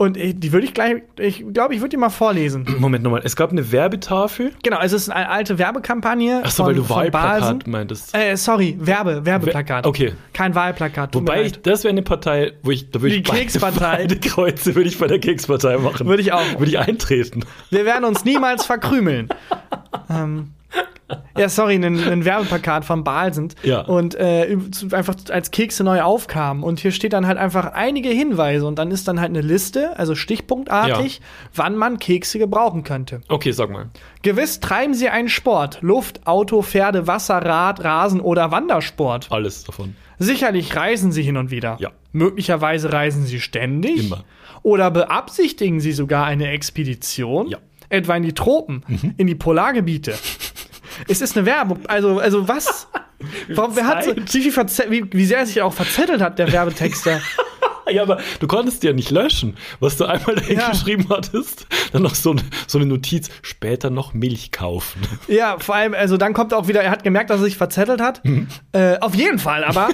Und 0.00 0.16
die 0.16 0.50
würde 0.52 0.66
ich 0.66 0.72
gleich, 0.72 1.02
ich 1.18 1.44
glaube, 1.52 1.74
ich 1.74 1.80
würde 1.80 1.90
die 1.90 1.98
mal 1.98 2.08
vorlesen. 2.08 2.64
Moment 2.78 3.04
nochmal, 3.04 3.20
es 3.22 3.36
gab 3.36 3.50
eine 3.52 3.70
Werbetafel. 3.70 4.52
genau, 4.62 4.78
es 4.80 4.94
ist 4.94 5.10
eine 5.10 5.28
alte 5.28 5.58
Werbekampagne. 5.58 6.40
Achso, 6.42 6.64
von, 6.64 6.66
weil 6.68 6.74
du 6.76 6.88
Wahlplakat 6.88 7.66
meintest. 7.66 8.16
Äh, 8.16 8.34
sorry, 8.36 8.78
Werbe, 8.80 9.26
Werbeplakat. 9.26 9.86
okay. 9.86 10.14
Kein 10.32 10.54
Wahlplakat. 10.54 11.14
Wobei, 11.14 11.42
ich, 11.44 11.60
das 11.60 11.84
wäre 11.84 11.92
eine 11.92 12.00
Partei, 12.00 12.52
wo 12.62 12.70
ich, 12.70 12.90
da 12.90 13.02
würde 13.02 13.14
Die 13.14 13.20
ich 13.20 13.28
beide- 13.28 13.40
Kekspartei. 13.40 13.96
Beide 13.98 14.16
Kreuze 14.20 14.74
würde 14.74 14.88
ich 14.88 14.98
bei 14.98 15.06
der 15.06 15.18
Kekspartei 15.18 15.76
machen. 15.76 16.06
Würde 16.06 16.22
ich 16.22 16.32
auch. 16.32 16.58
Würde 16.58 16.70
ich 16.70 16.78
eintreten. 16.78 17.44
Wir 17.68 17.84
werden 17.84 18.06
uns 18.06 18.24
niemals 18.24 18.64
verkrümeln. 18.64 19.28
ähm, 20.08 20.48
ja, 21.36 21.48
sorry, 21.48 21.74
ein, 21.74 22.24
Werbeplakat 22.24 22.84
von 22.84 23.04
Balsend. 23.04 23.54
Ja. 23.62 23.82
Und 23.82 24.14
äh, 24.14 24.56
einfach 24.92 25.14
als 25.30 25.50
Kekse 25.50 25.84
neu 25.84 26.02
aufkamen. 26.02 26.62
Und 26.62 26.80
hier 26.80 26.92
steht 26.92 27.12
dann 27.12 27.26
halt 27.26 27.38
einfach 27.38 27.72
einige 27.72 28.08
Hinweise. 28.08 28.66
Und 28.66 28.78
dann 28.78 28.90
ist 28.90 29.08
dann 29.08 29.20
halt 29.20 29.30
eine 29.30 29.40
Liste, 29.40 29.98
also 29.98 30.14
stichpunktartig, 30.14 31.20
wann 31.54 31.76
man 31.76 31.98
Kekse 31.98 32.38
gebrauchen 32.38 32.84
könnte. 32.84 33.20
Okay, 33.28 33.52
sag 33.52 33.70
mal. 33.70 33.90
Gewiss 34.22 34.60
treiben 34.60 34.94
Sie 34.94 35.08
einen 35.08 35.28
Sport. 35.28 35.78
Luft, 35.80 36.26
Auto, 36.26 36.62
Pferde, 36.62 37.06
Wasser, 37.06 37.38
Rad, 37.38 37.82
Rasen 37.84 38.20
oder 38.20 38.50
Wandersport. 38.50 39.28
Alles 39.30 39.64
davon. 39.64 39.94
Sicherlich 40.18 40.76
reisen 40.76 41.12
Sie 41.12 41.22
hin 41.22 41.38
und 41.38 41.50
wieder. 41.50 41.76
Ja. 41.80 41.92
Möglicherweise 42.12 42.92
reisen 42.92 43.24
Sie 43.24 43.40
ständig. 43.40 44.06
Immer. 44.06 44.24
Oder 44.62 44.90
beabsichtigen 44.90 45.80
Sie 45.80 45.92
sogar 45.92 46.26
eine 46.26 46.50
Expedition? 46.50 47.48
Ja. 47.48 47.58
Etwa 47.88 48.16
in 48.16 48.22
die 48.22 48.34
Tropen, 48.34 48.84
in 49.16 49.26
die 49.26 49.34
Polargebiete. 49.34 50.14
es 51.08 51.20
ist 51.20 51.36
eine 51.36 51.46
Werbung. 51.46 51.80
Also, 51.86 52.18
also 52.18 52.46
was? 52.48 52.88
Warum, 53.48 53.76
wer 53.76 53.86
hat 53.86 54.04
so, 54.04 54.16
wie, 54.16 54.90
wie, 54.90 55.12
wie 55.12 55.24
sehr 55.26 55.38
er 55.40 55.46
sich 55.46 55.60
auch 55.62 55.72
verzettelt 55.74 56.20
hat, 56.22 56.38
der 56.38 56.50
Werbetexter. 56.52 57.20
Ja, 57.90 58.02
aber 58.02 58.18
du 58.38 58.46
konntest 58.46 58.84
ja 58.84 58.92
nicht 58.92 59.10
löschen, 59.10 59.56
was 59.80 59.96
du 59.96 60.04
einmal 60.04 60.36
dahin 60.36 60.58
Ja. 60.60 60.70
geschrieben 60.70 61.06
hattest. 61.10 61.66
Dann 61.92 62.02
noch 62.02 62.14
so, 62.14 62.30
eine- 62.30 62.42
so 62.68 62.78
eine 62.78 62.86
Notiz, 62.86 63.30
später 63.42 63.90
noch 63.90 64.14
Milch 64.14 64.52
kaufen. 64.52 65.00
ja, 65.26 65.58
vor 65.58 65.74
allem, 65.74 65.94
also 65.94 66.16
dann 66.16 66.32
kommt 66.32 66.54
auch 66.54 66.68
wieder, 66.68 66.82
er 66.84 66.92
hat 66.92 67.02
gemerkt, 67.02 67.30
dass 67.30 67.40
er 67.40 67.44
sich 67.46 67.56
verzettelt 67.56 68.00
hat. 68.00 68.22
Äh, 68.70 68.96
auf 69.00 69.16
jeden 69.16 69.40
Fall, 69.40 69.64
aber 69.64 69.88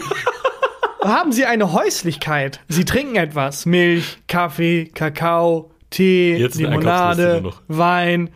haben 1.02 1.32
Sie 1.32 1.46
eine 1.46 1.72
Häuslichkeit? 1.72 2.60
Sie 2.68 2.84
trinken 2.84 3.16
etwas. 3.16 3.64
Milch, 3.64 4.18
Kaffee, 4.28 4.90
Kakao, 4.92 5.70
Tee, 5.88 6.36
Jetzt 6.36 6.56
Limonade. 6.56 7.50
Wein. 7.68 8.28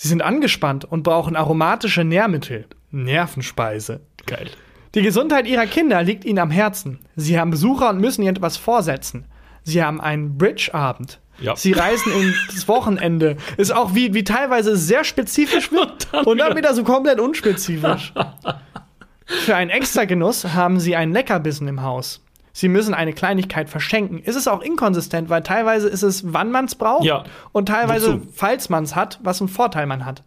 Sie 0.00 0.06
sind 0.06 0.22
angespannt 0.22 0.84
und 0.84 1.02
brauchen 1.02 1.34
aromatische 1.34 2.04
Nährmittel. 2.04 2.66
Nervenspeise. 2.92 4.00
Geil. 4.26 4.48
Die 4.94 5.02
Gesundheit 5.02 5.48
ihrer 5.48 5.66
Kinder 5.66 6.04
liegt 6.04 6.24
ihnen 6.24 6.38
am 6.38 6.52
Herzen. 6.52 7.00
Sie 7.16 7.36
haben 7.38 7.50
Besucher 7.50 7.90
und 7.90 8.00
müssen 8.00 8.22
ihnen 8.22 8.36
etwas 8.36 8.56
vorsetzen. 8.56 9.24
Sie 9.64 9.82
haben 9.82 10.00
einen 10.00 10.38
Bridge-Abend. 10.38 11.18
Ja. 11.40 11.56
Sie 11.56 11.72
reisen 11.72 12.12
ins 12.12 12.68
Wochenende. 12.68 13.38
Ist 13.56 13.72
auch 13.74 13.96
wie, 13.96 14.14
wie 14.14 14.22
teilweise 14.22 14.76
sehr 14.76 15.02
spezifisch 15.02 15.72
wird 15.72 15.90
Und 15.90 16.08
dann 16.12 16.24
und 16.26 16.38
dann 16.38 16.46
wieder- 16.50 16.56
wieder 16.58 16.74
so 16.74 16.84
komplett 16.84 17.18
unspezifisch. 17.18 18.12
Für 19.26 19.56
einen 19.56 19.70
extra 19.70 20.04
Genuss 20.04 20.44
haben 20.54 20.78
sie 20.78 20.94
einen 20.94 21.12
Leckerbissen 21.12 21.66
im 21.66 21.82
Haus. 21.82 22.24
Sie 22.58 22.66
müssen 22.68 22.92
eine 22.92 23.12
Kleinigkeit 23.12 23.70
verschenken. 23.70 24.18
Ist 24.18 24.34
es 24.34 24.48
auch 24.48 24.62
inkonsistent, 24.62 25.28
weil 25.30 25.44
teilweise 25.44 25.86
ist 25.88 26.02
es, 26.02 26.32
wann 26.32 26.50
man 26.50 26.64
es 26.64 26.74
braucht 26.74 27.04
Ja. 27.04 27.22
und 27.52 27.66
teilweise, 27.66 28.14
Wozu? 28.14 28.26
falls 28.34 28.68
man 28.68 28.82
es 28.82 28.96
hat, 28.96 29.20
was 29.22 29.40
einen 29.40 29.46
Vorteil 29.48 29.86
man 29.86 30.04
hat. 30.04 30.24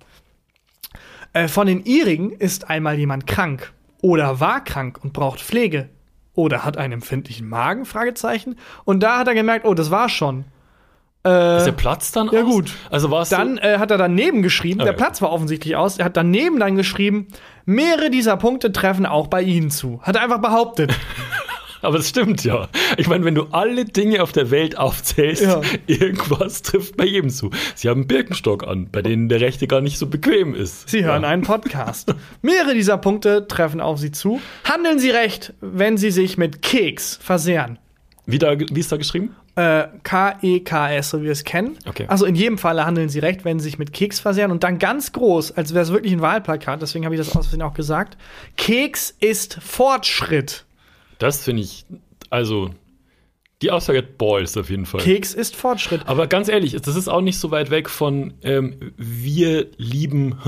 Äh, 1.33 1.49
von 1.49 1.67
den 1.67 1.83
ihrigen 1.83 2.31
ist 2.31 2.69
einmal 2.69 2.97
jemand 2.97 3.27
krank 3.27 3.73
oder 4.01 4.39
war 4.39 4.63
krank 4.63 4.97
und 5.03 5.11
braucht 5.11 5.41
Pflege 5.41 5.89
oder 6.33 6.63
hat 6.63 6.77
einen 6.77 6.93
empfindlichen 6.93 7.49
Magen? 7.49 7.83
Fragezeichen. 7.83 8.55
Und 8.85 9.01
da 9.03 9.17
hat 9.19 9.27
er 9.27 9.33
gemerkt, 9.33 9.65
oh, 9.65 9.73
das 9.73 9.91
war 9.91 10.07
schon. 10.07 10.45
Ist 11.23 11.65
der 11.65 11.73
Platz 11.73 12.13
dann 12.13 12.29
ja, 12.31 12.43
aus? 12.43 12.49
gut. 12.49 12.71
Also 12.89 13.09
Dann 13.29 13.57
äh, 13.57 13.77
hat 13.77 13.91
er 13.91 13.97
daneben 13.97 14.41
geschrieben, 14.41 14.79
Ah, 14.79 14.85
der 14.85 14.93
ja. 14.93 14.97
Platz 14.97 15.21
war 15.21 15.33
offensichtlich 15.33 15.75
aus, 15.75 15.97
er 15.99 16.05
hat 16.05 16.15
daneben 16.17 16.59
dann 16.61 16.77
geschrieben, 16.77 17.27
mehrere 17.65 18.09
dieser 18.09 18.37
Punkte 18.37 18.71
treffen 18.71 19.05
auch 19.05 19.27
bei 19.27 19.41
Ihnen 19.43 19.69
zu. 19.69 20.01
Hat 20.01 20.15
er 20.15 20.21
einfach 20.23 20.39
behauptet. 20.41 20.97
Aber 21.81 21.97
das 21.97 22.09
stimmt 22.09 22.43
ja. 22.43 22.67
Ich 22.97 23.07
meine, 23.07 23.25
wenn 23.25 23.35
du 23.35 23.47
alle 23.51 23.85
Dinge 23.85 24.21
auf 24.21 24.31
der 24.31 24.51
Welt 24.51 24.77
aufzählst, 24.77 25.43
Ja. 25.43 25.61
irgendwas 25.87 26.61
trifft 26.61 26.97
bei 26.97 27.05
jedem 27.05 27.29
zu. 27.29 27.51
Sie 27.75 27.89
haben 27.89 28.01
einen 28.01 28.07
Birkenstock 28.07 28.67
an, 28.67 28.89
bei 28.91 29.01
denen 29.01 29.29
der 29.29 29.41
rechte 29.41 29.67
gar 29.67 29.81
nicht 29.81 29.97
so 29.97 30.07
bequem 30.07 30.53
ist. 30.55 30.89
Sie 30.89 31.03
hören 31.03 31.23
ja. 31.23 31.29
einen 31.29 31.43
Podcast. 31.43 32.13
Mehrere 32.41 32.73
dieser 32.73 32.97
Punkte 32.97 33.47
treffen 33.47 33.81
auf 33.81 33.99
Sie 33.99 34.11
zu. 34.11 34.39
Handeln 34.63 34.99
Sie 34.99 35.09
recht, 35.09 35.53
wenn 35.61 35.97
Sie 35.97 36.11
sich 36.11 36.37
mit 36.37 36.61
Keks 36.61 37.19
versehren. 37.21 37.79
Wie, 38.25 38.37
da, 38.37 38.57
wie 38.57 38.79
ist 38.79 38.91
da 38.91 38.97
geschrieben? 38.97 39.35
Äh, 39.55 39.87
K-E-K-S, 40.03 41.09
so 41.09 41.19
wie 41.19 41.25
wir 41.25 41.31
es 41.31 41.43
kennen. 41.43 41.77
Okay. 41.85 42.05
Also 42.07 42.25
in 42.25 42.35
jedem 42.35 42.57
Falle 42.57 42.85
handeln 42.85 43.09
Sie 43.09 43.19
recht, 43.19 43.43
wenn 43.43 43.59
Sie 43.59 43.65
sich 43.65 43.79
mit 43.79 43.91
Keks 43.91 44.19
versehren. 44.19 44.51
Und 44.51 44.63
dann 44.63 44.79
ganz 44.79 45.11
groß, 45.11 45.51
als 45.57 45.73
wäre 45.73 45.83
es 45.83 45.91
wirklich 45.91 46.13
ein 46.13 46.21
Wahlplakat, 46.21 46.81
deswegen 46.81 47.03
habe 47.05 47.15
ich 47.15 47.19
das 47.19 47.35
aus 47.35 47.47
Versehen 47.47 47.61
auch 47.61 47.73
gesagt. 47.73 48.17
Keks 48.55 49.13
ist 49.19 49.57
Fortschritt. 49.61 50.65
Das 51.21 51.43
finde 51.43 51.61
ich, 51.61 51.85
also, 52.31 52.71
die 53.61 53.71
Aussage 53.71 54.01
Balls 54.03 54.57
auf 54.57 54.69
jeden 54.69 54.85
Fall. 54.85 55.01
Keks 55.01 55.33
ist 55.33 55.55
Fortschritt. 55.55 56.01
Aber 56.07 56.27
ganz 56.27 56.47
ehrlich, 56.47 56.75
das 56.81 56.95
ist 56.95 57.07
auch 57.07 57.21
nicht 57.21 57.37
so 57.39 57.51
weit 57.51 57.69
weg 57.69 57.89
von 57.89 58.33
ähm, 58.43 58.93
wir 58.97 59.67
lieben, 59.77 60.35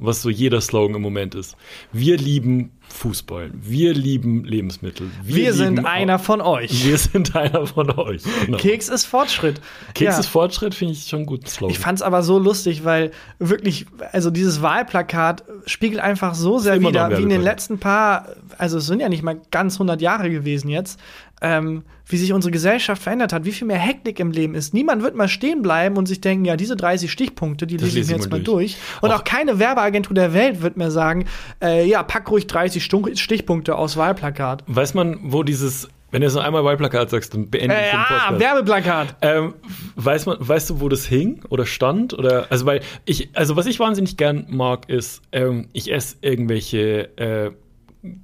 was 0.00 0.22
so 0.22 0.30
jeder 0.30 0.60
Slogan 0.60 0.96
im 0.96 1.02
Moment 1.02 1.34
ist. 1.34 1.56
Wir 1.92 2.16
lieben 2.16 2.72
Fußball. 2.88 3.50
Wir 3.54 3.94
lieben 3.94 4.44
Lebensmittel. 4.44 5.08
Wir, 5.24 5.54
sind 5.54 5.76
lieben 5.76 5.86
einer 5.86 6.16
auch- 6.16 6.20
von 6.20 6.40
euch. 6.40 6.84
Wir 6.86 6.98
sind 6.98 7.34
einer 7.36 7.66
von 7.66 7.90
euch. 7.98 8.22
Genau. 8.44 8.58
Keks 8.58 8.88
ist 8.88 9.06
Fortschritt. 9.06 9.60
Keks 9.94 10.14
Ja. 10.14 10.20
ist 10.20 10.26
Fortschritt, 10.26 10.74
finde 10.74 10.92
ich 10.94 11.04
schon 11.06 11.20
einen 11.20 11.26
guten 11.26 11.46
Slogan. 11.46 11.72
Ich 11.72 11.78
fand's 11.78 12.02
aber 12.02 12.22
so 12.22 12.38
lustig, 12.38 12.84
weil 12.84 13.10
wirklich, 13.38 13.86
also 14.12 14.30
dieses 14.30 14.62
Wahlplakat 14.62 15.42
spiegelt 15.66 16.00
einfach 16.02 16.34
so 16.34 16.58
sehr 16.58 16.80
wider, 16.80 17.06
ein 17.06 17.18
wie 17.18 17.22
in 17.22 17.28
den 17.30 17.42
letzten 17.42 17.78
paar, 17.78 18.28
also 18.58 18.78
es 18.78 18.86
sind 18.86 19.00
ja 19.00 19.08
nicht 19.08 19.22
mal 19.22 19.40
ganz 19.50 19.74
100 19.76 20.00
Jahre 20.02 20.30
gewesen 20.30 20.68
jetzt, 20.68 21.00
ähm, 21.42 21.82
wie 22.06 22.16
sich 22.16 22.32
unsere 22.32 22.52
Gesellschaft 22.52 23.02
verändert 23.02 23.32
hat, 23.32 23.44
wie 23.44 23.52
viel 23.52 23.66
mehr 23.66 23.78
Hektik 23.78 24.20
im 24.20 24.30
Leben 24.30 24.54
ist. 24.54 24.72
Niemand 24.72 25.02
wird 25.02 25.14
mal 25.16 25.28
stehen 25.28 25.60
bleiben 25.60 25.96
und 25.96 26.06
sich 26.06 26.20
denken, 26.20 26.44
ja, 26.44 26.56
diese 26.56 26.76
30 26.76 27.10
Stichpunkte, 27.10 27.66
die 27.66 27.76
lese 27.76 28.00
ich 28.00 28.06
mir 28.06 28.14
jetzt 28.14 28.30
mal 28.30 28.40
durch. 28.40 28.76
Und 29.00 29.10
Auch- 29.10 29.20
auch, 29.20 29.24
keine 29.24 29.58
Werbeagentur 29.58 30.14
der 30.14 30.32
Welt 30.32 30.62
wird 30.62 30.76
mir 30.76 30.90
sagen, 30.90 31.26
äh, 31.62 31.84
ja, 31.86 32.02
pack 32.02 32.30
ruhig 32.30 32.46
30 32.46 32.84
Stunk- 32.84 33.18
Stichpunkte 33.18 33.74
aus 33.76 33.96
Wahlplakat. 33.96 34.62
Weiß 34.66 34.94
man, 34.94 35.18
wo 35.22 35.42
dieses, 35.42 35.88
wenn 36.12 36.22
du 36.22 36.30
so 36.30 36.38
einmal 36.40 36.64
Wahlplakat 36.64 37.10
sagst, 37.10 37.34
dann 37.34 37.50
beende 37.50 37.74
ich 37.74 37.80
Äh, 37.80 37.90
den 37.90 37.98
ah, 37.98 38.04
Podcast. 38.04 38.40
Werbeplakat. 38.40 39.16
Ähm, 39.22 39.54
weiß 39.96 40.26
man, 40.26 40.36
weißt 40.40 40.70
du, 40.70 40.80
wo 40.80 40.88
das 40.88 41.06
hing 41.06 41.42
oder 41.48 41.66
stand? 41.66 42.14
Oder 42.14 42.46
also 42.50 42.66
weil 42.66 42.80
ich, 43.04 43.30
also 43.34 43.56
was 43.56 43.66
ich 43.66 43.80
wahnsinnig 43.80 44.16
gern 44.16 44.46
mag, 44.48 44.88
ist, 44.88 45.22
ähm, 45.32 45.68
ich 45.72 45.92
esse 45.92 46.16
irgendwelche 46.20 47.16
äh, 47.18 47.50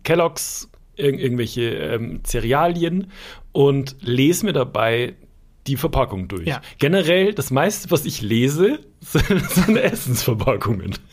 Kelloggs, 0.05 0.69
irg 0.99 1.19
irgendwelche 1.21 1.63
ähm, 1.63 2.21
Cerealien 2.25 3.11
und 3.53 3.97
lese 4.01 4.45
mir 4.47 4.53
dabei 4.53 5.15
die 5.67 5.77
Verpackung 5.77 6.29
durch. 6.29 6.47
Ja. 6.47 6.61
Generell, 6.79 7.35
das 7.35 7.51
meiste, 7.51 7.91
was 7.91 8.05
ich 8.07 8.23
lese, 8.23 8.81
sind, 9.01 9.27
sind 9.51 9.77
Essensverpackungen. 9.77 10.95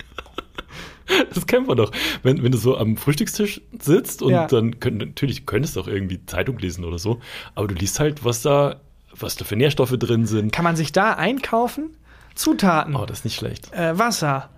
Das 1.36 1.46
kennt 1.46 1.68
man 1.68 1.78
doch. 1.78 1.92
Wenn, 2.24 2.42
wenn 2.42 2.52
du 2.52 2.58
so 2.58 2.78
am 2.78 2.98
Frühstückstisch 2.98 3.62
sitzt 3.80 4.24
und 4.24 4.32
Ja. 4.32 4.48
dann 4.48 4.80
könnt, 4.80 4.98
natürlich 4.98 5.46
könntest 5.46 5.76
du 5.76 5.82
auch 5.82 5.88
irgendwie 5.88 6.26
Zeitung 6.26 6.58
lesen 6.58 6.84
oder 6.84 6.98
so, 6.98 7.20
aber 7.54 7.68
du 7.68 7.76
liest 7.76 8.00
halt, 8.00 8.26
was 8.26 8.42
da, 8.42 8.82
was 9.12 9.36
da 9.36 9.46
für 9.46 9.56
Nährstoffe 9.56 9.92
drin 10.00 10.26
sind. 10.26 10.52
Kann 10.52 10.64
man 10.64 10.76
sich 10.76 10.92
da 10.92 11.14
einkaufen? 11.14 11.96
Zutaten. 12.34 12.96
Oh, 12.96 13.06
das 13.06 13.20
ist 13.20 13.26
nicht 13.26 13.36
schlecht. 13.36 13.72
äh, 13.72 13.98
Wasser, 14.00 14.50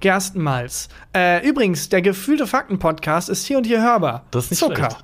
Gerstenmalz. 0.00 0.88
Äh, 1.14 1.46
übrigens, 1.48 1.88
der 1.88 2.02
gefühlte 2.02 2.46
Fakten-Podcast 2.46 3.28
ist 3.28 3.46
hier 3.46 3.56
und 3.58 3.66
hier 3.66 3.82
hörbar. 3.82 4.24
Das 4.30 4.44
ist 4.46 4.50
nicht 4.52 4.60
Zucker. 4.60 4.76
schlecht. 4.76 4.96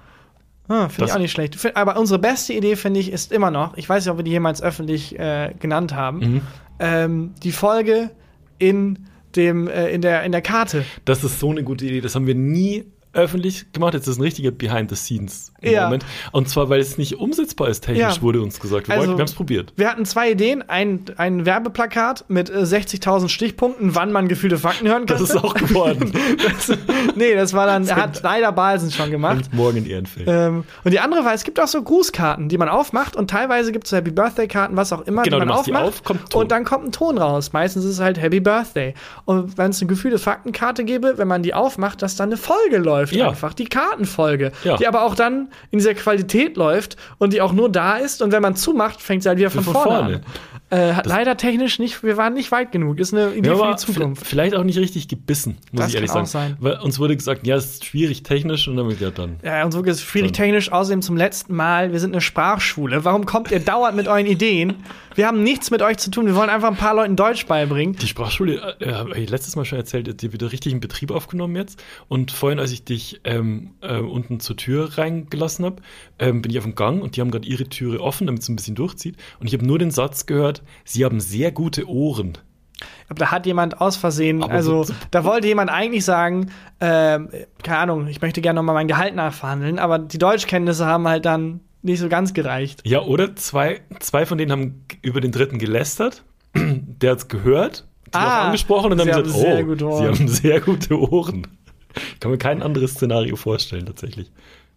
Ah, 0.69 0.89
finde 0.89 1.11
ich 1.11 1.13
auch 1.15 1.19
nicht 1.19 1.33
schlecht. 1.33 1.77
Aber 1.77 1.99
unsere 1.99 2.19
beste 2.19 2.53
Idee, 2.53 2.77
finde 2.77 3.01
ich, 3.01 3.11
ist 3.13 3.33
immer 3.33 3.51
noch, 3.51 3.77
ich 3.77 3.89
weiß 3.89 4.05
nicht, 4.05 4.11
ob 4.13 4.19
wir 4.19 4.25
die 4.25 4.31
jemals 4.31 4.63
öffentlich 4.63 5.19
äh, 5.19 5.53
genannt 5.59 5.95
haben, 5.95 6.19
Mhm. 6.19 6.41
ähm, 6.79 7.35
die 7.43 7.53
Folge 7.53 8.11
in, 8.59 9.07
dem, 9.37 9.67
äh, 9.69 9.89
in, 9.91 10.01
der, 10.03 10.23
in 10.23 10.33
der 10.33 10.41
Karte. 10.43 10.85
Das 11.05 11.25
ist 11.25 11.41
so 11.41 11.51
eine 11.51 11.65
gute 11.65 11.85
Idee. 11.85 12.01
Das 12.01 12.15
haben 12.15 12.27
wir 12.27 12.35
nie 12.37 12.85
öffentlich 13.15 13.71
gemacht. 13.73 13.95
Jetzt 13.95 14.07
ist 14.09 14.19
ein 14.19 14.23
richtiger 14.23 14.51
Behind 14.51 14.89
the 14.91 14.97
Scenes 14.97 15.53
Ja. 15.61 15.93
Und 16.33 16.49
zwar, 16.49 16.69
weil 16.71 16.81
es 16.81 16.99
nicht 16.99 17.19
umsetzbar 17.19 17.69
ist 17.69 17.83
technisch, 17.85 18.17
Ja. 18.17 18.23
wurde 18.23 18.41
uns 18.43 18.59
gesagt. 18.59 18.89
Wir, 18.89 18.95
Also- 18.95 19.07
wollten- 19.09 19.19
wir 19.19 19.23
haben 19.23 19.29
es 19.29 19.35
probiert. 19.35 19.73
Wir 19.77 19.91
hatten 19.91 20.05
zwei 20.05 20.31
Ideen. 20.33 20.63
Ein, 20.69 21.05
ein 21.19 21.45
Werbeplakat 21.47 22.25
mit 22.29 22.49
äh, 22.51 22.65
60.000 22.65 23.29
Stichpunkten, 23.29 23.95
wann 23.95 24.13
man 24.13 24.29
gefühlte 24.29 24.59
Fakten 24.59 24.89
hören 24.89 25.07
kann. 25.07 25.19
Das 25.19 25.21
ist 25.31 25.37
auch 25.37 25.55
geworden. 25.55 26.13
das, 26.43 26.77
nee, 27.15 27.35
das 27.35 27.53
war 27.53 27.67
dann, 27.67 27.89
hat 27.95 28.23
leider 28.23 28.51
Balsen 28.53 28.91
schon 28.91 29.11
gemacht. 29.11 29.51
Morgen 29.53 29.79
in 29.79 29.87
Ehrenfeld. 29.87 30.27
Ähm, 30.29 30.65
und 30.85 30.91
die 30.93 31.01
andere 31.01 31.25
war, 31.25 31.35
es 31.35 31.45
gibt 31.45 31.61
auch 31.61 31.69
so 31.69 31.83
Grußkarten, 31.83 32.49
die 32.49 32.59
man 32.59 32.69
aufmacht 32.69 33.15
und 33.17 33.29
teilweise 33.31 33.73
gibt 33.73 33.85
es 33.85 33.91
so 33.91 33.97
Happy 33.97 34.11
Birthday 34.11 34.49
Karten, 34.49 34.77
was 34.77 34.93
auch 34.93 35.03
immer, 35.03 35.23
Genau, 35.23 35.41
die 35.41 35.47
man 35.47 35.57
aufmacht 35.57 35.85
auf, 35.85 36.05
kommt 36.05 36.35
und 36.35 36.51
dann 36.51 36.65
kommt 36.65 36.87
ein 36.87 36.93
Ton 36.93 37.19
raus. 37.19 37.53
Meistens 37.53 37.85
ist 37.85 37.93
es 37.93 38.01
halt 38.01 38.21
Happy 38.21 38.41
Birthday. 38.41 38.95
Und 39.27 39.59
wenn 39.59 39.71
es 39.71 39.81
eine 39.81 39.89
gefühlte 39.89 40.19
Faktenkarte 40.19 40.85
gäbe, 40.85 41.19
wenn 41.19 41.29
man 41.29 41.43
die 41.43 41.53
aufmacht, 41.55 42.01
dass 42.03 42.17
dann 42.17 42.31
eine 42.31 42.37
Folge 42.37 42.79
läuft 42.79 43.02
Ja. 43.11 43.29
einfach, 43.31 43.55
die 43.55 43.65
Kartenfolge, 43.67 44.53
Ja. 44.65 44.77
die 44.77 44.87
aber 44.87 45.03
auch 45.03 45.15
dann 45.15 45.49
in 45.71 45.79
dieser 45.79 45.95
Qualität 45.95 46.57
läuft 46.57 46.97
und 47.19 47.33
die 47.33 47.41
auch 47.41 47.53
nur 47.53 47.69
da 47.71 47.97
ist 47.97 48.23
und 48.23 48.31
wenn 48.33 48.43
man 48.43 48.55
zumacht, 48.55 49.01
fängt 49.03 49.23
sie 49.23 49.29
halt 49.29 49.39
wieder 49.39 49.51
von, 49.51 49.65
Von 49.65 49.73
vorne, 49.75 49.89
vorne. 49.99 50.15
an. 50.17 50.23
Äh, 50.73 50.95
hat 50.95 51.05
leider 51.07 51.37
technisch 51.37 51.79
nicht, 51.79 52.03
wir 52.03 52.17
waren 52.17 52.33
nicht 52.33 52.51
weit 52.51 52.73
genug. 52.73 52.99
Ist 52.99 53.13
eine 53.13 53.35
Idee 53.35 53.51
Ja, 53.51 53.57
für 53.57 53.71
die 53.73 53.77
Zukunft. 53.93 54.23
vi- 54.23 54.27
vielleicht 54.27 54.55
auch 54.57 54.65
nicht 54.65 54.79
richtig 54.79 55.07
gebissen, 55.07 55.59
muss 55.71 55.81
Das 55.83 55.89
ich 55.91 55.95
ehrlich 55.97 56.11
kann 56.11 56.25
sagen. 56.25 56.55
auch 56.55 56.57
sein. 56.63 56.65
Weil 56.65 56.81
uns 56.81 56.99
wurde 56.99 57.15
gesagt, 57.15 57.47
ja, 57.47 57.57
es 57.57 57.67
ist 57.75 57.85
schwierig 57.85 58.23
technisch 58.23 58.67
und 58.69 58.77
dann 58.77 58.85
haben 58.87 58.91
wir 58.91 58.97
gesagt, 58.97 59.19
dann. 59.19 59.37
Ja, 59.45 59.65
und 59.67 59.73
so 59.73 59.83
ist 59.83 59.97
es 59.97 60.03
schwierig 60.03 60.29
Schon. 60.29 60.45
technisch. 60.45 60.73
Außerdem 60.73 61.03
zum 61.03 61.17
letzten 61.19 61.55
Mal, 61.55 61.93
wir 61.93 62.01
sind 62.01 62.13
eine 62.13 62.23
Sprachschule. 62.23 63.05
Warum 63.05 63.27
kommt 63.27 63.51
ihr 63.51 63.61
dauernd 63.61 63.97
mit 63.97 64.09
euren 64.09 64.25
Ideen? 64.27 64.77
Wir 65.15 65.27
haben 65.27 65.43
nichts 65.43 65.71
mit 65.71 65.83
euch 65.83 65.99
zu 65.99 66.11
tun. 66.11 66.25
Wir 66.25 66.35
wollen 66.35 66.49
einfach 66.49 66.69
ein 66.69 66.77
paar 66.77 66.95
Leuten 66.95 67.17
Deutsch 67.17 67.45
beibringen. 67.45 67.95
Die 67.97 68.07
Sprachschule, 68.07 68.77
äh, 68.81 68.93
habe 68.95 69.19
ich 69.19 69.29
letztes 69.29 69.57
Mal 69.57 69.67
schon 69.67 69.77
erzählt, 69.77 70.23
die 70.23 70.33
wieder 70.33 70.53
richtig 70.53 70.73
in 70.73 70.81
Betrieb 70.81 71.11
aufgenommen 71.11 71.55
jetzt. 71.55 71.83
Und 72.09 72.31
vorhin, 72.33 72.59
als 72.59 72.73
ich 72.73 72.85
dich 72.85 73.21
ähm, 73.25 73.73
äh, 73.83 73.99
unten 73.99 74.41
zur 74.41 74.57
Tür 74.57 74.97
reingelassen 74.97 75.67
habe, 75.67 75.77
ähm, 76.19 76.41
bin 76.41 76.51
ich 76.51 76.57
auf 76.57 76.65
dem 76.65 76.75
Gang 76.75 77.03
und 77.03 77.17
die 77.17 77.21
haben 77.21 77.31
gerade 77.31 77.47
ihre 77.47 77.65
Türe 77.65 78.01
offen, 78.01 78.27
damit 78.27 78.41
es 78.41 78.49
ein 78.49 78.57
bisschen 78.57 78.75
durchzieht. 78.75 79.17
Und 79.39 79.47
ich 79.49 79.53
habe 79.53 79.67
nur 79.67 79.79
den 79.79 79.91
Satz 79.91 80.25
gehört, 80.25 80.62
sie 80.85 81.05
haben 81.05 81.21
sehr 81.21 81.53
gute 81.53 81.89
Ohren. 81.89 82.39
Aber 83.09 83.19
da 83.21 83.31
hat 83.31 83.47
jemand 83.47 83.81
aus 83.81 83.97
Versehen, 83.97 84.43
Aber 84.43 84.53
also 84.53 84.85
so- 84.85 84.95
da 85.11 85.25
wollte 85.25 85.47
jemand 85.47 85.71
eigentlich 85.71 86.05
sagen, 86.05 86.51
ähm, 86.81 87.29
keine 87.63 87.79
Ahnung, 87.79 88.07
ich 88.09 88.21
möchte 88.21 88.41
gerne 88.41 88.57
nochmal 88.59 88.75
mein 88.75 88.89
Gehalt 88.89 89.15
nachverhandeln, 89.15 89.79
aber 89.79 89.99
die 89.99 90.19
Deutschkenntnisse 90.19 90.85
haben 90.87 91.07
halt 91.07 91.25
dann 91.25 91.61
nicht 91.83 92.01
so 92.01 92.09
ganz 92.09 92.33
gereicht. 92.35 92.81
Ja, 92.85 93.03
oder 93.03 93.37
zwei, 93.37 93.81
zwei 94.01 94.27
von 94.27 94.39
denen 94.39 94.51
haben 94.53 94.85
über 95.03 95.21
den 95.21 95.31
dritten 95.33 95.59
gelästert. 95.59 96.25
Der 96.55 97.13
hat's 97.13 97.29
gehört, 97.29 97.87
die 98.07 98.19
Ah, 98.19 98.47
angesprochen 98.47 98.93
und 98.93 98.99
dann 98.99 99.07
gesagt, 99.07 99.27
haben 99.29 99.33
sehr 99.33 99.67
oh, 99.87 99.97
sie 99.99 100.07
haben 100.07 100.29
sehr 100.29 100.61
gute 100.61 100.99
Ohren. 100.99 101.47
Ich 102.15 102.21
kann 102.21 102.31
mir 102.31 102.39
kein 102.39 102.63
anderes 102.63 102.93
Szenario 102.93 103.37
vorstellen, 103.37 103.87
tatsächlich. 103.87 104.31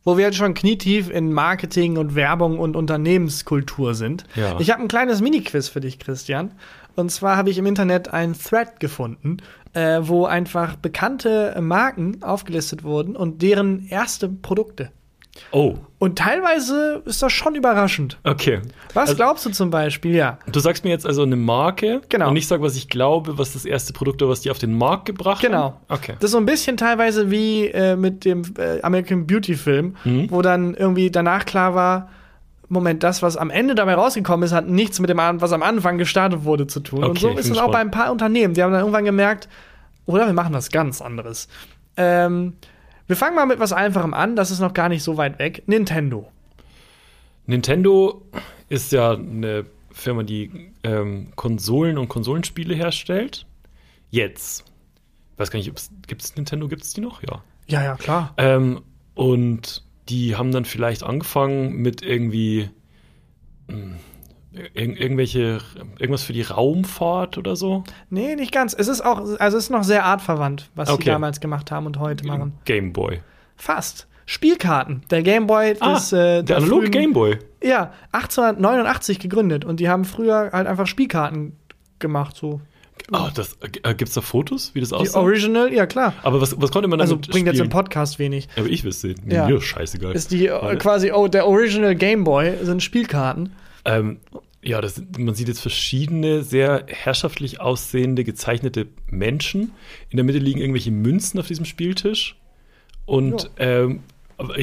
Wo 0.06 0.18
wir 0.18 0.26
jetzt 0.26 0.38
schon 0.38 0.54
knietief 0.54 1.10
in 1.10 1.34
Marketing 1.34 1.98
und 1.98 2.16
Werbung 2.16 2.60
und 2.60 2.78
Unternehmenskultur 2.78 3.96
sind. 3.96 4.24
Ja. 4.36 4.58
Ich 4.60 4.72
habe 4.72 4.82
ein 4.82 4.88
kleines 4.88 5.20
Mini-Quiz 5.20 5.68
für 5.68 5.82
dich, 5.82 6.00
Christian. 6.00 6.52
Und 6.96 7.12
zwar 7.12 7.36
habe 7.36 7.50
ich 7.50 7.58
im 7.58 7.66
Internet 7.66 8.14
einen 8.14 8.38
Thread 8.38 8.80
gefunden, 8.80 9.38
äh, 9.74 10.00
wo 10.02 10.26
einfach 10.26 10.78
bekannte 10.78 11.58
Marken 11.60 12.24
aufgelistet 12.24 12.84
wurden 12.84 13.16
und 13.18 13.42
deren 13.42 13.88
erste 13.90 14.30
Produkte. 14.30 14.92
Oh, 15.52 15.76
Und 16.00 16.18
teilweise 16.18 17.02
ist 17.06 17.22
das 17.22 17.32
schon 17.34 17.56
überraschend. 17.56 18.18
okay. 18.24 18.62
Was 18.94 19.10
Also- 19.10 19.16
glaubst 19.16 19.46
du 19.46 19.50
zum 19.50 19.70
Beispiel? 19.70 20.16
Ja. 20.16 20.38
Du 20.52 20.60
sagst 20.60 20.84
mir 20.84 20.92
jetzt 20.92 21.06
also 21.06 21.24
eine 21.24 21.36
Marke 21.36 22.02
Genau. 22.10 22.30
und 22.30 22.38
ich 22.38 22.48
sage, 22.48 22.62
was 22.64 22.76
ich 22.76 22.88
glaube, 22.90 23.38
was 23.38 23.54
das 23.54 23.66
erste 23.66 23.92
Produkt 23.94 24.22
war, 24.22 24.30
was 24.30 24.42
die 24.42 24.52
auf 24.52 24.58
den 24.60 24.78
Markt 24.78 25.06
gebracht 25.06 25.42
Genau. 25.42 25.64
haben. 25.64 25.76
Okay. 25.90 26.14
Das 26.20 26.26
ist 26.26 26.32
so 26.32 26.38
ein 26.38 26.46
bisschen 26.46 26.78
teilweise 26.78 27.32
wie 27.32 27.68
äh, 27.68 27.96
mit 27.96 28.24
dem 28.24 28.44
äh, 28.58 28.82
American 28.82 29.28
Beauty 29.28 29.56
Film, 29.56 29.96
Mhm. 30.06 30.32
wo 30.32 30.42
dann 30.42 30.74
irgendwie 30.74 31.12
danach 31.12 31.46
klar 31.46 31.76
war, 31.76 32.10
Moment, 32.68 33.04
das, 33.04 33.22
was 33.22 33.38
am 33.38 33.52
Ende 33.52 33.76
dabei 33.76 33.94
rausgekommen 33.94 34.44
ist, 34.44 34.52
hat 34.52 34.68
nichts 34.68 35.00
mit 35.00 35.10
dem, 35.10 35.18
was 35.20 35.52
am 35.52 35.62
Anfang 35.62 35.98
gestartet 36.00 36.46
wurde, 36.46 36.66
zu 36.66 36.80
tun. 36.80 37.04
und 37.04 37.12
Okay, 37.12 37.20
so 37.20 37.30
ich 37.32 37.38
ist 37.38 37.50
es 37.52 37.58
auch 37.60 37.72
bei 37.72 37.78
ein 37.80 37.92
paar 37.92 38.12
Unternehmen. 38.12 38.56
Die 38.56 38.64
haben 38.64 38.72
dann 38.72 38.80
irgendwann 38.82 39.06
gemerkt, 39.06 39.48
oder 40.08 40.26
wir 40.26 40.34
machen 40.34 40.54
was 40.54 40.72
ganz 40.72 41.00
anderes. 41.02 41.48
Ähm, 41.96 42.54
wir 43.08 43.16
fangen 43.16 43.36
mal 43.36 43.46
mit 43.46 43.60
was 43.60 43.74
Einfachem 43.74 44.14
an, 44.14 44.36
das 44.36 44.52
ist 44.52 44.60
noch 44.60 44.74
gar 44.74 44.90
nicht 44.90 45.04
so 45.04 45.18
weit 45.18 45.40
weg. 45.40 45.64
Nintendo. 45.68 46.32
Nintendo 47.46 48.24
ist 48.70 48.92
ja 48.92 49.14
eine 49.14 49.66
Firma, 49.92 50.24
die 50.24 50.72
ähm, 50.84 51.32
Konsolen 51.36 51.98
und 51.98 52.10
Konsolenspiele 52.10 52.76
herstellt. 52.76 53.46
Jetzt. 54.10 54.66
Weiß 55.38 55.52
gar 55.52 55.58
nicht, 55.60 55.72
gibt 56.08 56.22
es 56.22 56.36
Nintendo, 56.36 56.68
gibt 56.68 56.84
es 56.84 56.94
die 56.94 57.02
noch? 57.02 57.22
Ja. 57.24 57.44
Ja, 57.68 57.84
ja, 57.84 57.96
klar. 57.96 58.34
Ähm, 58.38 58.82
und 59.16 59.84
die 60.10 60.36
haben 60.36 60.52
dann 60.52 60.66
vielleicht 60.66 61.04
angefangen 61.04 61.74
mit 61.78 62.02
irgendwie 62.02 62.70
mh, 63.68 63.96
ir 64.56 64.76
irgendwelche, 64.76 65.60
irgendwas 66.00 66.24
für 66.24 66.34
die 66.34 66.42
Raumfahrt 66.44 67.38
oder 67.38 67.56
so. 67.56 67.84
Nee, 68.10 68.36
nicht 68.36 68.52
ganz. 68.52 68.74
Es 68.74 68.88
ist 68.88 69.02
auch, 69.02 69.18
also 69.20 69.58
es 69.58 69.66
ist 69.66 69.70
noch 69.70 69.84
sehr 69.84 70.06
artverwandt, 70.06 70.70
was 70.76 70.90
sie 70.90 70.96
Okay. 70.96 71.06
damals 71.10 71.40
gemacht 71.40 71.72
haben 71.72 71.86
und 71.86 72.00
heute 72.00 72.26
machen. 72.26 72.54
Game 72.66 72.94
Boy. 72.94 73.22
Fast. 73.56 74.08
Spielkarten. 74.28 75.04
Der 75.12 75.22
Game 75.22 75.46
Boy 75.46 75.76
des, 75.76 76.12
äh, 76.12 76.42
der 76.44 76.58
analoge 76.58 76.90
Game 76.90 77.14
Boy. 77.14 77.38
Ja, 77.64 77.92
1889 78.12 79.20
gegründet 79.20 79.66
und 79.66 79.80
die 79.80 79.88
haben 79.90 80.04
früher 80.06 80.50
halt 80.52 80.68
einfach 80.68 80.88
Spielkarten 80.88 81.56
gemacht, 82.00 82.36
so. 82.36 82.60
Oh, 83.12 83.28
das, 83.36 83.56
äh, 83.62 83.94
gibt 83.94 84.08
es 84.10 84.16
da 84.16 84.22
Fotos, 84.22 84.72
wie 84.74 84.80
das 84.80 84.90
Die 84.90 84.96
aussah? 84.96 85.20
Original, 85.20 85.72
ja 85.72 85.86
klar. 85.86 86.14
Aber 86.24 86.42
was, 86.42 86.60
was 86.60 86.72
konnte 86.72 86.88
man 86.88 87.00
Also 87.02 87.16
damit 87.16 87.30
bringt 87.30 87.46
jetzt 87.46 87.56
im 87.60 87.66
spielen? 87.66 87.70
Podcast 87.70 88.18
wenig. 88.18 88.48
Aber 88.58 88.68
ich 88.68 88.82
sehen. 89.00 89.22
Ja. 89.30 89.48
Mir 89.48 89.62
scheißegal. 89.62 90.14
Ist 90.14 90.32
die 90.32 90.48
äh, 90.48 90.76
quasi, 90.78 91.12
oh, 91.12 91.28
der 91.28 91.46
Original 91.46 91.94
Game 91.94 92.24
Boy 92.24 92.54
sind 92.64 92.82
Spielkarten. 92.82 93.52
Ähm, 93.86 94.20
ja, 94.62 94.82
das, 94.82 95.02
man 95.18 95.36
sieht 95.36 95.48
jetzt 95.48 95.62
verschiedene 95.62 96.42
sehr 96.42 96.86
herrschaftlich 96.88 97.62
aussehende 97.62 98.24
gezeichnete 98.24 98.88
Menschen. 99.08 99.72
In 100.10 100.18
der 100.18 100.24
Mitte 100.24 100.40
liegen 100.40 100.60
irgendwelche 100.60 100.92
Münzen 100.92 101.40
auf 101.40 101.48
diesem 101.48 101.66
Spieltisch. 101.66 102.36
Und 103.06 103.52
ähm, 103.58 104.02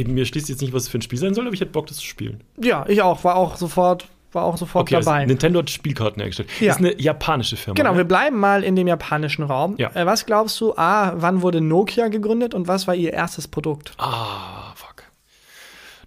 mir 0.06 0.26
schließt 0.26 0.48
jetzt 0.48 0.60
nicht, 0.60 0.72
was 0.72 0.84
es 0.84 0.88
für 0.88 0.98
ein 0.98 1.02
Spiel 1.02 1.18
sein 1.18 1.34
soll, 1.34 1.46
aber 1.46 1.54
ich 1.54 1.60
hätte 1.60 1.70
Bock, 1.70 1.86
das 1.86 1.98
zu 1.98 2.04
spielen. 2.04 2.42
Ja, 2.60 2.84
ich 2.88 3.00
auch, 3.00 3.22
war 3.22 3.36
auch 3.36 3.56
sofort, 3.56 4.08
war 4.32 4.44
auch 4.44 4.56
sofort 4.56 4.82
Okay, 4.82 4.96
also 4.96 5.10
dabei. 5.10 5.24
Nintendo 5.24 5.60
hat 5.60 5.70
Spielkarten 5.70 6.20
hergestellt. 6.20 6.48
Ja. 6.60 6.72
Ist 6.72 6.78
eine 6.78 7.00
japanische 7.00 7.56
Firma. 7.56 7.76
Genau, 7.76 7.92
wir 7.92 7.98
ne? 7.98 8.04
bleiben 8.04 8.38
mal 8.38 8.64
in 8.64 8.74
dem 8.74 8.88
japanischen 8.88 9.44
Raum. 9.44 9.76
Ja. 9.78 9.94
Äh, 9.94 10.04
was 10.04 10.26
glaubst 10.26 10.60
du, 10.60 10.74
A, 10.76 11.14
wann 11.16 11.42
wurde 11.42 11.60
Nokia 11.60 12.08
gegründet 12.08 12.54
und 12.54 12.66
was 12.66 12.88
war 12.88 12.96
ihr 12.96 13.12
erstes 13.12 13.46
Produkt? 13.46 13.92
Ah, 13.98 14.72
fuck. 14.74 15.04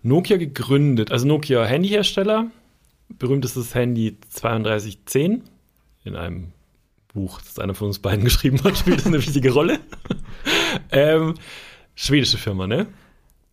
Nokia 0.03 0.35
gegründet, 0.35 1.11
also 1.11 1.25
Nokia 1.25 1.63
Handyhersteller, 1.63 2.47
berühmtestes 3.09 3.75
Handy 3.75 4.17
3210 4.33 5.43
in 6.03 6.15
einem 6.15 6.51
Buch, 7.13 7.41
das 7.41 7.59
einer 7.59 7.73
von 7.73 7.87
uns 7.87 7.99
beiden 7.99 8.23
geschrieben 8.23 8.63
hat, 8.63 8.77
spielt 8.77 8.99
das 8.99 9.07
eine 9.07 9.17
wichtige 9.17 9.51
Rolle. 9.51 9.79
ähm, 10.91 11.35
schwedische 11.95 12.37
Firma, 12.37 12.67
ne? 12.67 12.87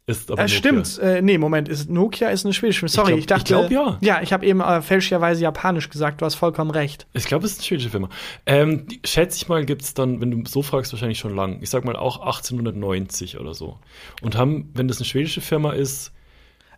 Ist 0.04 0.32
aber 0.32 0.42
Äh, 0.42 0.48
stimmt. 0.48 0.98
Äh, 0.98 1.22
nee, 1.22 1.38
Moment, 1.38 1.68
ist 1.68 1.88
Nokia 1.88 2.30
ist 2.30 2.44
eine 2.44 2.52
schwedische 2.52 2.80
Firma. 2.80 2.92
Sorry, 2.92 3.08
glaub- 3.12 3.18
ich, 3.20 3.26
dachte. 3.26 3.42
ich 3.42 3.68
glaub, 3.68 3.70
ja. 3.70 3.98
Ja, 4.00 4.20
ich 4.20 4.32
habe 4.32 4.44
eben 4.44 4.60
äh, 4.60 4.82
fälschlicherweise 4.82 5.42
japanisch 5.42 5.90
gesagt, 5.90 6.20
du 6.20 6.24
hast 6.24 6.34
vollkommen 6.34 6.72
recht. 6.72 7.06
Ich 7.12 7.26
glaube, 7.26 7.46
es 7.46 7.52
ist 7.52 7.58
eine 7.58 7.66
schwedische 7.66 7.90
Firma. 7.90 8.08
Ähm, 8.44 8.88
die, 8.88 9.00
schätze 9.04 9.36
ich 9.36 9.48
mal, 9.48 9.64
gibt 9.64 9.82
es 9.82 9.94
dann, 9.94 10.20
wenn 10.20 10.32
du 10.32 10.42
so 10.50 10.62
fragst, 10.62 10.92
wahrscheinlich 10.92 11.20
schon 11.20 11.36
lang. 11.36 11.62
Ich 11.62 11.70
sag 11.70 11.84
mal 11.84 11.94
auch 11.94 12.18
1890 12.20 13.38
oder 13.38 13.54
so. 13.54 13.78
Und 14.22 14.36
haben, 14.36 14.70
wenn 14.74 14.88
das 14.88 14.96
eine 14.96 15.06
schwedische 15.06 15.40
Firma 15.40 15.72
ist, 15.72 16.10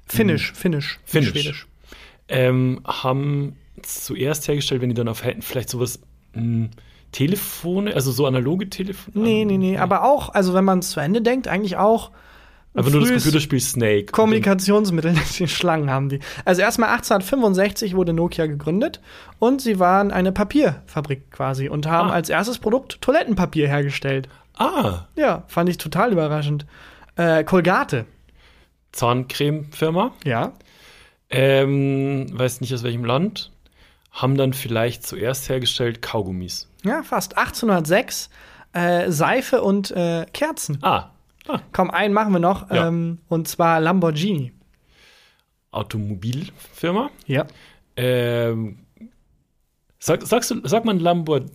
Finnisch, 0.07 0.53
Finnisch. 0.53 0.97
Hm. 0.97 1.01
Finnisch. 1.07 1.31
Schwedisch. 1.31 1.67
Ähm, 2.29 2.81
haben 2.85 3.57
zuerst 3.83 4.49
hergestellt, 4.49 4.81
wenn 4.81 4.89
die 4.89 4.95
dann 4.95 5.09
auf 5.09 5.25
hätten, 5.25 5.43
vielleicht 5.43 5.69
sowas 5.69 6.01
mh, 6.35 6.69
Telefone, 7.13 7.95
also 7.95 8.11
so 8.13 8.27
analoge 8.27 8.69
Telefone. 8.71 9.25
Nee, 9.25 9.45
nee, 9.45 9.59
nee, 9.59 9.79
aber 9.79 10.05
auch, 10.05 10.31
also 10.31 10.55
wenn 10.55 10.65
man 10.65 10.81
es 10.81 10.91
zu 10.91 11.01
Ende 11.01 11.23
denkt, 11.23 11.49
eigentlich 11.49 11.77
auch. 11.77 12.11
Aber 12.77 12.91
nur 12.91 13.03
das 13.03 13.11
Computerspiel 13.11 13.61
Snake. 13.61 14.07
Kommunikationsmittel, 14.07 15.15
die 15.39 15.47
Schlangen 15.47 15.91
haben 15.91 16.09
die. 16.09 16.19
Also 16.45 16.63
erstmal 16.63 16.89
1865 16.91 17.95
wurde 17.95 18.13
Nokia 18.13 18.47
gegründet 18.47 19.01
und 19.39 19.61
sie 19.61 19.79
waren 19.79 20.11
eine 20.11 20.33
Papierfabrik 20.33 21.31
quasi 21.31 21.69
und 21.69 21.87
haben 21.87 22.11
Ah. 22.11 22.15
als 22.15 22.31
erstes 22.31 22.59
Produkt 22.59 23.01
Toilettenpapier 23.01 23.69
hergestellt. 23.69 24.29
Ah, 24.57 25.07
Ja, 25.15 25.45
fand 25.47 25.69
ich 25.69 25.79
total 25.79 26.11
überraschend. 26.13 26.67
Äh, 27.17 27.45
Colgate. 27.45 28.07
Zahncreme-Firma. 28.91 30.13
Ja. 30.25 30.53
Ähm, 31.31 32.27
weiß 32.33 32.61
nicht 32.61 32.73
aus 32.75 32.83
welchem 32.83 33.05
Land. 33.05 33.51
Haben 34.13 34.37
dann 34.37 34.53
vielleicht 34.53 35.05
zuerst 35.07 35.49
hergestellt 35.49 36.03
Kaugummis. 36.03 36.69
Ja, 36.85 37.03
fast. 37.03 37.37
1806 37.37 38.31
äh, 38.73 39.11
Seife 39.11 39.63
und 39.63 39.91
äh, 39.91 40.27
Kerzen. 40.33 40.79
Ah, 40.83 41.11
ah. 41.49 41.61
Komm, 41.73 41.91
einen 41.91 42.15
machen 42.15 42.33
wir 42.33 42.39
noch. 42.41 42.71
Ja. 42.71 42.89
Ähm, 42.89 43.19
und 43.29 43.49
zwar 43.49 43.81
Lamborghini. 43.81 44.53
Automobilfirma. 45.73 47.11
Ja. 47.27 47.47
Ähm, 47.97 48.87
sag, 49.99 50.23
sagst 50.23 50.53
du, 50.53 50.67
sagt 50.67 50.85
man 50.85 51.01
Lamborghini 51.01 51.51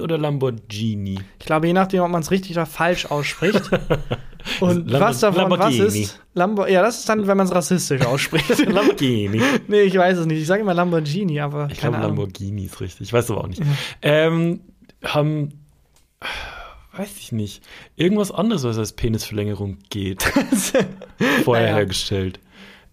oder 0.00 0.18
Lamborghini? 0.18 1.18
Ich 1.38 1.46
glaube, 1.46 1.66
je 1.66 1.72
nachdem, 1.72 2.02
ob 2.02 2.10
man 2.10 2.22
es 2.22 2.30
richtig 2.30 2.52
oder 2.52 2.66
falsch 2.66 3.06
ausspricht. 3.06 3.62
Und 4.60 4.88
Lambo- 4.90 5.00
was 5.00 5.20
davon 5.20 5.50
was 5.50 5.58
Lamborghini. 5.58 6.00
ist. 6.02 6.20
Lambo 6.34 6.66
ja, 6.66 6.82
das 6.82 6.98
ist 7.00 7.08
dann, 7.08 7.26
wenn 7.26 7.36
man 7.36 7.46
es 7.46 7.54
rassistisch 7.54 8.04
ausspricht. 8.04 8.58
Lamborghini. 8.66 9.40
nee, 9.68 9.82
ich 9.82 9.96
weiß 9.96 10.18
es 10.18 10.26
nicht. 10.26 10.40
Ich 10.40 10.46
sage 10.46 10.62
immer 10.62 10.74
Lamborghini, 10.74 11.38
aber 11.40 11.68
Ich 11.70 11.78
glaube. 11.78 11.98
Lamborghini 11.98 12.64
ist 12.64 12.80
richtig. 12.80 13.02
Ich 13.08 13.12
weiß 13.12 13.30
aber 13.30 13.42
auch 13.42 13.48
nicht. 13.48 13.62
Ähm, 14.02 14.60
haben, 15.04 15.50
weiß 16.96 17.10
ich 17.20 17.32
nicht, 17.32 17.62
irgendwas 17.96 18.32
anderes, 18.32 18.64
was 18.64 18.78
als 18.78 18.92
Penisverlängerung 18.94 19.78
geht, 19.90 20.22
vorher 21.44 21.64
Naja. 21.66 21.76
hergestellt. 21.76 22.40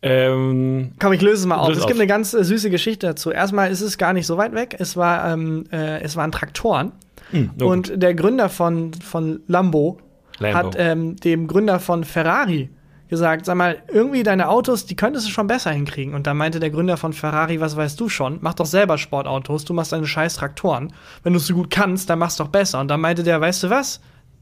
Ähm, 0.02 0.94
Komm, 1.00 1.14
ich 1.14 1.22
löse 1.22 1.42
es 1.42 1.46
mal 1.46 1.58
auf. 1.58 1.70
Es 1.70 1.80
gibt 1.80 1.92
auf. 1.92 1.98
eine 1.98 2.08
ganz 2.08 2.34
äh, 2.34 2.44
süße 2.44 2.70
Geschichte 2.70 3.08
dazu. 3.08 3.32
Erstmal 3.32 3.70
ist 3.70 3.82
es 3.82 3.98
gar 3.98 4.14
nicht 4.14 4.26
so 4.26 4.38
weit 4.38 4.54
weg. 4.54 4.76
Es, 4.80 4.96
war, 4.96 5.32
ähm, 5.32 5.66
äh, 5.72 6.02
es 6.02 6.16
waren 6.16 6.32
Traktoren. 6.32 6.94
hm, 7.32 7.52
na 7.58 7.66
gut. 7.66 7.74
Und 7.74 8.02
der 8.02 8.14
Gründer 8.14 8.50
von, 8.50 8.94
von 8.94 9.42
Lambo, 9.48 9.98
Lambo. 10.40 10.58
hat 10.58 10.76
ähm, 10.78 11.18
dem 11.18 11.48
Gründer 11.48 11.80
von 11.80 12.04
Ferrari 12.04 12.70
gesagt, 13.10 13.46
sag 13.46 13.56
mal, 13.56 13.82
irgendwie 13.92 14.24
deine 14.24 14.50
Autos, 14.50 14.86
die 14.86 14.96
könntest 14.96 15.28
du 15.28 15.32
schon 15.32 15.48
besser 15.48 15.72
hinkriegen. 15.72 16.14
Und 16.14 16.28
da 16.28 16.34
meinte 16.34 16.60
der 16.60 16.70
Gründer 16.70 16.96
von 16.96 17.12
Ferrari, 17.12 17.60
was 17.60 17.76
weißt 17.76 18.00
du 18.00 18.08
schon? 18.08 18.38
Mach 18.42 18.54
doch 18.54 18.68
selber 18.68 18.98
Sportautos, 18.98 19.66
du 19.66 19.74
machst 19.74 19.92
deine 19.92 20.06
scheiß 20.06 20.36
Traktoren. 20.36 20.94
Wenn 21.24 21.34
du 21.34 21.38
es 21.38 21.48
so 21.48 21.56
gut 21.56 21.72
kannst, 21.72 22.10
dann 22.10 22.20
machst 22.20 22.40
du 22.40 22.44
doch 22.44 22.52
besser. 22.52 22.80
Und 22.80 22.88
dann 22.88 23.02
meinte 23.02 23.24
der, 23.24 23.42
weißt 23.42 23.64
du 23.64 23.70
was? 23.70 24.00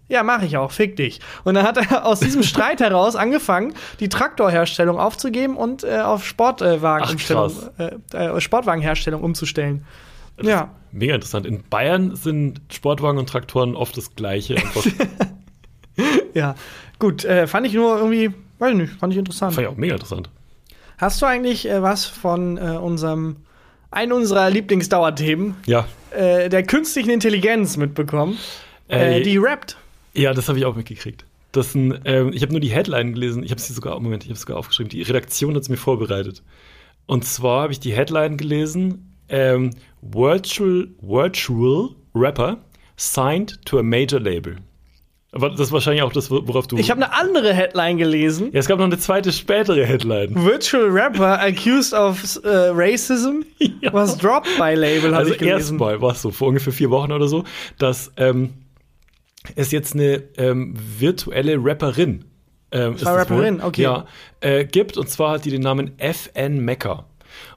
Ja, 0.09 0.23
mach 0.23 0.41
ich 0.41 0.55
auch, 0.57 0.71
fick 0.71 0.95
dich. 0.95 1.19
Und 1.43 1.55
dann 1.55 1.65
hat 1.67 1.77
er 1.77 2.05
aus 2.05 2.19
diesem 2.21 2.43
Streit 2.43 2.79
heraus 2.79 3.15
angefangen, 3.15 3.73
die 3.99 4.07
Traktorherstellung 4.09 4.97
aufzugeben 4.99 5.57
und 5.57 5.83
äh, 5.83 5.99
auf 5.99 6.25
Sportwagenumstellung, 6.25 7.51
Ach, 7.77 7.91
äh, 8.13 8.27
äh, 8.37 8.41
Sportwagenherstellung 8.41 9.21
umzustellen. 9.21 9.85
Ja, 10.41 10.69
Mega 10.91 11.15
interessant. 11.15 11.45
In 11.45 11.63
Bayern 11.69 12.15
sind 12.15 12.61
Sportwagen 12.71 13.17
und 13.19 13.27
Traktoren 13.27 13.75
oft 13.75 13.97
das 13.97 14.15
Gleiche. 14.15 14.55
Ja. 16.33 16.55
Gut, 16.99 17.25
äh, 17.25 17.47
fand 17.47 17.65
ich 17.67 17.73
nur 17.73 17.97
irgendwie, 17.97 18.31
weiß 18.59 18.71
ich 18.71 18.77
nicht, 18.77 18.93
fand 18.93 19.13
ich 19.13 19.19
interessant. 19.19 19.53
fand 19.55 19.67
ich 19.67 19.73
auch 19.73 19.77
mega 19.77 19.93
interessant. 19.93 20.29
Hast 20.97 21.21
du 21.21 21.25
eigentlich 21.25 21.67
äh, 21.67 21.81
was 21.81 22.05
von 22.05 22.57
äh, 22.57 22.61
unserem, 22.77 23.37
einem 23.91 24.13
unserer 24.13 24.49
Lieblingsdauerthemen, 24.49 25.55
Ja. 25.65 25.85
äh, 26.11 26.49
der 26.49 26.63
künstlichen 26.63 27.09
Intelligenz 27.09 27.77
mitbekommen? 27.77 28.37
Äh, 28.89 29.19
Äh, 29.19 29.23
die 29.23 29.37
rappt. 29.37 29.77
Ja, 30.17 30.33
das 30.33 30.49
habe 30.49 30.57
ich 30.59 30.65
auch 30.65 30.75
mitgekriegt. 30.75 31.25
Das 31.51 31.71
sind, 31.71 32.01
ähm, 32.05 32.31
ich 32.33 32.41
habe 32.41 32.51
nur 32.51 32.59
die 32.59 32.69
Headline 32.69 33.13
gelesen. 33.13 33.43
Ich 33.43 33.51
habe 33.51 33.61
sie 33.61 33.71
sogar, 33.73 33.99
Moment, 33.99 34.23
ich 34.23 34.29
habe 34.29 34.39
sogar 34.39 34.57
aufgeschrieben. 34.57 34.89
Die 34.89 35.01
Redaktion 35.01 35.55
hat 35.55 35.61
es 35.61 35.69
mir 35.69 35.77
vorbereitet. 35.77 36.43
Und 37.05 37.23
zwar 37.25 37.63
habe 37.63 37.71
ich 37.73 37.79
die 37.79 37.93
Headline 37.93 38.35
gelesen: 38.37 39.15
ähm, 39.29 39.71
Virtual, 40.01 40.87
Virtual 41.01 41.89
Rapper 42.13 42.57
signed 42.97 43.59
to 43.65 43.79
a 43.79 43.83
major 43.83 44.19
label. 44.19 44.57
Aber 45.33 45.49
das 45.49 45.59
ist 45.59 45.71
wahrscheinlich 45.71 46.01
auch 46.03 46.11
das, 46.13 46.31
worauf 46.31 46.67
du. 46.67 46.77
Ich 46.77 46.89
habe 46.89 47.03
eine 47.03 47.13
andere 47.13 47.53
Headline 47.53 47.97
gelesen. 47.97 48.49
ja, 48.53 48.59
es 48.59 48.67
gab 48.67 48.79
noch 48.79 48.85
eine 48.85 48.97
zweite 48.97 49.31
spätere 49.31 49.85
Headline. 49.85 50.33
Virtual 50.35 50.85
Rapper 50.89 51.39
accused 51.41 51.93
of 51.93 52.39
äh, 52.43 52.47
racism 52.73 53.41
Ja. 53.81 53.93
was 53.93 54.17
dropped 54.17 54.49
by 54.57 54.73
Label, 54.73 55.09
habe 55.11 55.17
Also 55.17 55.31
ich 55.33 55.37
gelesen. 55.37 55.57
erstmal 55.75 56.01
war 56.01 56.13
es 56.13 56.21
so, 56.21 56.31
vor 56.31 56.47
ungefähr 56.47 56.73
vier 56.73 56.89
Wochen 56.89 57.11
oder 57.11 57.27
so, 57.27 57.43
dass 57.77 58.11
ähm, 58.17 58.51
es 59.55 59.71
jetzt 59.71 59.93
eine 59.93 60.23
ähm, 60.37 60.73
virtuelle 60.75 61.57
Rapperin 61.57 62.25
ähm, 62.71 62.93
ist 62.93 63.05
das 63.05 63.09
wohl? 63.09 63.17
Rapperin, 63.19 63.61
okay. 63.61 63.83
Ja, 63.83 64.05
äh, 64.41 64.65
gibt 64.65 64.97
und 64.97 65.09
zwar 65.09 65.33
hat 65.33 65.45
die 65.45 65.51
den 65.51 65.61
Namen 65.61 65.97
FN 65.97 66.59
Mecca. 66.59 67.05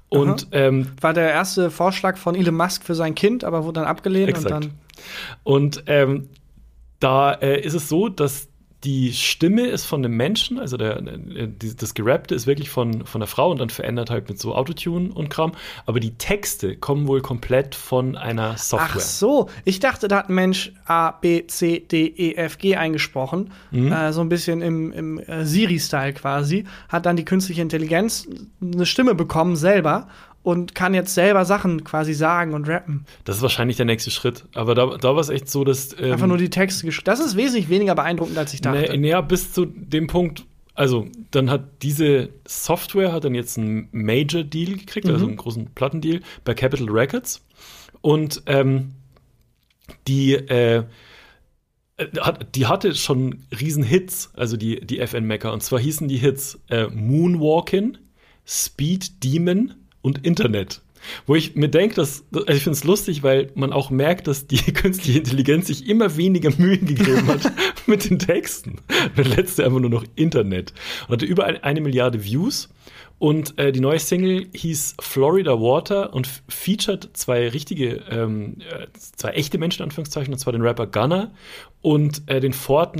Und 0.08 0.48
ähm, 0.50 0.88
War 1.00 1.14
der 1.14 1.30
erste 1.30 1.70
Vorschlag 1.70 2.16
von 2.16 2.34
Elon 2.34 2.56
Musk 2.56 2.84
für 2.84 2.96
sein 2.96 3.14
Kind, 3.14 3.44
aber 3.44 3.64
wurde 3.64 3.80
dann 3.80 3.88
abgelehnt 3.88 4.30
Exakt. 4.30 4.46
und 4.46 4.64
dann. 4.64 4.72
Und 5.44 5.84
ähm, 5.86 6.28
da 6.98 7.32
äh, 7.32 7.60
ist 7.60 7.74
es 7.74 7.88
so, 7.88 8.08
dass 8.08 8.48
die 8.84 9.12
Stimme 9.12 9.66
ist 9.66 9.84
von 9.84 10.02
einem 10.02 10.16
Menschen, 10.16 10.58
also 10.58 10.78
der, 10.78 11.02
die, 11.02 11.76
das 11.76 11.92
Gerappte 11.94 12.34
ist 12.34 12.46
wirklich 12.46 12.70
von, 12.70 13.04
von 13.04 13.20
einer 13.20 13.26
Frau 13.26 13.50
und 13.50 13.58
dann 13.58 13.68
verändert 13.68 14.08
halt 14.08 14.28
mit 14.28 14.38
so 14.38 14.54
Autotune 14.54 15.12
und 15.12 15.28
Kram. 15.28 15.52
Aber 15.84 16.00
die 16.00 16.14
Texte 16.14 16.76
kommen 16.76 17.06
wohl 17.06 17.20
komplett 17.20 17.74
von 17.74 18.16
einer 18.16 18.56
Software. 18.56 18.90
Ach 18.94 19.00
so, 19.00 19.50
ich 19.64 19.80
dachte, 19.80 20.08
da 20.08 20.18
hat 20.18 20.30
ein 20.30 20.34
Mensch 20.34 20.72
A, 20.86 21.10
B, 21.10 21.46
C, 21.46 21.80
D, 21.80 22.06
E, 22.06 22.34
F, 22.36 22.56
G 22.56 22.76
eingesprochen. 22.76 23.50
Mhm. 23.70 23.92
Äh, 23.92 24.12
so 24.14 24.22
ein 24.22 24.30
bisschen 24.30 24.62
im, 24.62 24.92
im 24.92 25.18
äh, 25.18 25.44
Siri-Style 25.44 26.14
quasi. 26.14 26.64
Hat 26.88 27.04
dann 27.04 27.16
die 27.16 27.26
künstliche 27.26 27.60
Intelligenz 27.60 28.26
eine 28.62 28.86
Stimme 28.86 29.14
bekommen 29.14 29.56
selber 29.56 30.08
und 30.42 30.74
kann 30.74 30.94
jetzt 30.94 31.14
selber 31.14 31.44
Sachen 31.44 31.84
quasi 31.84 32.14
sagen 32.14 32.54
und 32.54 32.66
rappen. 32.68 33.04
Das 33.24 33.36
ist 33.36 33.42
wahrscheinlich 33.42 33.76
der 33.76 33.86
nächste 33.86 34.10
Schritt. 34.10 34.46
Aber 34.54 34.74
da, 34.74 34.96
da 34.96 35.14
war 35.14 35.20
es 35.20 35.28
echt 35.28 35.50
so, 35.50 35.64
dass. 35.64 35.94
Ähm, 35.98 36.12
Einfach 36.12 36.26
nur 36.26 36.38
die 36.38 36.50
Texte 36.50 36.86
geschrieben. 36.86 37.04
Das 37.04 37.20
ist 37.20 37.36
wesentlich 37.36 37.68
weniger 37.68 37.94
beeindruckend, 37.94 38.38
als 38.38 38.54
ich 38.54 38.60
dachte. 38.60 38.96
Nee, 38.98 39.20
bis 39.22 39.52
zu 39.52 39.66
dem 39.66 40.06
Punkt, 40.06 40.46
also 40.74 41.08
dann 41.30 41.50
hat 41.50 41.82
diese 41.82 42.30
Software 42.46 43.12
hat 43.12 43.24
dann 43.24 43.34
jetzt 43.34 43.58
einen 43.58 43.88
Major 43.92 44.42
Deal 44.42 44.76
gekriegt, 44.76 45.06
Mhm. 45.06 45.12
also 45.12 45.26
einen 45.26 45.36
großen 45.36 45.66
Plattendeal 45.74 46.20
bei 46.44 46.54
Capitol 46.54 46.90
Records. 46.90 47.42
Und 48.00 48.42
ähm, 48.46 48.92
die, 50.08 50.34
äh, 50.34 50.84
äh, 51.98 52.06
die 52.54 52.66
hatte 52.66 52.94
schon 52.94 53.44
riesen 53.60 53.82
Hits, 53.82 54.30
also 54.34 54.56
die, 54.56 54.80
die 54.80 55.00
FN 55.00 55.24
Mecker. 55.26 55.52
Und 55.52 55.62
zwar 55.62 55.80
hießen 55.80 56.08
die 56.08 56.16
Hits 56.16 56.58
äh, 56.70 56.86
Moonwalkin, 56.86 57.98
Speed 58.46 59.22
Demon 59.22 59.74
und 60.02 60.24
Internet. 60.26 60.80
Wo 61.26 61.34
ich 61.34 61.54
mir 61.56 61.68
denke, 61.68 61.94
dass, 61.94 62.24
also 62.32 62.46
ich 62.48 62.62
finde 62.62 62.76
es 62.76 62.84
lustig, 62.84 63.22
weil 63.22 63.50
man 63.54 63.72
auch 63.72 63.88
merkt, 63.90 64.26
dass 64.26 64.46
die 64.46 64.58
künstliche 64.72 65.18
Intelligenz 65.20 65.68
sich 65.68 65.88
immer 65.88 66.16
weniger 66.18 66.50
Mühe 66.58 66.76
gegeben 66.76 67.26
hat 67.26 67.50
mit 67.86 68.08
den 68.08 68.18
Texten. 68.18 68.76
Der 69.16 69.24
letzte 69.24 69.64
einfach 69.64 69.80
nur 69.80 69.88
noch 69.88 70.04
Internet. 70.14 70.74
Und 71.08 71.14
hatte 71.14 71.24
über 71.26 71.46
ein- 71.46 71.62
eine 71.62 71.80
Milliarde 71.80 72.22
Views. 72.22 72.68
Und 73.20 73.58
äh, 73.58 73.70
die 73.70 73.80
neue 73.80 73.98
Single 73.98 74.46
hieß 74.54 74.94
Florida 74.98 75.52
Water 75.60 76.14
und 76.14 76.26
featured 76.48 77.10
zwei 77.12 77.48
richtige, 77.50 77.96
ähm, 78.10 78.56
äh, 78.60 78.86
zwei 78.94 79.32
echte 79.32 79.58
Menschen, 79.58 79.82
in 79.82 79.90
Anführungszeichen, 79.90 80.32
und 80.32 80.38
zwar 80.38 80.54
den 80.54 80.62
Rapper 80.62 80.86
Gunner 80.86 81.30
und 81.82 82.22
äh, 82.28 82.40
den 82.40 82.54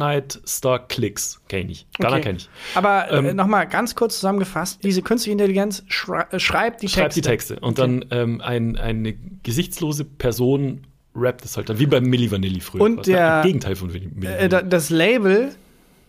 Fortnite-Star 0.05 0.87
Clicks. 0.89 1.41
Kenn 1.49 1.71
ich. 1.71 1.87
Gunner 1.99 2.13
Okay. 2.13 2.21
kenn 2.21 2.37
ich. 2.37 2.49
Aber 2.75 3.11
äh, 3.11 3.17
Ähm, 3.31 3.35
noch 3.37 3.47
mal 3.47 3.65
ganz 3.65 3.95
kurz 3.95 4.17
zusammengefasst: 4.17 4.85
Diese 4.85 5.01
künstliche 5.03 5.33
Intelligenz 5.33 5.85
schrei 5.89 6.27
äh, 6.31 6.39
schreibt 6.39 6.83
die 6.83 6.89
schreibt 6.89 7.15
Texte. 7.15 7.21
die 7.23 7.27
Texte. 7.29 7.61
Und 7.61 7.79
dann 7.79 8.05
ähm, 8.11 8.43
ein, 8.43 8.77
eine 8.77 9.15
gesichtslose 9.43 10.05
Person 10.05 10.87
rappt 11.17 11.45
es 11.47 11.57
halt 11.57 11.69
dann, 11.71 11.79
wie 11.79 11.87
bei 11.87 12.01
Milli 12.01 12.31
Vanilli 12.31 12.61
früher. 12.61 12.83
Und 12.83 12.99
Was 12.99 13.07
der- 13.07 13.39
Im 13.41 13.47
Gegenteil 13.47 13.75
von 13.75 13.91
Milli 13.91 14.09
Milli 14.15 14.27
Äh, 14.33 14.49
da, 14.49 14.59
Vanilli. 14.59 14.71
das 14.71 14.91
Label 14.91 15.55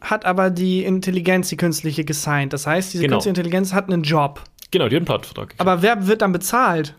hat 0.02 0.26
aber 0.26 0.49
die 0.49 0.84
Intelligenz, 0.84 1.49
die 1.49 1.58
künstliche, 1.58 2.04
gesigned. 2.04 2.54
Das 2.54 2.68
heißt, 2.68 2.93
diese 2.93 3.04
Genau. 3.04 3.16
künstliche 3.18 3.30
Intelligenz 3.39 3.74
hat 3.74 3.88
einen 3.88 4.04
Job. 4.04 4.43
Genau, 4.72 4.88
die 4.89 4.95
hat 4.95 5.02
einen 5.02 5.06
Plattenvertrag. 5.06 5.56
Aber 5.58 5.82
wer 5.82 6.08
wird 6.08 6.22
dann 6.22 6.32
bezahlt? 6.32 6.95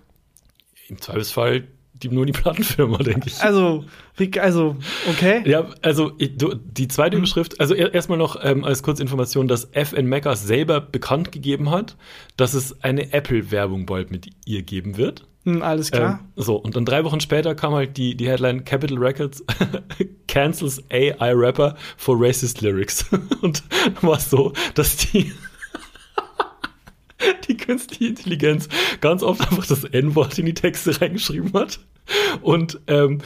Im 0.88 0.98
Zweifelsfall 1.00 1.68
die, 1.94 2.08
nur 2.08 2.26
die 2.26 2.32
Plattenfirma, 2.32 2.98
denke 2.98 3.28
ich. 3.28 3.40
Also, 3.42 3.84
wie, 4.16 4.38
also 4.40 4.76
okay. 5.08 5.42
Ja, 5.48 5.68
also 5.82 6.10
die 6.18 6.88
zweite 6.88 7.16
Überschrift, 7.16 7.60
also 7.60 7.74
er- 7.74 7.94
erstmal 7.94 8.18
noch 8.18 8.36
ähm, 8.42 8.64
als 8.64 8.82
Kurzinformation, 8.82 9.46
dass 9.46 9.68
FN 9.72 10.06
Mecca 10.06 10.34
selber 10.34 10.80
bekannt 10.80 11.30
gegeben 11.30 11.70
hat, 11.70 11.96
dass 12.36 12.54
es 12.54 12.82
eine 12.82 13.12
Apple-Werbung 13.12 13.86
bald 13.86 14.10
mit 14.10 14.28
ihr 14.44 14.62
geben 14.62 14.96
wird. 14.96 15.28
Hm, 15.44 15.62
alles 15.62 15.90
klar. 15.90 16.20
Ähm, 16.20 16.28
so, 16.36 16.56
und 16.56 16.76
dann 16.76 16.84
drei 16.84 17.04
Wochen 17.04 17.20
später 17.20 17.54
kam 17.54 17.74
halt 17.74 17.96
die, 17.96 18.16
die 18.16 18.28
Headline 18.28 18.64
Capital 18.64 18.98
Records 18.98 19.44
cancels 20.28 20.82
AI 20.90 21.32
Rapper 21.34 21.76
for 21.96 22.16
racist 22.18 22.60
lyrics. 22.60 23.06
und 23.42 23.62
war 24.02 24.18
es 24.18 24.30
so, 24.30 24.52
dass 24.74 24.96
die 24.96 25.32
die 27.48 27.56
künstliche 27.56 28.06
Intelligenz 28.06 28.68
ganz 29.00 29.22
oft 29.22 29.40
einfach 29.40 29.66
das 29.66 29.84
N-Wort 29.84 30.38
in 30.38 30.46
die 30.46 30.54
Texte 30.54 31.00
reingeschrieben 31.00 31.52
hat. 31.54 31.80
Und 32.40 32.80
ähm, 32.86 33.20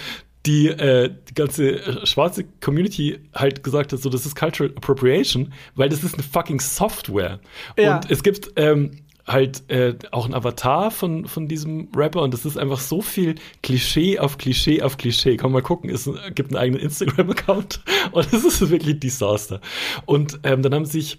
die, 0.47 0.69
äh, 0.69 1.13
die 1.29 1.35
ganze 1.35 2.07
schwarze 2.07 2.45
Community 2.61 3.19
halt 3.35 3.63
gesagt 3.65 3.93
hat, 3.93 4.01
so, 4.01 4.09
das 4.09 4.25
ist 4.25 4.37
Cultural 4.37 4.73
Appropriation, 4.77 5.53
weil 5.75 5.89
das 5.89 6.05
ist 6.05 6.15
eine 6.15 6.23
fucking 6.23 6.61
Software. 6.61 7.41
Ja. 7.77 7.97
Und 7.97 8.11
es 8.11 8.23
gibt 8.23 8.53
ähm, 8.57 8.93
halt 9.27 9.69
äh, 9.71 9.95
auch 10.13 10.27
ein 10.27 10.35
Avatar 10.35 10.91
von, 10.91 11.27
von 11.27 11.49
diesem 11.49 11.89
Rapper 11.95 12.23
und 12.23 12.33
das 12.33 12.45
ist 12.45 12.57
einfach 12.57 12.79
so 12.79 13.03
viel 13.03 13.35
Klischee 13.63 14.19
auf 14.19 14.39
Klischee 14.39 14.83
auf 14.83 14.97
Klischee. 14.97 15.37
Komm 15.37 15.53
mal 15.53 15.63
gucken, 15.63 15.91
es 15.91 16.09
gibt 16.35 16.51
einen 16.51 16.59
eigenen 16.59 16.81
Instagram-Account 16.81 17.81
und 18.13 18.33
es 18.33 18.45
ist 18.45 18.71
wirklich 18.71 19.01
Desaster. 19.01 19.61
Und 20.05 20.41
ähm, 20.45 20.63
dann 20.63 20.75
haben 20.75 20.85
sich 20.85 21.19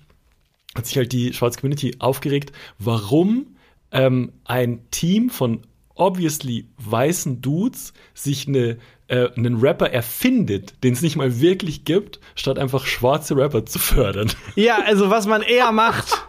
hat 0.75 0.85
sich 0.85 0.97
halt 0.97 1.11
die 1.11 1.33
schwarze 1.33 1.59
Community 1.59 1.95
aufgeregt, 1.99 2.51
warum 2.77 3.57
ähm, 3.91 4.33
ein 4.45 4.89
Team 4.91 5.29
von 5.29 5.61
obviously 5.95 6.67
weißen 6.77 7.41
Dudes 7.41 7.93
sich 8.13 8.47
eine, 8.47 8.77
äh, 9.07 9.29
einen 9.35 9.57
Rapper 9.57 9.91
erfindet, 9.91 10.75
den 10.83 10.93
es 10.93 11.01
nicht 11.01 11.15
mal 11.15 11.41
wirklich 11.41 11.85
gibt, 11.85 12.19
statt 12.35 12.59
einfach 12.59 12.85
schwarze 12.85 13.35
Rapper 13.35 13.65
zu 13.65 13.79
fördern. 13.79 14.31
Ja, 14.55 14.79
also 14.85 15.09
was 15.09 15.25
man 15.25 15.41
eher 15.41 15.71
macht. 15.71 16.26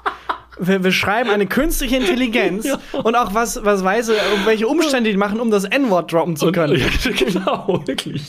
Wir 0.60 0.78
beschreiben 0.78 1.30
eine 1.30 1.46
künstliche 1.46 1.96
Intelligenz 1.98 2.64
Ja. 2.66 2.78
und 3.02 3.14
auch 3.16 3.34
was, 3.34 3.64
was 3.64 3.84
Weiße, 3.84 4.14
welche 4.44 4.66
Umstände 4.68 5.10
die 5.10 5.16
machen, 5.16 5.40
um 5.40 5.50
das 5.50 5.64
N-Wort 5.64 6.12
droppen 6.12 6.36
zu 6.36 6.46
Und, 6.46 6.52
können. 6.52 6.78
ja, 6.78 6.86
genau, 7.16 7.82
wirklich. 7.86 8.22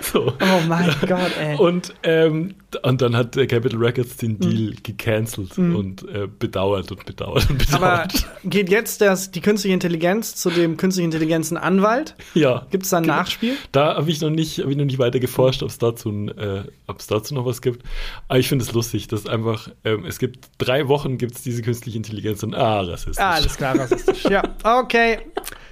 So. 0.00 0.28
Oh 0.40 0.60
mein 0.68 0.90
Gott, 1.06 1.30
ey. 1.40 1.56
Und, 1.56 1.94
ähm, 2.02 2.54
und 2.82 3.00
dann 3.00 3.16
hat 3.16 3.36
der 3.36 3.46
Capital 3.46 3.78
Records 3.78 4.20
Hm. 4.20 4.38
den 4.38 4.50
Deal 4.50 4.74
gecancelt 4.82 5.56
und 5.58 6.02
äh, 6.08 6.26
bedauert 6.38 6.90
und 6.90 7.04
bedauert 7.06 7.48
und 7.50 7.72
Aber 7.72 8.04
bedauert. 8.06 8.26
geht 8.44 8.68
jetzt 8.70 9.00
das, 9.00 9.30
die 9.30 9.40
künstliche 9.40 9.74
Intelligenz 9.74 10.34
zu 10.34 10.50
dem 10.50 10.76
künstlichen 10.76 11.06
Intelligenzen-Anwalt? 11.12 12.14
ja. 12.34 12.66
Gibt 12.70 12.84
es 12.84 12.90
da 12.90 12.98
ein 12.98 13.04
Genau. 13.04 13.14
Nachspiel? 13.16 13.54
Da 13.72 13.94
habe 13.96 14.10
ich 14.10 14.20
noch 14.20 14.30
nicht, 14.30 14.58
habe 14.58 14.70
ich 14.70 14.76
noch 14.76 14.84
nicht 14.84 14.98
weiter 14.98 15.20
geforscht, 15.20 15.62
ob 15.62 15.68
es 15.70 15.78
dazu, 15.78 16.10
äh, 16.36 16.62
dazu 17.08 17.34
noch 17.34 17.46
was 17.46 17.62
gibt. 17.62 17.82
Aber 18.28 18.38
ich 18.38 18.48
finde 18.48 18.64
es 18.64 18.72
lustig, 18.72 19.06
dass 19.08 19.26
einfach, 19.26 19.68
ähm, 19.84 20.04
es 20.06 20.18
gibt 20.18 20.48
drei 20.58 20.88
Wochen 20.88 21.18
gibt 21.18 21.34
es 21.36 21.42
diese 21.42 21.62
künstliche 21.62 21.75
Intelligenz 21.84 22.42
und 22.42 22.54
ah, 22.54 22.80
rassistisch. 22.80 23.18
Alles 23.18 23.56
klar, 23.56 23.78
rassistisch. 23.78 24.24
ja, 24.24 24.42
okay. 24.64 25.18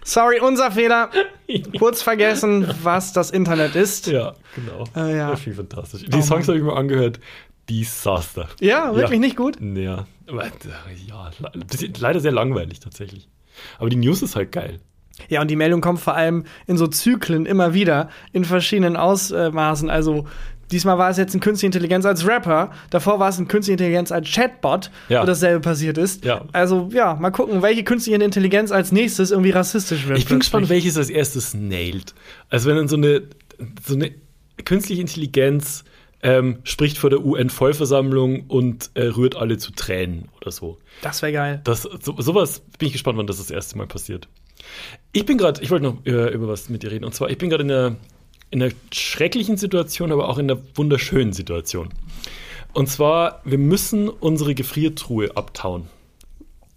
Sorry, 0.05 0.39
unser 0.41 0.71
Fehler. 0.71 1.11
Kurz 1.79 2.03
vergessen, 2.03 2.69
was 2.83 3.13
das 3.15 3.31
Internet 3.31 3.75
ist. 3.75 4.07
Ja, 4.07 4.35
genau. 4.55 4.85
Äh, 4.95 5.17
ja. 5.17 5.31
Das 5.31 5.47
ich 5.47 5.55
fantastisch. 5.57 6.05
Die 6.05 6.19
Oh 6.19 6.21
Songs 6.21 6.47
habe 6.49 6.59
ich 6.59 6.65
mir 6.65 6.77
angehört. 6.77 7.21
Desaster. 7.71 8.49
Ja, 8.61 8.95
wirklich 8.95 9.13
Ja. 9.13 9.19
nicht 9.19 9.37
gut. 9.37 9.57
Ja, 9.61 10.07
äh, 10.29 10.51
ja, 11.09 11.31
leider 11.99 12.21
sehr 12.21 12.33
langweilig 12.33 12.81
tatsächlich. 12.81 13.29
Aber 13.79 13.89
die 13.89 13.97
News 13.97 14.21
ist 14.21 14.37
halt 14.37 14.53
geil. 14.53 14.81
Ja, 15.29 15.41
und 15.41 15.49
die 15.49 15.57
Meldung 15.57 15.81
kommt 15.81 16.01
vor 16.01 16.15
allem 16.15 16.45
in 16.67 16.77
so 16.77 16.87
Zyklen 16.89 17.47
immer 17.47 17.73
wieder, 17.73 18.09
in 18.33 18.45
verschiedenen 18.45 18.97
Ausmaßen. 18.97 19.89
Also 19.89 20.27
diesmal 20.71 20.99
war 20.99 21.11
es 21.11 21.17
jetzt 21.17 21.33
eine 21.35 21.41
künstliche 21.41 21.67
Intelligenz 21.67 22.05
als 22.07 22.27
Rapper, 22.27 22.71
davor 22.91 23.19
war 23.19 23.29
es 23.29 23.39
eine 23.39 23.47
künstliche 23.47 23.73
Intelligenz 23.75 24.11
als 24.13 24.31
Chatbot, 24.31 24.91
Ja. 25.09 25.23
wo 25.23 25.27
dasselbe 25.27 25.61
passiert 25.61 25.99
ist. 25.99 26.25
Ja. 26.25 26.45
Also 26.53 26.89
ja, 26.93 27.15
mal 27.15 27.31
gucken, 27.31 27.63
welche 27.63 27.85
künstliche 27.85 28.23
Intelligenz 28.23 28.73
als 28.73 28.93
nächstes 28.93 29.31
irgendwie 29.31 29.51
rassistisch 29.51 30.07
wird. 30.09 30.19
Ich 30.19 30.27
bin 30.27 30.39
gespannt, 30.41 30.69
welches 30.69 30.97
als 30.97 31.11
erstes 31.11 31.55
nailt. 31.55 32.15
Also 32.51 32.69
wenn 32.69 32.77
dann 32.77 32.89
so 32.89 32.97
eine, 32.97 33.23
so 33.87 33.95
eine 33.95 34.13
künstliche 34.65 35.01
Intelligenz 35.01 35.85
ähm, 36.23 36.59
spricht 36.65 36.97
vor 36.97 37.11
der 37.11 37.25
UN-Vollversammlung 37.25 38.47
und 38.49 38.91
äh, 38.95 39.03
rührt 39.09 39.37
alle 39.37 39.59
zu 39.59 39.73
Tränen 39.73 40.29
oder 40.41 40.51
so. 40.51 40.79
Das 41.03 41.21
wäre 41.23 41.33
geil. 41.33 41.61
Das, 41.65 41.83
so, 41.83 42.15
sowas 42.19 42.61
bin 42.79 42.87
ich 42.87 42.93
gespannt, 42.93 43.19
wann 43.19 43.27
das 43.27 43.39
das 43.39 43.51
erste 43.51 43.77
Mal 43.77 43.87
passiert. 43.87 44.29
Ich 45.13 45.27
bin 45.27 45.37
gerade, 45.37 45.61
ich 45.63 45.71
wollte 45.71 45.85
noch 45.85 46.07
äh, 46.07 46.33
über 46.33 46.49
was 46.49 46.69
mit 46.71 46.83
dir 46.83 46.91
reden. 46.91 47.05
Und 47.05 47.15
zwar, 47.15 47.29
ich 47.31 47.37
bin 47.39 47.51
gerade 47.51 47.65
in 47.65 47.71
einer, 47.71 47.97
in 48.51 48.63
einer 48.63 48.73
schrecklichen 48.93 49.57
Situation, 49.57 50.13
aber 50.13 50.29
auch 50.29 50.39
in 50.39 50.51
einer 50.51 50.61
wunderschönen 50.75 51.33
Situation. 51.33 51.89
Und 52.73 52.89
zwar, 52.89 53.41
wir 53.45 53.59
müssen 53.59 54.09
unsere 54.09 54.55
Gefriertruhe 54.55 55.37
abtauen. 55.37 55.89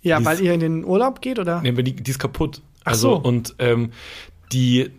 Ja, 0.01 0.17
Dies- 0.19 0.25
weil 0.25 0.41
ihr 0.41 0.53
in 0.53 0.59
den 0.59 0.85
Urlaub 0.85 1.21
geht, 1.21 1.39
oder? 1.39 1.61
Nee, 1.61 1.71
die, 1.71 1.95
die 1.95 2.11
ist 2.11 2.19
kaputt. 2.19 2.61
Ach 2.83 2.91
also, 2.91 3.15
so. 3.15 3.21
Und 3.21 3.55
ähm, 3.59 3.91
die, 4.51 4.91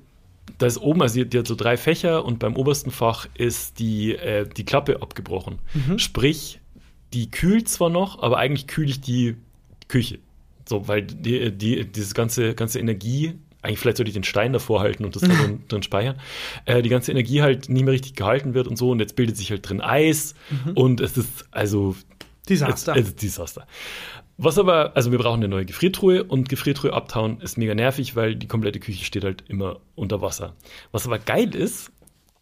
da 0.59 0.66
ist 0.66 0.79
oben, 0.79 1.01
also 1.03 1.14
die, 1.23 1.29
die 1.29 1.39
hat 1.39 1.47
so 1.47 1.55
drei 1.55 1.77
Fächer 1.77 2.25
und 2.25 2.39
beim 2.39 2.57
obersten 2.57 2.91
Fach 2.91 3.27
ist 3.35 3.79
die, 3.79 4.14
äh, 4.14 4.47
die 4.49 4.64
Klappe 4.64 5.01
abgebrochen. 5.01 5.59
Mhm. 5.75 5.99
Sprich, 5.99 6.61
die 7.12 7.31
kühlt 7.31 7.69
zwar 7.69 7.91
noch, 7.91 8.23
aber 8.23 8.39
eigentlich 8.39 8.66
kühle 8.66 8.89
ich 8.91 9.01
die 9.01 9.37
Küche. 9.87 10.19
So, 10.69 10.87
weil 10.89 11.03
die, 11.03 11.51
die, 11.53 11.87
dieses 11.87 12.12
ganze, 12.12 12.55
ganze 12.55 12.79
Energie, 12.79 13.35
eigentlich 13.63 13.79
vielleicht 13.79 13.97
sollte 13.97 14.11
ich 14.11 14.15
den 14.15 14.25
Stein 14.25 14.53
davor 14.53 14.81
halten 14.81 15.05
und 15.05 15.17
das 15.17 15.23
da 15.23 15.29
drin, 15.29 15.65
drin 15.69 15.83
speichern, 15.83 16.21
äh, 16.65 16.83
die 16.83 16.89
ganze 16.89 17.11
Energie 17.11 17.43
halt 17.43 17.69
nicht 17.69 17.85
mehr 17.85 17.93
richtig 17.93 18.15
gehalten 18.15 18.55
wird 18.55 18.69
und 18.69 18.77
so 18.77 18.91
und 18.91 19.01
jetzt 19.01 19.17
bildet 19.17 19.37
sich 19.37 19.51
halt 19.51 19.69
drin 19.69 19.81
Eis 19.81 20.35
und 20.75 21.01
es 21.01 21.17
ist 21.17 21.47
also 21.51 21.97
Desaster. 22.49 22.93
es, 22.93 23.03
es 23.03 23.09
ist 23.09 23.23
Desaster. 23.23 23.67
Was 24.41 24.57
aber, 24.57 24.97
also 24.97 25.11
wir 25.11 25.19
brauchen 25.19 25.41
eine 25.41 25.49
neue 25.49 25.65
Gefriertruhe 25.65 26.23
und 26.23 26.49
Gefriertruhe 26.49 26.93
abtauen 26.93 27.41
ist 27.41 27.59
mega 27.59 27.75
nervig, 27.75 28.15
weil 28.15 28.37
die 28.37 28.47
komplette 28.47 28.79
Küche 28.79 29.05
steht 29.05 29.25
halt 29.25 29.43
immer 29.49 29.81
unter 29.97 30.23
Wasser. 30.23 30.55
Was 30.93 31.07
aber 31.07 31.19
geil 31.19 31.53
ist, 31.57 31.91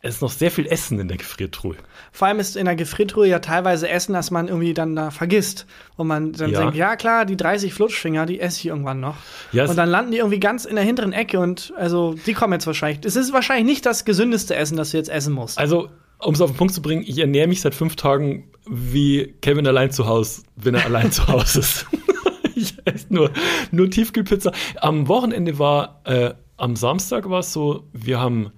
es 0.02 0.16
ist 0.16 0.20
noch 0.22 0.30
sehr 0.30 0.50
viel 0.50 0.66
Essen 0.66 1.00
in 1.00 1.08
der 1.08 1.16
Gefriertruhe. 1.16 1.74
Vor 2.12 2.28
allem 2.28 2.38
ist 2.38 2.56
in 2.56 2.66
der 2.66 2.76
Gefriertruhe 2.76 3.26
ja 3.26 3.38
teilweise 3.40 3.88
Essen, 3.88 4.12
das 4.12 4.30
man 4.30 4.46
irgendwie 4.46 4.72
dann 4.74 4.94
da 4.94 5.10
vergisst. 5.10 5.66
Und 5.96 6.06
man 6.06 6.32
dann 6.32 6.50
Ja. 6.50 6.60
denkt, 6.60 6.76
ja 6.76 6.96
klar, 6.96 7.24
die 7.24 7.36
30 7.36 7.74
Flutschfinger, 7.74 8.26
die 8.26 8.38
esse 8.38 8.60
ich 8.60 8.66
irgendwann 8.66 9.00
noch. 9.00 9.16
Ja, 9.52 9.66
und 9.66 9.76
dann 9.76 9.88
landen 9.88 10.12
die 10.12 10.18
irgendwie 10.18 10.38
ganz 10.38 10.64
in 10.64 10.76
der 10.76 10.84
hinteren 10.84 11.12
Ecke 11.12 11.40
und 11.40 11.72
also 11.76 12.14
die 12.26 12.34
kommen 12.34 12.52
jetzt 12.52 12.66
wahrscheinlich. 12.66 13.04
Es 13.04 13.16
ist 13.16 13.32
wahrscheinlich 13.32 13.66
nicht 13.66 13.86
das 13.86 14.04
gesündeste 14.04 14.54
Essen, 14.54 14.76
das 14.76 14.90
du 14.90 14.98
jetzt 14.98 15.08
essen 15.08 15.32
musst. 15.32 15.58
Also, 15.58 15.88
um 16.18 16.34
es 16.34 16.40
auf 16.40 16.50
den 16.52 16.56
Punkt 16.56 16.74
zu 16.74 16.82
bringen, 16.82 17.02
ich 17.06 17.18
ernähre 17.18 17.48
mich 17.48 17.60
seit 17.62 17.74
fünf 17.74 17.96
Tagen 17.96 18.50
wie 18.68 19.34
Kevin 19.42 19.66
allein 19.66 19.90
zu 19.90 20.06
Hause, 20.06 20.42
wenn 20.56 20.74
er 20.74 20.84
allein 20.84 21.10
zu 21.10 21.26
Hause 21.26 21.60
ist. 21.60 21.86
ich 22.54 22.74
esse 22.84 23.06
nur, 23.12 23.30
nur 23.70 23.90
Tiefkühlpizza. 23.90 24.52
Am 24.80 25.08
Wochenende 25.08 25.58
war, 25.58 26.00
äh, 26.04 26.34
am 26.56 26.76
Samstag 26.76 27.28
war 27.28 27.40
es 27.40 27.52
so, 27.52 27.88
wir 27.92 28.20
haben 28.20 28.52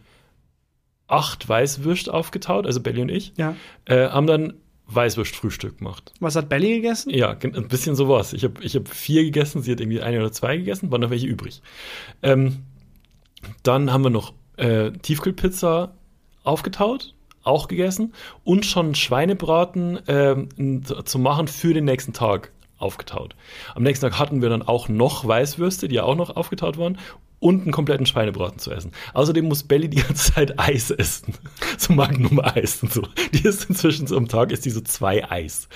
acht 1.08 1.48
Weißwürst 1.48 2.10
aufgetaut, 2.10 2.66
also 2.66 2.80
Belly 2.80 3.02
und 3.02 3.08
ich, 3.08 3.32
Ja. 3.36 3.56
äh, 3.86 4.08
haben 4.08 4.26
dann 4.26 4.54
Weißwurstfrühstück 4.86 5.78
gemacht. 5.78 6.12
Was 6.20 6.36
hat 6.36 6.48
Belly 6.48 6.76
gegessen? 6.76 7.10
Ja, 7.10 7.30
ein 7.30 7.68
bisschen 7.68 7.94
sowas. 7.94 8.32
Ich 8.32 8.44
habe 8.44 8.62
ich 8.62 8.74
hab 8.76 8.88
vier 8.88 9.24
gegessen, 9.24 9.62
sie 9.62 9.72
hat 9.72 9.80
irgendwie 9.80 10.00
eine 10.00 10.18
oder 10.20 10.32
zwei 10.32 10.56
gegessen, 10.56 10.90
waren 10.90 11.00
noch 11.02 11.10
welche 11.10 11.26
übrig. 11.26 11.60
Ähm, 12.22 12.58
dann 13.62 13.92
haben 13.92 14.02
wir 14.02 14.10
noch 14.10 14.32
äh, 14.56 14.90
Tiefkühlpizza 14.92 15.92
aufgetaut, 16.42 17.14
auch 17.42 17.68
gegessen 17.68 18.14
und 18.44 18.64
schon 18.66 18.94
Schweinebraten 18.94 19.98
ähm, 20.08 20.82
zu 21.04 21.18
machen 21.18 21.48
für 21.48 21.74
den 21.74 21.84
nächsten 21.84 22.12
Tag 22.14 22.52
aufgetaut. 22.78 23.34
Am 23.74 23.82
nächsten 23.82 24.06
Tag 24.08 24.18
hatten 24.18 24.40
wir 24.40 24.48
dann 24.48 24.62
auch 24.62 24.88
noch 24.88 25.26
Weißwürste, 25.26 25.88
die 25.88 25.96
ja 25.96 26.04
auch 26.04 26.16
noch 26.16 26.34
aufgetaut 26.34 26.78
waren 26.78 26.98
und 27.40 27.62
einen 27.62 27.70
kompletten 27.72 28.04
Schweinebraten 28.06 28.58
zu 28.58 28.72
essen. 28.72 28.90
Außerdem 29.14 29.44
muss 29.44 29.62
Belly 29.62 29.88
die 29.88 29.98
ganze 30.02 30.32
Zeit 30.32 30.58
Eis 30.58 30.90
essen. 30.90 31.34
So 31.78 31.92
Magnum 31.92 32.40
Eis 32.40 32.82
und 32.82 32.92
so. 32.92 33.02
Die 33.32 33.46
ist 33.46 33.68
inzwischen 33.70 34.08
so 34.08 34.16
am 34.16 34.26
Tag 34.26 34.50
ist 34.50 34.64
die 34.64 34.70
so 34.70 34.80
zwei 34.80 35.30
Eis. 35.30 35.68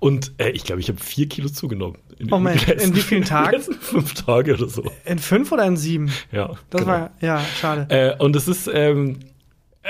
Und 0.00 0.32
äh, 0.38 0.50
ich 0.50 0.64
glaube, 0.64 0.80
ich 0.82 0.88
habe 0.88 0.98
vier 1.02 1.28
Kilo 1.28 1.48
zugenommen. 1.48 1.96
In, 2.18 2.30
Oh 2.30 2.36
den 2.36 2.44
letzten- 2.44 2.80
in 2.90 2.94
wie 2.96 3.00
vielen 3.00 3.24
Tagen? 3.26 3.62
Fünf 3.80 4.12
Tage 4.14 4.54
oder 4.54 4.68
so. 4.68 4.84
In 5.06 5.18
fünf 5.18 5.50
oder 5.52 5.64
in 5.64 5.76
sieben? 5.78 6.10
Ja. 6.32 6.54
Das 6.70 6.82
genau. 6.82 6.92
war, 6.92 7.10
ja, 7.22 7.40
schade. 7.58 7.86
Äh, 7.88 8.22
und 8.22 8.36
es 8.36 8.48
ist, 8.48 8.68
ähm, 8.72 9.20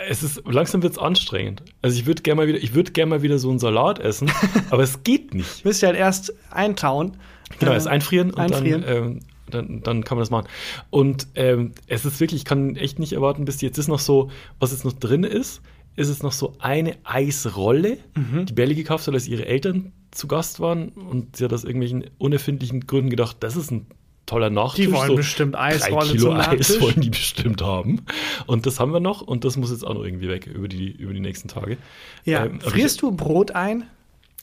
es 0.09 0.23
ist, 0.23 0.43
langsam 0.47 0.83
wird's 0.85 0.99
anstrengend. 0.99 1.63
Also 1.83 1.99
ich 1.99 2.07
würde 2.07 2.23
gerne 2.23 2.43
mal 2.43 2.47
wieder, 2.47 2.59
ich 2.59 2.75
würde 2.75 2.93
gerne 2.93 3.11
mal 3.11 3.23
wieder 3.23 3.39
so 3.39 3.51
einen 3.51 3.59
Salat 3.59 3.99
essen, 3.99 4.31
aber 4.71 4.83
es 4.85 5.03
geht 5.03 5.35
nicht. 5.35 5.65
Müsst 5.65 5.83
ihr 5.83 5.89
halt 5.89 5.99
erst 5.99 6.33
eintauen. 6.53 7.17
Genau, 7.59 7.73
Äh, 7.73 7.75
erst 7.75 7.89
einfrieren 7.89 8.31
und 8.31 8.39
einfrieren. 8.41 8.83
Dann, 8.83 8.97
ähm, 8.97 9.21
dann, 9.51 9.83
dann 9.83 10.05
kann 10.05 10.17
man 10.17 10.23
das 10.23 10.31
machen. 10.31 10.49
Und 10.91 11.29
ähm, 11.35 11.73
es 11.87 12.05
ist 12.05 12.21
wirklich, 12.21 12.41
ich 12.43 12.45
kann 12.45 12.77
echt 12.77 12.99
nicht 12.99 13.13
erwarten, 13.13 13.45
bis 13.45 13.61
jetzt 13.61 13.79
ist 13.79 13.89
noch 13.89 13.99
so, 14.01 14.31
was 14.59 14.73
jetzt 14.73 14.85
noch 14.85 14.93
drin 14.93 15.25
ist, 15.25 15.61
ist 15.97 16.09
es 16.09 16.23
noch 16.23 16.33
so 16.33 16.55
eine 16.59 16.97
Eisrolle, 17.05 17.99
Mhm. 18.15 18.47
die 18.47 18.53
Belly 18.53 18.75
gekauft 18.75 19.07
hat, 19.07 19.15
als 19.15 19.29
ihre 19.29 19.47
Eltern 19.47 19.93
zu 20.11 20.29
Gast 20.29 20.61
waren 20.61 20.89
und 20.91 21.37
sie 21.37 21.45
hat 21.45 21.53
aus 21.53 21.65
irgendwelchen 21.65 22.05
unerfindlichen 22.19 22.87
Gründen 22.87 23.11
gedacht, 23.11 23.37
das 23.41 23.57
ist 23.57 23.71
ein 23.71 23.87
toller 24.27 24.51
Nachtisch. 24.51 24.87
Die 24.87 24.93
wollen 24.93 25.09
so 25.09 25.15
bestimmt 25.17 25.55
drei 25.55 25.69
Eisrolle 25.75 26.11
Kilo 26.13 26.31
zum 26.31 26.37
Eis 26.37 26.81
wollen 26.81 27.01
die 27.01 27.11
bestimmt 27.11 27.63
haben. 27.63 28.03
Und 28.47 28.67
das 28.67 28.81
haben 28.81 28.93
wir 28.93 29.01
noch 29.01 29.21
und 29.23 29.45
das 29.45 29.57
muss 29.57 29.71
jetzt 29.71 29.87
auch 29.87 29.95
noch 29.95 30.05
irgendwie 30.05 30.29
weg 30.29 30.47
über 30.47 30.69
die, 30.69 30.91
über 30.91 31.13
die 31.15 31.21
nächsten 31.21 31.49
Tage. 31.49 31.77
Ja. 32.25 32.45
Ähm, 32.47 32.61
Frierst 32.61 33.03
du 33.03 33.13
Brot 33.13 33.53
ein? 33.53 33.85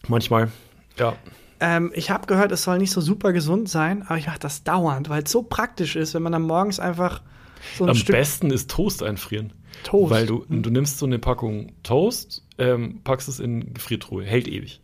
ich, 0.03 0.09
manchmal, 0.09 0.51
ja. 0.97 1.15
Ähm, 1.65 1.91
ich 1.95 2.09
habe 2.11 2.27
gehört, 2.27 2.51
es 2.51 2.63
soll 2.63 2.77
nicht 2.77 2.91
so 2.91 2.99
super 2.99 3.31
gesund 3.31 3.69
sein, 3.69 4.03
aber 4.03 4.17
ich 4.17 4.27
mache 4.27 4.39
das 4.39 4.63
dauernd, 4.65 5.07
weil 5.09 5.23
es 5.23 5.31
so 5.31 5.43
praktisch 5.43 5.95
ist, 5.95 6.13
wenn 6.13 6.21
man 6.21 6.33
dann 6.33 6.41
morgens 6.41 6.79
einfach 6.79 7.21
so 7.77 7.85
ein 7.85 7.91
Am 7.91 7.95
Stück 7.95 8.15
besten 8.15 8.51
ist 8.51 8.69
Toast 8.69 9.01
einfrieren. 9.01 9.53
Toast. 9.83 10.11
Weil 10.11 10.25
du, 10.25 10.45
du 10.49 10.69
nimmst 10.69 10.99
so 10.99 11.05
eine 11.05 11.19
Packung 11.19 11.71
Toast, 11.83 12.43
ähm, 12.57 12.99
packst 13.05 13.29
es 13.29 13.39
in 13.39 13.73
Gefriertruhe, 13.73 14.23
hält 14.25 14.47
ewig. 14.47 14.81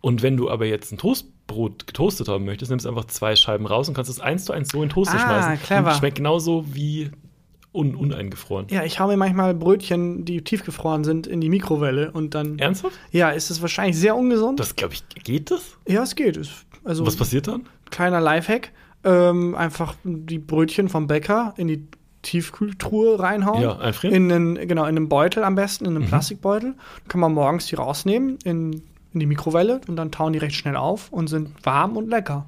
Und 0.00 0.22
wenn 0.22 0.36
du 0.36 0.48
aber 0.50 0.66
jetzt 0.66 0.92
ein 0.92 0.98
Toastbrot 0.98 1.86
getoastet 1.88 2.28
haben 2.28 2.44
möchtest, 2.44 2.70
nimmst 2.70 2.86
du 2.86 2.90
einfach 2.90 3.04
zwei 3.06 3.34
Scheiben 3.36 3.66
raus 3.66 3.88
und 3.88 3.94
kannst 3.94 4.10
es 4.10 4.20
eins 4.20 4.44
zu 4.44 4.52
eins 4.52 4.68
so 4.70 4.82
in 4.82 4.88
Toaster 4.88 5.16
Ah, 5.16 5.42
schmeißen. 5.42 5.62
clever. 5.66 5.90
Und 5.90 5.96
schmeckt 5.96 6.16
genauso 6.16 6.64
wie 6.72 7.10
un 7.72 7.94
uneingefroren. 7.94 8.66
Ja, 8.70 8.84
ich 8.84 8.98
mir 8.98 9.16
manchmal 9.16 9.54
Brötchen, 9.54 10.24
die 10.24 10.42
tiefgefroren 10.42 11.04
sind, 11.04 11.26
in 11.26 11.40
die 11.40 11.48
Mikrowelle 11.48 12.10
und 12.10 12.34
dann. 12.34 12.58
Ernsthaft? 12.58 12.98
Ja, 13.12 13.30
ist 13.30 13.50
es 13.50 13.62
wahrscheinlich 13.62 13.96
sehr 13.96 14.16
ungesund. 14.16 14.58
Das 14.58 14.74
glaube 14.76 14.94
ich, 14.94 15.04
geht 15.22 15.50
das? 15.50 15.76
ja, 15.86 16.02
es 16.02 16.14
geht. 16.14 16.36
Es, 16.36 16.50
also 16.84 17.06
Was 17.06 17.16
passiert 17.16 17.46
dann? 17.48 17.66
kleiner 17.90 18.20
Lifehack. 18.20 18.72
Ähm, 19.02 19.54
einfach 19.54 19.94
die 20.04 20.38
Brötchen 20.38 20.88
vom 20.88 21.06
Bäcker 21.06 21.54
in 21.56 21.68
die 21.68 21.86
Tiefkühltruhe 22.22 23.18
reinhauen. 23.18 23.62
Ja, 23.62 23.78
einfrieren? 23.78 24.24
Mhm. 24.24 24.30
In 24.30 24.32
einen, 24.32 24.68
genau, 24.68 24.82
in 24.82 24.88
einem 24.88 25.08
Beutel 25.08 25.42
am 25.42 25.54
besten, 25.54 25.86
in 25.86 25.96
einem 25.96 26.06
Plastikbeutel. 26.06 26.74
Kann 27.08 27.20
man 27.20 27.32
morgens 27.32 27.66
die 27.66 27.76
rausnehmen 27.76 28.38
in, 28.44 28.82
in 29.12 29.20
die 29.20 29.26
Mikrowelle 29.26 29.80
und 29.88 29.96
dann 29.96 30.10
tauen 30.10 30.32
die 30.32 30.38
recht 30.38 30.54
schnell 30.54 30.76
auf 30.76 31.10
und 31.12 31.28
sind 31.28 31.50
warm 31.64 31.96
und 31.96 32.10
lecker. 32.10 32.46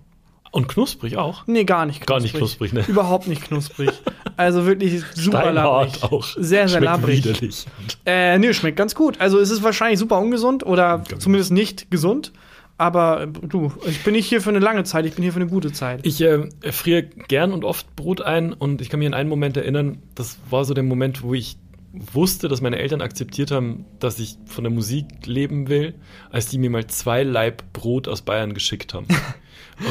Und 0.53 0.68
knusprig 0.68 1.16
auch. 1.16 1.46
Nee, 1.46 1.64
gar 1.64 1.86
nicht 1.86 2.03
knusprig. 2.03 2.07
Gar 2.07 2.20
nicht 2.20 2.34
knusprig, 2.36 2.72
ne? 2.74 2.84
Überhaupt 2.86 3.26
nicht 3.26 3.42
knusprig. 3.42 3.90
Also 4.36 4.66
wirklich 4.66 5.03
super 5.14 5.50
labbrig. 5.50 5.94
Steinhart 5.94 6.12
auch. 6.12 6.26
Sehr, 6.26 6.42
sehr 6.42 6.68
Schmeckt 6.68 6.84
labbrig. 6.84 7.24
widerlich. 7.24 7.66
Äh, 8.05 8.38
nee, 8.38 8.53
schmeckt 8.53 8.76
ganz 8.76 8.94
gut. 8.94 9.18
Also 9.18 9.38
es 9.38 9.50
ist 9.50 9.62
wahrscheinlich 9.62 9.98
super 9.98 10.18
ungesund 10.18 10.64
oder 10.64 11.03
Ganz 11.09 11.24
zumindest 11.24 11.53
nicht 11.53 11.90
gesund. 11.90 12.32
Aber 12.76 13.22
äh, 13.22 13.28
du, 13.28 13.72
ich 13.86 14.05
bin 14.05 14.12
nicht 14.12 14.26
hier 14.28 14.42
für 14.42 14.50
eine 14.50 14.59
lange 14.59 14.84
Zeit, 14.84 15.07
ich 15.07 15.14
bin 15.14 15.22
hier 15.22 15.32
für 15.32 15.40
eine 15.40 15.48
gute 15.48 15.72
Zeit. 15.72 16.00
Ich 16.07 16.20
äh, 16.20 16.48
friere 16.70 17.05
gern 17.05 17.53
und 17.53 17.64
oft 17.64 17.96
Brot 17.96 18.20
ein 18.20 18.53
und 18.53 18.82
ich 18.82 18.90
kann 18.90 18.98
mich 18.98 19.07
an 19.07 19.14
einen 19.14 19.30
Moment 19.30 19.57
erinnern, 19.57 20.03
das 20.14 20.36
war 20.50 20.64
so 20.66 20.74
der 20.74 20.84
Moment, 20.84 21.22
wo 21.22 21.32
ich 21.32 21.57
wusste, 21.92 22.48
dass 22.48 22.61
meine 22.61 22.78
Eltern 22.78 23.00
akzeptiert 23.00 23.50
haben, 23.50 23.84
dass 24.00 24.18
ich 24.18 24.36
von 24.46 24.64
der 24.64 24.72
Musik 24.72 25.07
leben 25.24 25.68
will, 25.68 25.94
als 26.30 26.48
die 26.48 26.59
mir 26.59 26.70
mal 26.70 26.86
zwei 26.86 27.22
Laib 27.22 27.62
Brot 27.72 28.09
aus 28.09 28.22
Bayern 28.22 28.55
geschickt 28.55 28.94
haben. 28.94 29.07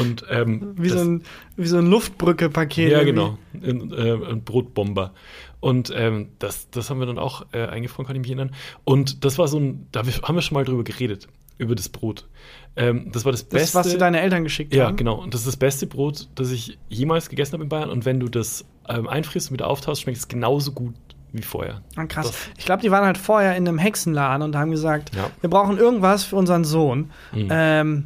Und 0.00 0.24
ähm, 0.30 0.74
Wie, 0.76 0.88
das- 0.88 0.98
so 0.98 1.04
ein, 1.04 1.22
wie 1.56 1.66
so 1.66 1.78
ein 1.78 1.86
Luftbrücke-Paket. 1.86 2.90
ja, 2.92 3.00
irgendwie. 3.02 3.10
genau. 3.12 3.38
Ein, 3.54 3.92
äh, 3.92 4.30
ein 4.32 4.42
Brotbomber. 4.44 5.12
Und 5.60 5.92
ähm, 5.94 6.30
das, 6.38 6.70
das 6.70 6.90
haben 6.90 6.98
wir 6.98 7.06
dann 7.06 7.18
auch 7.18 7.46
äh, 7.52 7.66
eingefroren, 7.66 8.06
kann 8.06 8.16
ich 8.16 8.22
mich 8.22 8.30
erinnern. 8.30 8.50
Und 8.84 9.24
das 9.24 9.38
war 9.38 9.46
so 9.48 9.58
ein, 9.58 9.86
da 9.92 10.00
haben 10.00 10.34
wir 10.34 10.42
schon 10.42 10.54
mal 10.54 10.64
drüber 10.64 10.82
geredet, 10.82 11.28
über 11.58 11.74
das 11.76 11.88
Brot. 11.88 12.26
Ähm, 12.74 13.10
das 13.12 13.24
war 13.24 13.30
das 13.32 13.48
Das, 13.48 13.60
Beste. 13.60 13.78
was 13.78 13.88
dir 13.90 13.98
deine 13.98 14.20
Eltern 14.20 14.42
geschickt 14.42 14.74
Ja, 14.74 14.86
haben. 14.86 14.96
genau. 14.96 15.14
Und 15.22 15.34
das 15.34 15.42
ist 15.42 15.46
das 15.46 15.56
beste 15.56 15.86
Brot, 15.86 16.28
das 16.34 16.50
ich 16.50 16.78
jemals 16.88 17.28
gegessen 17.28 17.52
habe 17.52 17.62
in 17.62 17.68
Bayern. 17.68 17.90
Und 17.90 18.04
wenn 18.04 18.18
du 18.18 18.28
das 18.28 18.64
ähm, 18.88 19.06
einfrierst 19.06 19.50
und 19.50 19.54
wieder 19.54 19.68
auftauschst, 19.68 20.02
schmeckt 20.02 20.18
es 20.18 20.26
genauso 20.26 20.72
gut 20.72 20.94
wie 21.34 21.42
vorher. 21.42 21.80
Ah, 21.96 22.06
krass. 22.06 22.26
Das- 22.26 22.48
ich 22.58 22.64
glaube, 22.66 22.82
die 22.82 22.90
waren 22.90 23.04
halt 23.04 23.16
vorher 23.18 23.56
in 23.56 23.68
einem 23.68 23.78
Hexenladen 23.78 24.42
und 24.42 24.56
haben 24.56 24.70
gesagt, 24.72 25.14
Ja. 25.14 25.30
wir 25.40 25.48
brauchen 25.48 25.78
irgendwas 25.78 26.24
für 26.24 26.36
unseren 26.36 26.64
Sohn. 26.64 27.10
Mhm. 27.32 27.48
Ähm, 27.50 28.04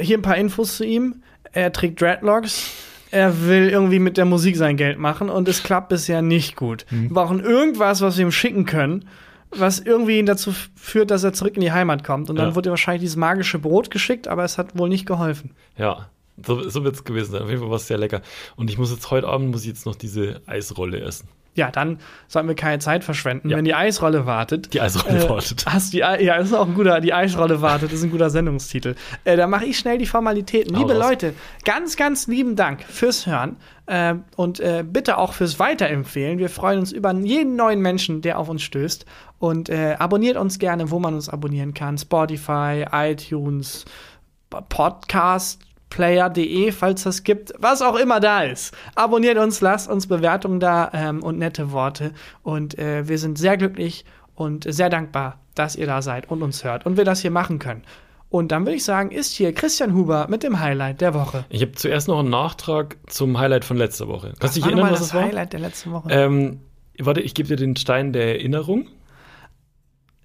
hier 0.00 0.18
ein 0.18 0.22
paar 0.22 0.36
Infos 0.36 0.76
zu 0.76 0.84
ihm. 0.84 1.22
Er 1.52 1.72
trägt 1.72 2.00
Dreadlocks. 2.00 2.70
Er 3.10 3.46
will 3.46 3.70
irgendwie 3.70 3.98
mit 4.00 4.16
der 4.18 4.26
Musik 4.26 4.56
sein 4.56 4.76
Geld 4.76 4.98
machen 4.98 5.30
und 5.30 5.48
es 5.48 5.62
klappt 5.62 5.88
bisher 5.88 6.20
nicht 6.20 6.56
gut. 6.56 6.84
Mhm. 6.90 7.04
Wir 7.04 7.14
brauchen 7.14 7.40
irgendwas, 7.40 8.02
was 8.02 8.18
wir 8.18 8.26
ihm 8.26 8.32
schicken 8.32 8.66
können, 8.66 9.06
was 9.50 9.78
irgendwie 9.80 10.18
ihn 10.18 10.26
dazu 10.26 10.52
führt, 10.76 11.10
dass 11.10 11.24
er 11.24 11.32
zurück 11.32 11.54
in 11.54 11.62
die 11.62 11.72
Heimat 11.72 12.04
kommt. 12.04 12.28
Und 12.28 12.36
dann 12.36 12.50
Ja. 12.50 12.54
wurde 12.54 12.68
ihm 12.68 12.72
wahrscheinlich 12.72 13.00
dieses 13.00 13.16
magische 13.16 13.58
Brot 13.58 13.90
geschickt, 13.90 14.28
aber 14.28 14.44
es 14.44 14.58
hat 14.58 14.76
wohl 14.78 14.90
nicht 14.90 15.06
geholfen. 15.06 15.52
Ja, 15.78 16.10
so, 16.44 16.68
so 16.68 16.84
wird 16.84 16.96
es 16.96 17.04
gewesen 17.04 17.32
sein. 17.32 17.42
Auf 17.42 17.48
jeden 17.48 17.60
Fall 17.62 17.70
war 17.70 17.76
es 17.76 17.86
sehr 17.86 17.96
lecker. 17.98 18.20
Und 18.56 18.68
ich 18.68 18.76
muss 18.76 18.90
jetzt 18.92 19.10
heute 19.10 19.26
Abend 19.26 19.50
muss 19.52 19.62
ich 19.62 19.68
jetzt 19.68 19.86
noch 19.86 19.96
diese 19.96 20.42
Eisrolle 20.46 21.00
essen. 21.00 21.28
Ja, 21.58 21.70
dann 21.70 21.98
sollten 22.28 22.48
wir 22.48 22.54
keine 22.56 22.78
Zeit 22.78 23.04
verschwenden. 23.04 23.50
Ja. 23.50 23.58
Wenn 23.58 23.66
die 23.66 23.74
Eisrolle 23.74 24.24
wartet, 24.24 24.72
Die 24.72 24.80
Eisrolle 24.80 25.24
Äh, 25.26 25.28
wartet. 25.28 25.66
Hast 25.68 25.92
die, 25.92 25.98
ja, 25.98 26.16
das 26.38 26.46
ist 26.46 26.54
auch 26.54 26.66
ein 26.66 26.74
guter, 26.74 27.00
die 27.02 27.12
Eisrolle 27.12 27.60
wartet, 27.60 27.92
das 27.92 27.98
ist 27.98 28.04
ein 28.04 28.10
guter 28.10 28.30
Sendungstitel. 28.30 28.94
Äh, 29.24 29.36
da 29.36 29.46
mache 29.46 29.66
ich 29.66 29.78
schnell 29.78 29.98
die 29.98 30.06
Formalitäten. 30.06 30.74
Hau 30.74 30.80
Liebe 30.80 30.98
raus. 30.98 31.10
Leute, 31.10 31.34
ganz, 31.66 31.96
ganz 31.96 32.26
lieben 32.26 32.56
Dank 32.56 32.82
fürs 32.84 33.26
Hören 33.26 33.56
äh, 33.86 34.14
und 34.36 34.60
äh, 34.60 34.84
bitte 34.86 35.18
auch 35.18 35.34
fürs 35.34 35.58
Weiterempfehlen. 35.58 36.38
Wir 36.38 36.48
freuen 36.48 36.78
uns 36.78 36.92
über 36.92 37.12
jeden 37.12 37.56
neuen 37.56 37.80
Menschen, 37.82 38.22
der 38.22 38.38
auf 38.38 38.48
uns 38.48 38.62
stößt. 38.62 39.04
Und 39.40 39.68
äh, 39.68 39.94
abonniert 39.98 40.36
uns 40.36 40.58
gerne, 40.58 40.90
wo 40.90 40.98
man 40.98 41.14
uns 41.14 41.28
abonnieren 41.28 41.74
kann. 41.74 41.96
Spotify, 41.98 42.84
iTunes, 42.92 43.84
Podcast. 44.68 45.60
Player.de, 45.90 46.72
falls 46.72 47.02
das 47.02 47.24
gibt, 47.24 47.52
was 47.58 47.82
auch 47.82 47.96
immer 47.96 48.20
da 48.20 48.42
ist. 48.42 48.74
Abonniert 48.94 49.38
uns, 49.38 49.60
lasst 49.60 49.88
uns 49.88 50.06
Bewertungen 50.06 50.60
da 50.60 50.90
ähm, 50.92 51.22
und 51.22 51.38
nette 51.38 51.72
Worte. 51.72 52.12
Und 52.42 52.78
äh, 52.78 53.08
wir 53.08 53.18
sind 53.18 53.38
sehr 53.38 53.56
glücklich 53.56 54.04
und 54.34 54.72
sehr 54.72 54.90
dankbar, 54.90 55.40
dass 55.54 55.76
ihr 55.76 55.86
da 55.86 56.02
seid 56.02 56.30
und 56.30 56.42
uns 56.42 56.64
hört 56.64 56.86
und 56.86 56.96
wir 56.96 57.04
das 57.04 57.20
hier 57.20 57.30
machen 57.30 57.58
können. 57.58 57.82
Und 58.30 58.52
dann 58.52 58.66
würde 58.66 58.76
ich 58.76 58.84
sagen, 58.84 59.10
ist 59.10 59.32
hier 59.32 59.54
Christian 59.54 59.94
Huber 59.94 60.26
mit 60.28 60.42
dem 60.42 60.60
Highlight 60.60 61.00
der 61.00 61.14
Woche. 61.14 61.46
Ich 61.48 61.62
habe 61.62 61.72
zuerst 61.72 62.08
noch 62.08 62.18
einen 62.18 62.28
Nachtrag 62.28 62.98
zum 63.06 63.38
Highlight 63.38 63.64
von 63.64 63.78
letzter 63.78 64.06
Woche. 64.06 64.34
Kannst 64.38 64.56
du 64.56 64.60
dich 64.60 64.70
erinnern, 64.70 64.92
was 64.92 65.00
das 65.00 65.14
war? 65.14 65.22
Highlight 65.22 65.54
der 65.54 65.60
letzten 65.60 65.92
Woche? 65.92 66.08
Ähm, 66.10 66.60
warte, 66.98 67.22
ich 67.22 67.34
gebe 67.34 67.48
dir 67.48 67.56
den 67.56 67.74
Stein 67.76 68.12
der 68.12 68.34
Erinnerung. 68.34 68.88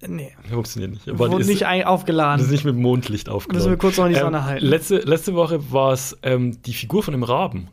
Nee, 0.08 0.32
Funktioniert 0.50 0.92
nicht. 0.92 1.18
wurde 1.18 1.40
ist, 1.40 1.46
nicht 1.46 1.64
ein 1.66 1.80
das 1.80 1.88
aufgeladen. 1.88 2.44
ist 2.44 2.50
nicht 2.50 2.64
mit 2.64 2.76
Mondlicht 2.76 3.28
aufgeladen. 3.28 3.58
Müssen 3.58 3.70
wir 3.70 3.78
kurz 3.78 3.96
noch 3.98 4.06
in 4.06 4.12
die 4.12 4.18
Ähm, 4.18 4.24
Sonne 4.24 4.44
halten. 4.44 4.64
Letzte, 4.66 4.98
letzte 4.98 5.34
Woche 5.34 5.72
war 5.72 5.92
es 5.92 6.16
ähm, 6.22 6.60
die 6.62 6.72
Figur 6.74 7.02
von 7.02 7.12
dem 7.12 7.22
Raben. 7.22 7.68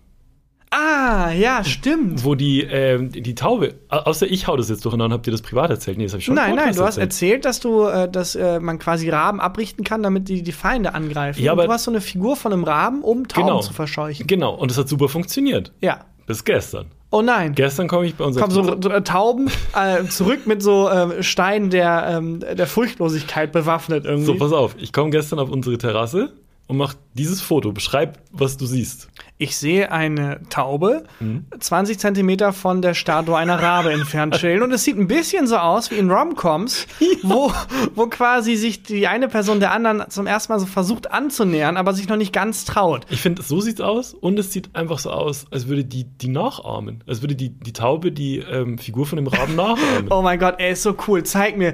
Ah, 0.74 1.32
ja, 1.32 1.66
stimmt. 1.66 2.24
wo 2.24 2.34
die, 2.34 2.62
ähm, 2.62 3.12
die 3.12 3.36
Taube, 3.36 3.76
au- 3.90 3.98
außer 3.98 4.26
ich 4.26 4.48
hau 4.48 4.56
das 4.56 4.70
jetzt 4.70 4.86
durcheinander, 4.86 5.16
habt 5.16 5.28
ihr 5.28 5.32
das 5.32 5.42
privat 5.42 5.70
erzählt? 5.70 5.98
Nee, 5.98 6.06
das 6.06 6.14
habe 6.14 6.20
ich 6.20 6.26
schon 6.26 6.36
Nein, 6.36 6.56
nein, 6.56 6.74
du 6.74 6.82
hast 6.84 6.96
erzählt. 6.98 7.44
dass 7.44 7.60
du, 7.60 7.84
äh, 7.88 8.10
dass 8.10 8.36
äh, 8.36 8.62
man 8.62 8.80
quasi 8.80 9.10
Raben 9.10 9.42
abrichten 9.42 9.84
kann, 9.84 10.02
damit 10.02 10.30
die 10.30 10.44
die 10.44 10.52
Feinde 10.54 10.94
angreifen. 10.94 11.44
Ja, 11.44 11.52
Und 11.52 11.60
aber- 11.60 11.68
du 11.68 11.74
hast 11.74 11.84
so 11.84 11.92
eine 11.92 12.00
Figur 12.00 12.38
von 12.38 12.54
einem 12.54 12.64
Raben, 12.64 13.02
um 13.02 13.28
Tauben 13.28 13.48
Genau. 13.48 13.60
zu 13.60 13.74
verscheuchen. 13.74 14.26
Genau, 14.28 14.54
und 14.56 14.72
das 14.72 14.78
hat 14.78 14.88
super 14.88 15.10
funktioniert. 15.10 15.74
Ja. 15.82 16.06
Bis 16.26 16.46
gestern. 16.46 16.86
Oh 17.12 17.22
nein. 17.22 17.54
Gestern 17.56 17.90
komme 17.90 18.06
ich 18.06 18.16
bei 18.16 18.24
uns 18.24 18.38
Kommen 18.38 18.52
so 18.52 18.90
äh, 18.90 19.04
Tauben 19.04 19.52
äh, 19.76 20.06
zurück 20.06 20.48
mit 20.48 20.64
so 20.64 20.88
äh, 20.88 21.22
Steinen 21.22 21.70
der, 21.70 22.08
ähm, 22.10 22.40
der 22.40 22.68
Furchtlosigkeit 22.68 23.52
bewaffnet 23.52 24.06
irgendwie. 24.06 24.26
So, 24.26 24.36
pass 24.36 24.54
auf, 24.54 24.76
ich 24.80 24.94
komme 24.94 25.12
gestern 25.12 25.40
auf 25.40 25.50
unsere 25.50 25.78
Terrasse 25.78 26.32
und 26.68 26.78
mach 26.78 26.94
dieses 27.14 27.42
Foto. 27.42 27.74
Beschreib, 27.74 28.20
was 28.32 28.56
du 28.56 28.66
siehst. 28.66 29.10
Ich 29.42 29.58
sehe 29.58 29.92
eine 29.92 30.40
Taube 30.52 31.04
Mhm. 31.20 31.46
20 31.60 31.98
Zentimeter 32.00 32.54
von 32.54 32.82
der 32.84 32.94
Statue 32.94 33.36
einer 33.36 33.60
Rabe 33.62 33.92
entfernt 33.94 34.36
chillen 34.36 34.62
und 34.62 34.72
es 34.72 34.84
sieht 34.84 34.98
ein 35.00 35.08
bisschen 35.08 35.48
so 35.48 35.58
aus 35.58 35.90
wie 35.90 35.96
in 35.96 36.12
Romcoms, 36.12 36.86
wo, 37.24 37.52
wo 37.96 38.06
quasi 38.06 38.56
sich 38.56 38.84
die 38.84 39.08
eine 39.08 39.28
Person 39.28 39.60
der 39.60 39.72
anderen 39.72 40.04
zum 40.10 40.28
ersten 40.28 40.54
Mal 40.54 40.60
so 40.60 40.68
versucht 40.68 41.12
anzunähern, 41.12 41.76
aber 41.78 41.94
sich 41.94 42.08
noch 42.08 42.18
nicht 42.18 42.34
ganz 42.34 42.66
traut. 42.66 43.06
Ich 43.10 43.22
finde, 43.22 43.42
so 43.42 43.62
sieht's 43.62 43.82
aus 43.82 44.14
und 44.14 44.38
es 44.38 44.54
sieht 44.54 44.76
einfach 44.76 45.00
so 45.00 45.10
aus, 45.10 45.48
als 45.50 45.68
würde 45.68 45.86
die 45.86 46.04
die 46.04 46.28
nachahmen. 46.28 47.04
Als 47.08 47.22
würde 47.24 47.36
die, 47.36 47.50
die 47.50 47.74
Taube 47.74 48.12
die 48.12 48.38
ähm, 48.38 48.78
Figur 48.78 49.08
von 49.08 49.16
dem 49.18 49.26
Raben 49.28 49.56
nachahmen. 49.56 50.08
Oh 50.12 50.22
mein 50.22 50.38
Gott, 50.40 50.56
er 50.60 50.70
ist 50.70 50.84
so 50.84 50.96
cool. 51.08 51.24
Zeig 51.24 51.58
mir, 51.58 51.74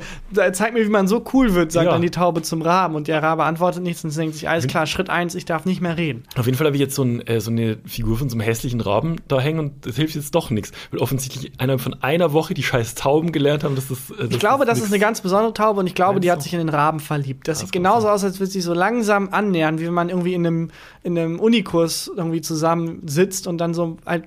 zeig 0.54 0.74
mir, 0.74 0.86
wie 0.86 0.90
man 0.90 1.08
so 1.10 1.24
cool 1.34 1.54
wird, 1.54 1.72
sagt 1.74 1.86
Ja. 1.88 1.92
dann 1.92 2.02
die 2.02 2.12
Taube 2.12 2.44
zum 2.44 2.62
Raben. 2.62 2.96
Und 2.96 3.08
der 3.10 3.22
Rabe 3.22 3.44
antwortet 3.44 3.84
nichts 3.84 4.04
und 4.06 4.16
denkt 4.16 4.36
sich, 4.36 4.48
alles 4.48 4.68
klar, 4.68 4.86
Schritt 4.86 5.10
eins, 5.10 5.36
ich 5.36 5.44
darf 5.46 5.66
nicht 5.66 5.82
mehr 5.82 5.98
reden. 5.98 6.24
Auf 6.38 6.46
jeden 6.46 6.58
Fall 6.58 6.68
habe 6.68 6.76
ich 6.78 6.82
jetzt 6.82 6.96
so, 6.96 7.04
ein, 7.04 7.20
äh, 7.28 7.42
so 7.42 7.52
eine 7.58 7.78
Figur 7.86 8.18
von 8.18 8.30
so 8.30 8.36
einem 8.36 8.42
hässlichen 8.42 8.82
Raben 8.82 9.18
da 9.28 9.40
hängen 9.40 9.60
und 9.60 9.86
das 9.86 9.96
hilft 9.96 10.16
jetzt 10.16 10.34
doch 10.36 10.50
nichts. 10.50 10.72
Weil 10.92 11.00
offensichtlich 11.00 11.52
einer 11.60 11.80
von 11.80 11.94
einer 12.02 12.34
Woche 12.34 12.54
die 12.54 12.64
scheiß 12.64 12.96
Tauben 12.96 13.32
gelernt 13.32 13.64
haben, 13.64 13.76
dass 13.76 13.88
das. 13.88 14.12
Äh, 14.12 14.28
Ich 14.30 14.40
glaube, 14.40 14.66
das 14.66 14.80
ist 14.80 14.88
eine 14.88 15.00
ganz 15.00 15.22
besondere 15.22 15.54
Taube 15.54 15.80
und 15.80 15.88
ich 15.88 15.96
glaube, 15.96 16.20
die 16.20 16.32
hat 16.32 16.42
sich 16.42 16.54
in 16.54 16.60
den 16.60 16.70
Raben 16.70 17.00
verliebt. 17.00 17.48
Das, 17.48 17.58
Das 17.60 17.66
sieht 17.68 17.72
genauso 17.72 18.10
aus, 18.10 18.24
als 18.24 18.40
würde 18.40 18.52
sie 18.52 18.62
so 18.62 18.74
langsam 18.74 19.30
annähern, 19.32 19.80
wie 19.80 19.86
wenn 19.86 19.94
man 19.94 20.10
irgendwie 20.10 20.34
in 20.34 20.46
einem, 20.46 20.72
in 21.04 21.18
einem 21.18 21.40
Unikurs 21.40 22.12
irgendwie 22.16 22.42
zusammen 22.42 23.02
sitzt 23.08 23.48
und 23.48 23.58
dann 23.58 23.74
so 23.74 23.98
halt 24.06 24.26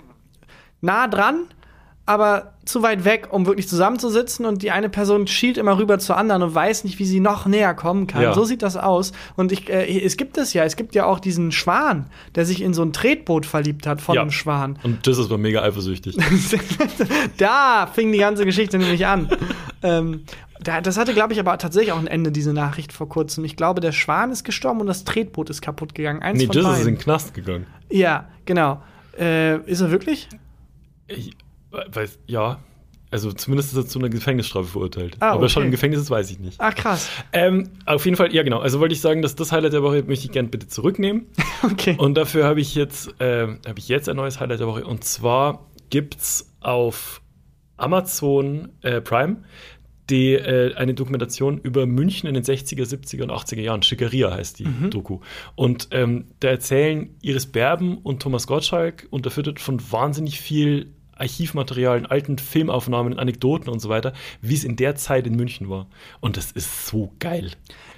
nah 0.80 1.08
dran, 1.08 1.44
aber 2.10 2.54
zu 2.64 2.82
weit 2.82 3.04
weg, 3.04 3.28
um 3.30 3.46
wirklich 3.46 3.68
zusammenzusitzen 3.68 4.44
und 4.44 4.62
die 4.62 4.72
eine 4.72 4.88
Person 4.88 5.28
schielt 5.28 5.56
immer 5.56 5.78
rüber 5.78 6.00
zur 6.00 6.16
anderen 6.16 6.42
und 6.42 6.52
weiß 6.52 6.82
nicht, 6.82 6.98
wie 6.98 7.04
sie 7.04 7.20
noch 7.20 7.46
näher 7.46 7.72
kommen 7.72 8.08
kann. 8.08 8.22
Ja. 8.22 8.34
So 8.34 8.44
sieht 8.44 8.62
das 8.62 8.76
aus. 8.76 9.12
Und 9.36 9.52
ich, 9.52 9.70
äh, 9.70 10.04
es 10.04 10.16
gibt 10.16 10.36
es 10.36 10.52
ja, 10.52 10.64
es 10.64 10.74
gibt 10.74 10.96
ja 10.96 11.06
auch 11.06 11.20
diesen 11.20 11.52
Schwan, 11.52 12.06
der 12.34 12.46
sich 12.46 12.62
in 12.62 12.74
so 12.74 12.82
ein 12.82 12.92
Tretboot 12.92 13.46
verliebt 13.46 13.86
hat 13.86 14.00
von 14.00 14.16
Ja. 14.16 14.22
einem 14.22 14.32
Schwan. 14.32 14.76
Und 14.82 15.06
das 15.06 15.18
ist 15.18 15.30
mal 15.30 15.38
mega 15.38 15.62
eifersüchtig. 15.62 16.16
da 17.36 17.86
fing 17.86 18.10
die 18.10 18.18
ganze 18.18 18.44
Geschichte 18.44 18.76
nämlich 18.78 19.06
an. 19.06 19.28
ähm, 19.84 20.24
da, 20.60 20.80
das 20.80 20.98
hatte, 20.98 21.14
glaube 21.14 21.32
ich, 21.32 21.38
aber 21.38 21.56
tatsächlich 21.58 21.92
auch 21.92 21.98
ein 22.00 22.08
Ende, 22.08 22.32
diese 22.32 22.52
Nachricht 22.52 22.92
vor 22.92 23.08
kurzem. 23.08 23.44
Ich 23.44 23.54
glaube, 23.54 23.80
der 23.80 23.92
Schwan 23.92 24.32
ist 24.32 24.42
gestorben 24.42 24.80
und 24.80 24.88
das 24.88 25.04
Tretboot 25.04 25.48
ist 25.48 25.62
kaputt 25.62 25.94
gegangen. 25.94 26.22
Eins 26.22 26.40
nee, 26.40 26.48
das 26.48 26.56
ist 26.56 26.80
in 26.80 26.96
den 26.96 26.98
Knast 26.98 27.34
gegangen. 27.34 27.66
Ja, 27.88 28.28
genau. 28.46 28.82
Äh, 29.16 29.60
ist 29.70 29.80
er 29.80 29.92
wirklich? 29.92 30.28
Ich 31.06 31.36
weiß, 31.70 32.18
ja. 32.26 32.60
Also 33.12 33.32
zumindest 33.32 33.72
ist 33.72 33.76
er 33.76 33.86
zu 33.86 33.98
einer 33.98 34.08
Gefängnisstrafe 34.08 34.68
verurteilt. 34.68 35.16
Ah, 35.18 35.30
Aber 35.30 35.42
okay. 35.42 35.48
schon 35.48 35.64
im 35.64 35.72
Gefängnis 35.72 36.00
ist, 36.00 36.10
weiß 36.10 36.30
ich 36.30 36.38
nicht. 36.38 36.60
Ach, 36.60 36.74
krass. 36.74 37.10
Ähm, 37.32 37.70
auf 37.84 38.04
jeden 38.04 38.16
Fall, 38.16 38.32
ja 38.32 38.44
genau. 38.44 38.60
Also 38.60 38.78
wollte 38.78 38.94
ich 38.94 39.00
sagen, 39.00 39.20
dass 39.20 39.34
das 39.34 39.50
Highlight 39.50 39.72
der 39.72 39.82
Woche 39.82 40.04
möchte 40.04 40.26
ich 40.26 40.32
gerne 40.32 40.48
bitte 40.48 40.68
zurücknehmen. 40.68 41.26
Okay. 41.62 41.94
Und 41.98 42.14
dafür 42.14 42.46
habe 42.46 42.58
ich 42.62 42.74
jetzt 42.74 43.20
äh, 43.20 43.46
habe 43.46 43.78
ich 43.78 43.88
jetzt 43.88 44.08
ein 44.08 44.16
neues 44.16 44.40
Highlight 44.40 44.60
der 44.60 44.66
Woche. 44.66 44.86
Und 44.86 45.04
zwar 45.04 45.66
gibt's 45.90 46.50
auf 46.60 47.20
Amazon 47.76 48.70
äh, 48.80 49.02
Prime 49.02 49.42
die, 50.10 50.34
äh, 50.34 50.74
eine 50.74 50.94
Dokumentation 50.94 51.58
über 51.58 51.86
München 51.86 52.28
in 52.28 52.34
den 52.34 52.44
60er, 52.44 52.82
70er 52.82 53.22
und 53.22 53.30
80er 53.30 53.60
Jahren. 53.60 53.82
Schickeria 53.82 54.32
heißt 54.32 54.58
die 54.58 54.66
Doku. 54.90 55.20
Und 55.54 55.88
ähm, 55.92 56.26
da 56.40 56.48
erzählen 56.48 57.10
Iris 57.22 57.46
Berben 57.46 57.98
und 57.98 58.20
Thomas 58.20 58.46
Gottschalk, 58.46 59.06
unterfüttert 59.10 59.60
von 59.60 59.80
wahnsinnig 59.90 60.40
viel 60.40 60.92
Archivmaterialien, 61.20 62.06
alten 62.06 62.38
Filmaufnahmen, 62.38 63.18
Anekdoten 63.18 63.68
und 63.68 63.80
so 63.80 63.88
weiter, 63.88 64.12
wie 64.40 64.54
es 64.54 64.64
in 64.64 64.76
der 64.76 64.96
Zeit 64.96 65.26
in 65.26 65.36
München 65.36 65.68
war. 65.68 65.86
Und 66.20 66.36
das 66.36 66.50
ist 66.52 66.86
so 66.86 67.12
geil. 67.18 67.50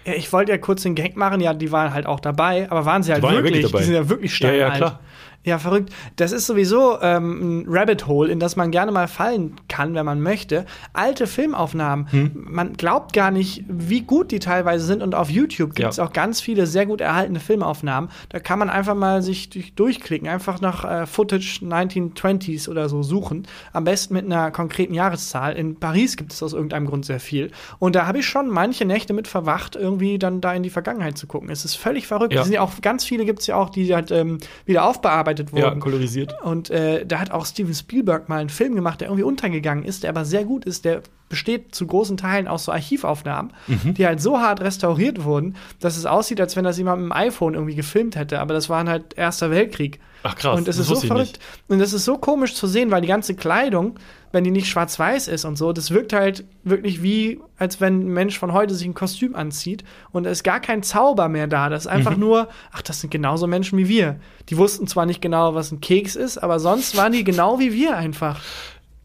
Ja, 0.05 0.15
ich 0.15 0.33
wollte 0.33 0.51
ja 0.53 0.59
kurz 0.59 0.83
den 0.83 0.95
Gag 0.95 1.17
machen, 1.17 1.41
ja, 1.41 1.55
die 1.55 1.71
waren 1.71 1.95
halt 1.95 2.07
auch 2.07 2.19
dabei, 2.21 2.69
aber 2.71 2.85
waren 2.85 3.03
sie 3.03 3.13
halt 3.13 3.23
waren 3.23 3.35
ja 3.35 3.43
wirklich? 3.45 3.63
wirklich 3.63 3.71
dabei. 3.73 3.79
Die 3.83 3.87
sind 3.87 3.95
ja 3.95 4.09
wirklich 4.09 4.41
Ja, 4.41 4.49
ja, 4.53 4.55
steinalt. 4.73 4.77
klar. 4.77 5.01
Ja, 5.45 5.59
verrückt. 5.59 5.93
Das 6.17 6.31
ist 6.31 6.47
sowieso 6.47 7.01
ähm, 7.03 7.63
ein 7.63 7.65
Rabbit 7.69 8.07
Hole, 8.07 8.31
in 8.31 8.39
das 8.39 8.55
man 8.55 8.71
gerne 8.71 8.93
mal 8.93 9.09
fallen 9.09 9.57
kann, 9.69 9.95
wenn 9.95 10.07
man 10.07 10.21
möchte. 10.21 10.67
Alte 10.93 11.27
Filmaufnahmen. 11.27 12.07
Hm. 12.13 12.31
Man 12.35 12.75
glaubt 12.75 13.13
gar 13.13 13.33
nicht, 13.33 13.65
wie 13.69 14.03
gut 14.03 14.31
die 14.31 14.39
teilweise 14.39 14.85
sind. 14.87 15.03
Und 15.03 15.17
auf 15.17 15.31
YouTube 15.31 15.75
gibt 15.75 15.91
es 15.91 15.97
Ja. 15.97 16.05
auch 16.05 16.13
ganz 16.13 16.41
viele 16.41 16.67
sehr 16.69 16.87
gut 16.87 17.01
erhaltene 17.01 17.41
Filmaufnahmen. 17.41 18.09
Da 18.29 18.39
kann 18.39 18.61
man 18.61 18.71
einfach 18.71 18.95
mal 18.95 19.21
sich 19.21 19.51
durch, 19.51 19.75
durchklicken, 19.75 20.29
einfach 20.29 20.61
nach 20.61 20.85
äh, 20.85 21.07
Footage 21.07 21.61
1920s 21.65 22.69
oder 22.69 22.89
so 22.89 23.03
suchen. 23.03 23.49
Am 23.73 23.83
besten 23.83 24.15
mit 24.15 24.25
einer 24.25 24.53
konkreten 24.53 24.95
Jahreszahl. 24.95 25.55
In 25.55 25.75
Paris 25.75 26.17
gibt 26.17 26.33
es 26.33 26.43
aus 26.43 26.53
irgendeinem 26.53 26.87
Grund 26.87 27.05
sehr 27.05 27.19
viel. 27.21 27.51
Und 27.81 27.97
da 27.97 28.07
habe 28.07 28.19
ich 28.19 28.27
schon 28.27 28.49
manche 28.49 28.85
Nächte 28.85 29.13
mit 29.13 29.27
verwacht, 29.27 29.75
irgendwie 29.75 30.19
dann 30.21 30.41
da 30.41 30.53
in 30.55 30.63
die 30.63 30.71
Vergangenheit 30.71 31.19
zu 31.19 31.27
gucken. 31.27 31.51
Es 31.51 31.65
ist 31.65 31.75
völlig 31.75 32.07
verrückt. 32.07 32.33
Ja. 32.33 32.41
Es 32.41 32.47
sind 32.47 32.55
ja 32.55 32.61
auch 32.61 32.81
ganz 32.81 33.05
viele 33.05 33.25
gibt 33.25 33.41
es 33.41 33.49
ja 33.49 33.57
auch, 33.57 33.71
die 33.71 33.93
halt 33.93 34.13
ähm, 34.13 34.39
wieder 34.67 34.85
aufbearbeitet 34.85 35.32
wurden. 35.53 35.63
Ja, 35.63 35.75
kolorisiert. 35.75 36.35
Und 36.43 36.71
äh, 36.71 37.07
da 37.07 37.19
hat 37.21 37.31
auch 37.31 37.47
Steven 37.47 37.75
Spielberg 37.75 38.29
mal 38.29 38.41
einen 38.41 38.49
Film 38.51 38.75
gemacht, 38.75 39.01
der 39.01 39.09
irgendwie 39.09 39.25
untergegangen 39.25 39.85
ist, 39.85 40.03
der 40.03 40.11
aber 40.11 40.25
sehr 40.25 40.45
gut 40.45 40.65
ist. 40.65 40.85
Der 40.85 41.03
besteht 41.29 41.75
zu 41.75 41.87
großen 41.87 42.17
Teilen 42.19 42.47
aus 42.47 42.65
so 42.65 42.73
Archivaufnahmen, 42.73 43.53
Mhm. 43.67 43.95
die 43.95 44.07
halt 44.07 44.21
so 44.21 44.39
hart 44.39 44.61
restauriert 44.61 45.25
wurden, 45.25 45.57
dass 45.81 45.97
es 45.97 46.05
aussieht, 46.07 46.41
als 46.41 46.57
wenn 46.57 46.65
das 46.65 46.77
jemand 46.77 47.01
mit 47.03 47.11
dem 47.11 47.17
iPhone 47.17 47.55
irgendwie 47.55 47.75
gefilmt 47.75 48.17
hätte. 48.17 48.39
Aber 48.41 48.53
das 48.53 48.69
war 48.69 48.85
halt 48.87 49.15
Erster 49.17 49.51
Weltkrieg. 49.51 49.99
Ach 50.25 50.37
krass, 50.37 50.57
Und 50.59 50.69
es 50.69 50.77
das 50.77 50.89
ist 50.89 51.01
so 51.01 51.07
verrückt. 51.07 51.39
Und 51.69 51.79
das 51.81 51.93
ist 51.93 52.05
so 52.05 52.17
komisch 52.19 52.55
zu 52.55 52.67
sehen, 52.67 52.91
weil 52.91 53.01
die 53.01 53.09
ganze 53.09 53.35
Kleidung, 53.35 53.99
wenn 54.31 54.45
die 54.45 54.51
nicht 54.51 54.69
schwarz-weiß 54.69 55.29
ist 55.29 55.45
und 55.45 55.57
so, 55.57 55.73
das 55.73 55.91
wirkt 55.91 56.13
halt 56.13 56.45
wirklich 56.65 57.03
wie, 57.03 57.41
als 57.59 57.81
wenn 57.81 58.01
ein 58.07 58.13
Mensch 58.13 58.39
von 58.39 58.53
heute 58.53 58.75
sich 58.75 58.87
ein 58.87 58.95
Kostüm 58.95 59.35
anzieht 59.35 59.85
und 60.13 60.25
es 60.27 60.39
ist 60.39 60.43
gar 60.45 60.61
kein 60.61 60.83
Zauber 60.83 61.29
mehr 61.29 61.49
da. 61.49 61.69
Das 61.69 61.83
ist 61.87 61.91
einfach 61.91 62.15
Mhm. 62.15 62.21
nur, 62.21 62.49
ach, 62.71 62.83
das 62.83 63.01
sind 63.01 63.11
genauso 63.11 63.47
Menschen 63.47 63.79
wie 63.79 63.89
wir. 63.89 64.21
Die 64.49 64.57
wussten 64.57 64.87
zwar 64.87 65.07
nicht 65.07 65.21
genau, 65.21 65.55
was 65.55 65.73
ein 65.73 65.81
Keks 65.81 66.15
ist, 66.17 66.39
aber 66.39 66.61
sonst 66.61 66.97
waren 66.97 67.13
die 67.13 67.25
genau 67.25 67.59
wie 67.59 67.73
wir 67.73 67.97
einfach. 67.97 68.41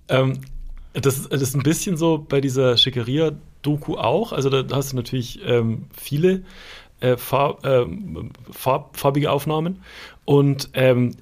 Ähm, 0.09 0.39
das, 0.93 1.27
das 1.29 1.41
ist 1.41 1.55
ein 1.55 1.63
bisschen 1.63 1.97
so 1.97 2.25
bei 2.27 2.41
dieser 2.41 2.77
Schickeria-Doku 2.77 3.95
auch. 3.97 4.31
Also 4.33 4.49
da 4.49 4.75
hast 4.75 4.93
du 4.93 4.95
natürlich 4.95 5.39
ähm, 5.45 5.85
viele 5.95 6.43
äh, 6.99 7.17
farb, 7.17 7.65
ähm, 7.65 8.31
farb, 8.51 8.97
farbige 8.97 9.31
Aufnahmen. 9.31 9.83
Und 10.27 10.71
ähm, 10.73 11.15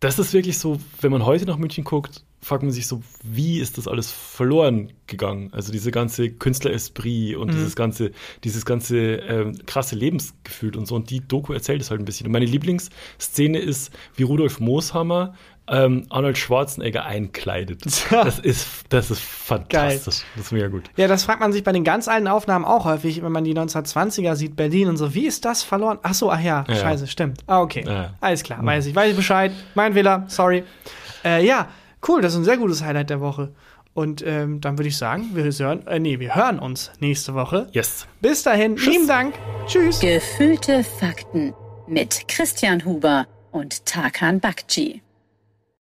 das 0.00 0.18
ist 0.18 0.34
wirklich 0.34 0.58
so, 0.58 0.78
wenn 1.00 1.10
man 1.10 1.24
heute 1.24 1.46
nach 1.46 1.56
München 1.56 1.82
guckt, 1.82 2.24
fragt 2.42 2.62
man 2.62 2.70
sich 2.70 2.86
so, 2.86 3.00
wie 3.24 3.58
ist 3.58 3.78
das 3.78 3.88
alles 3.88 4.12
verloren 4.12 4.92
gegangen? 5.06 5.48
Also 5.52 5.72
diese 5.72 5.90
ganze 5.90 6.30
Künstleresprit 6.30 7.36
und 7.36 7.54
dieses 7.54 7.74
ganze, 7.74 8.12
dieses 8.44 8.66
ganze 8.66 8.98
ähm, 8.98 9.58
krasse 9.64 9.96
Lebensgefühl 9.96 10.76
und 10.76 10.86
so. 10.86 10.94
Und 10.94 11.08
die 11.08 11.26
Doku 11.26 11.54
erzählt 11.54 11.80
es 11.80 11.90
halt 11.90 12.02
ein 12.02 12.04
bisschen. 12.04 12.26
Und 12.26 12.32
meine 12.34 12.44
Lieblingsszene 12.44 13.58
ist, 13.58 13.92
wie 14.14 14.24
Rudolf 14.24 14.60
Mooshammer 14.60 15.34
ähm, 15.70 16.06
Arnold 16.10 16.38
Schwarzenegger 16.38 17.04
einkleidet. 17.04 17.82
Das 18.10 18.38
ist, 18.38 18.66
das 18.88 19.10
ist 19.10 19.20
fantastisch. 19.20 20.22
Das 20.36 20.46
ist 20.46 20.52
mega 20.52 20.68
gut. 20.68 20.90
Ja, 20.96 21.08
das 21.08 21.24
fragt 21.24 21.40
man 21.40 21.52
sich 21.52 21.62
bei 21.64 21.72
den 21.72 21.84
ganz 21.84 22.08
alten 22.08 22.26
Aufnahmen 22.28 22.64
auch 22.64 22.84
häufig, 22.84 23.22
wenn 23.22 23.32
man 23.32 23.44
die 23.44 23.54
1920er 23.54 24.34
sieht, 24.34 24.56
Berlin 24.56 24.88
und 24.88 24.96
so. 24.96 25.14
Wie 25.14 25.26
ist 25.26 25.44
das 25.44 25.62
verloren? 25.62 25.98
Ach 26.02 26.14
so, 26.14 26.30
ach 26.30 26.40
ja, 26.40 26.64
Ja, 26.68 26.74
ja. 26.74 26.80
scheiße, 26.80 27.06
stimmt. 27.06 27.40
Ah, 27.46 27.60
okay. 27.60 27.84
Ja. 27.86 28.14
Alles 28.20 28.42
klar, 28.42 28.64
weiß 28.64 28.86
ich. 28.86 28.94
Weiß 28.96 29.10
ich 29.10 29.16
Bescheid. 29.16 29.52
Mein 29.74 29.92
Fehler, 29.94 30.24
sorry. 30.28 30.64
Äh, 31.24 31.44
ja, 31.46 31.68
cool, 32.08 32.20
das 32.22 32.32
ist 32.32 32.38
ein 32.38 32.44
sehr 32.44 32.56
gutes 32.58 32.82
Highlight 32.82 33.10
der 33.10 33.20
Woche. 33.20 33.52
Und 33.94 34.24
ähm, 34.24 34.60
dann 34.60 34.78
würde 34.78 34.88
ich 34.88 34.96
sagen, 34.96 35.30
wir 35.34 35.44
hören, 35.44 35.86
äh, 35.86 35.98
nee, 35.98 36.20
wir 36.20 36.34
hören 36.34 36.58
uns 36.60 36.92
nächste 37.00 37.34
Woche. 37.34 37.66
Yes. 37.72 38.06
Bis 38.20 38.42
dahin, 38.44 38.76
lieben 38.76 39.08
Dank. 39.08 39.34
Tschüss. 39.66 39.98
Gefühlte 40.00 40.84
Fakten 40.84 41.52
mit 41.88 42.28
Christian 42.28 42.84
Huber 42.84 43.26
und 43.50 43.84
Tarkan 43.86 44.38
Bakci. 44.40 45.02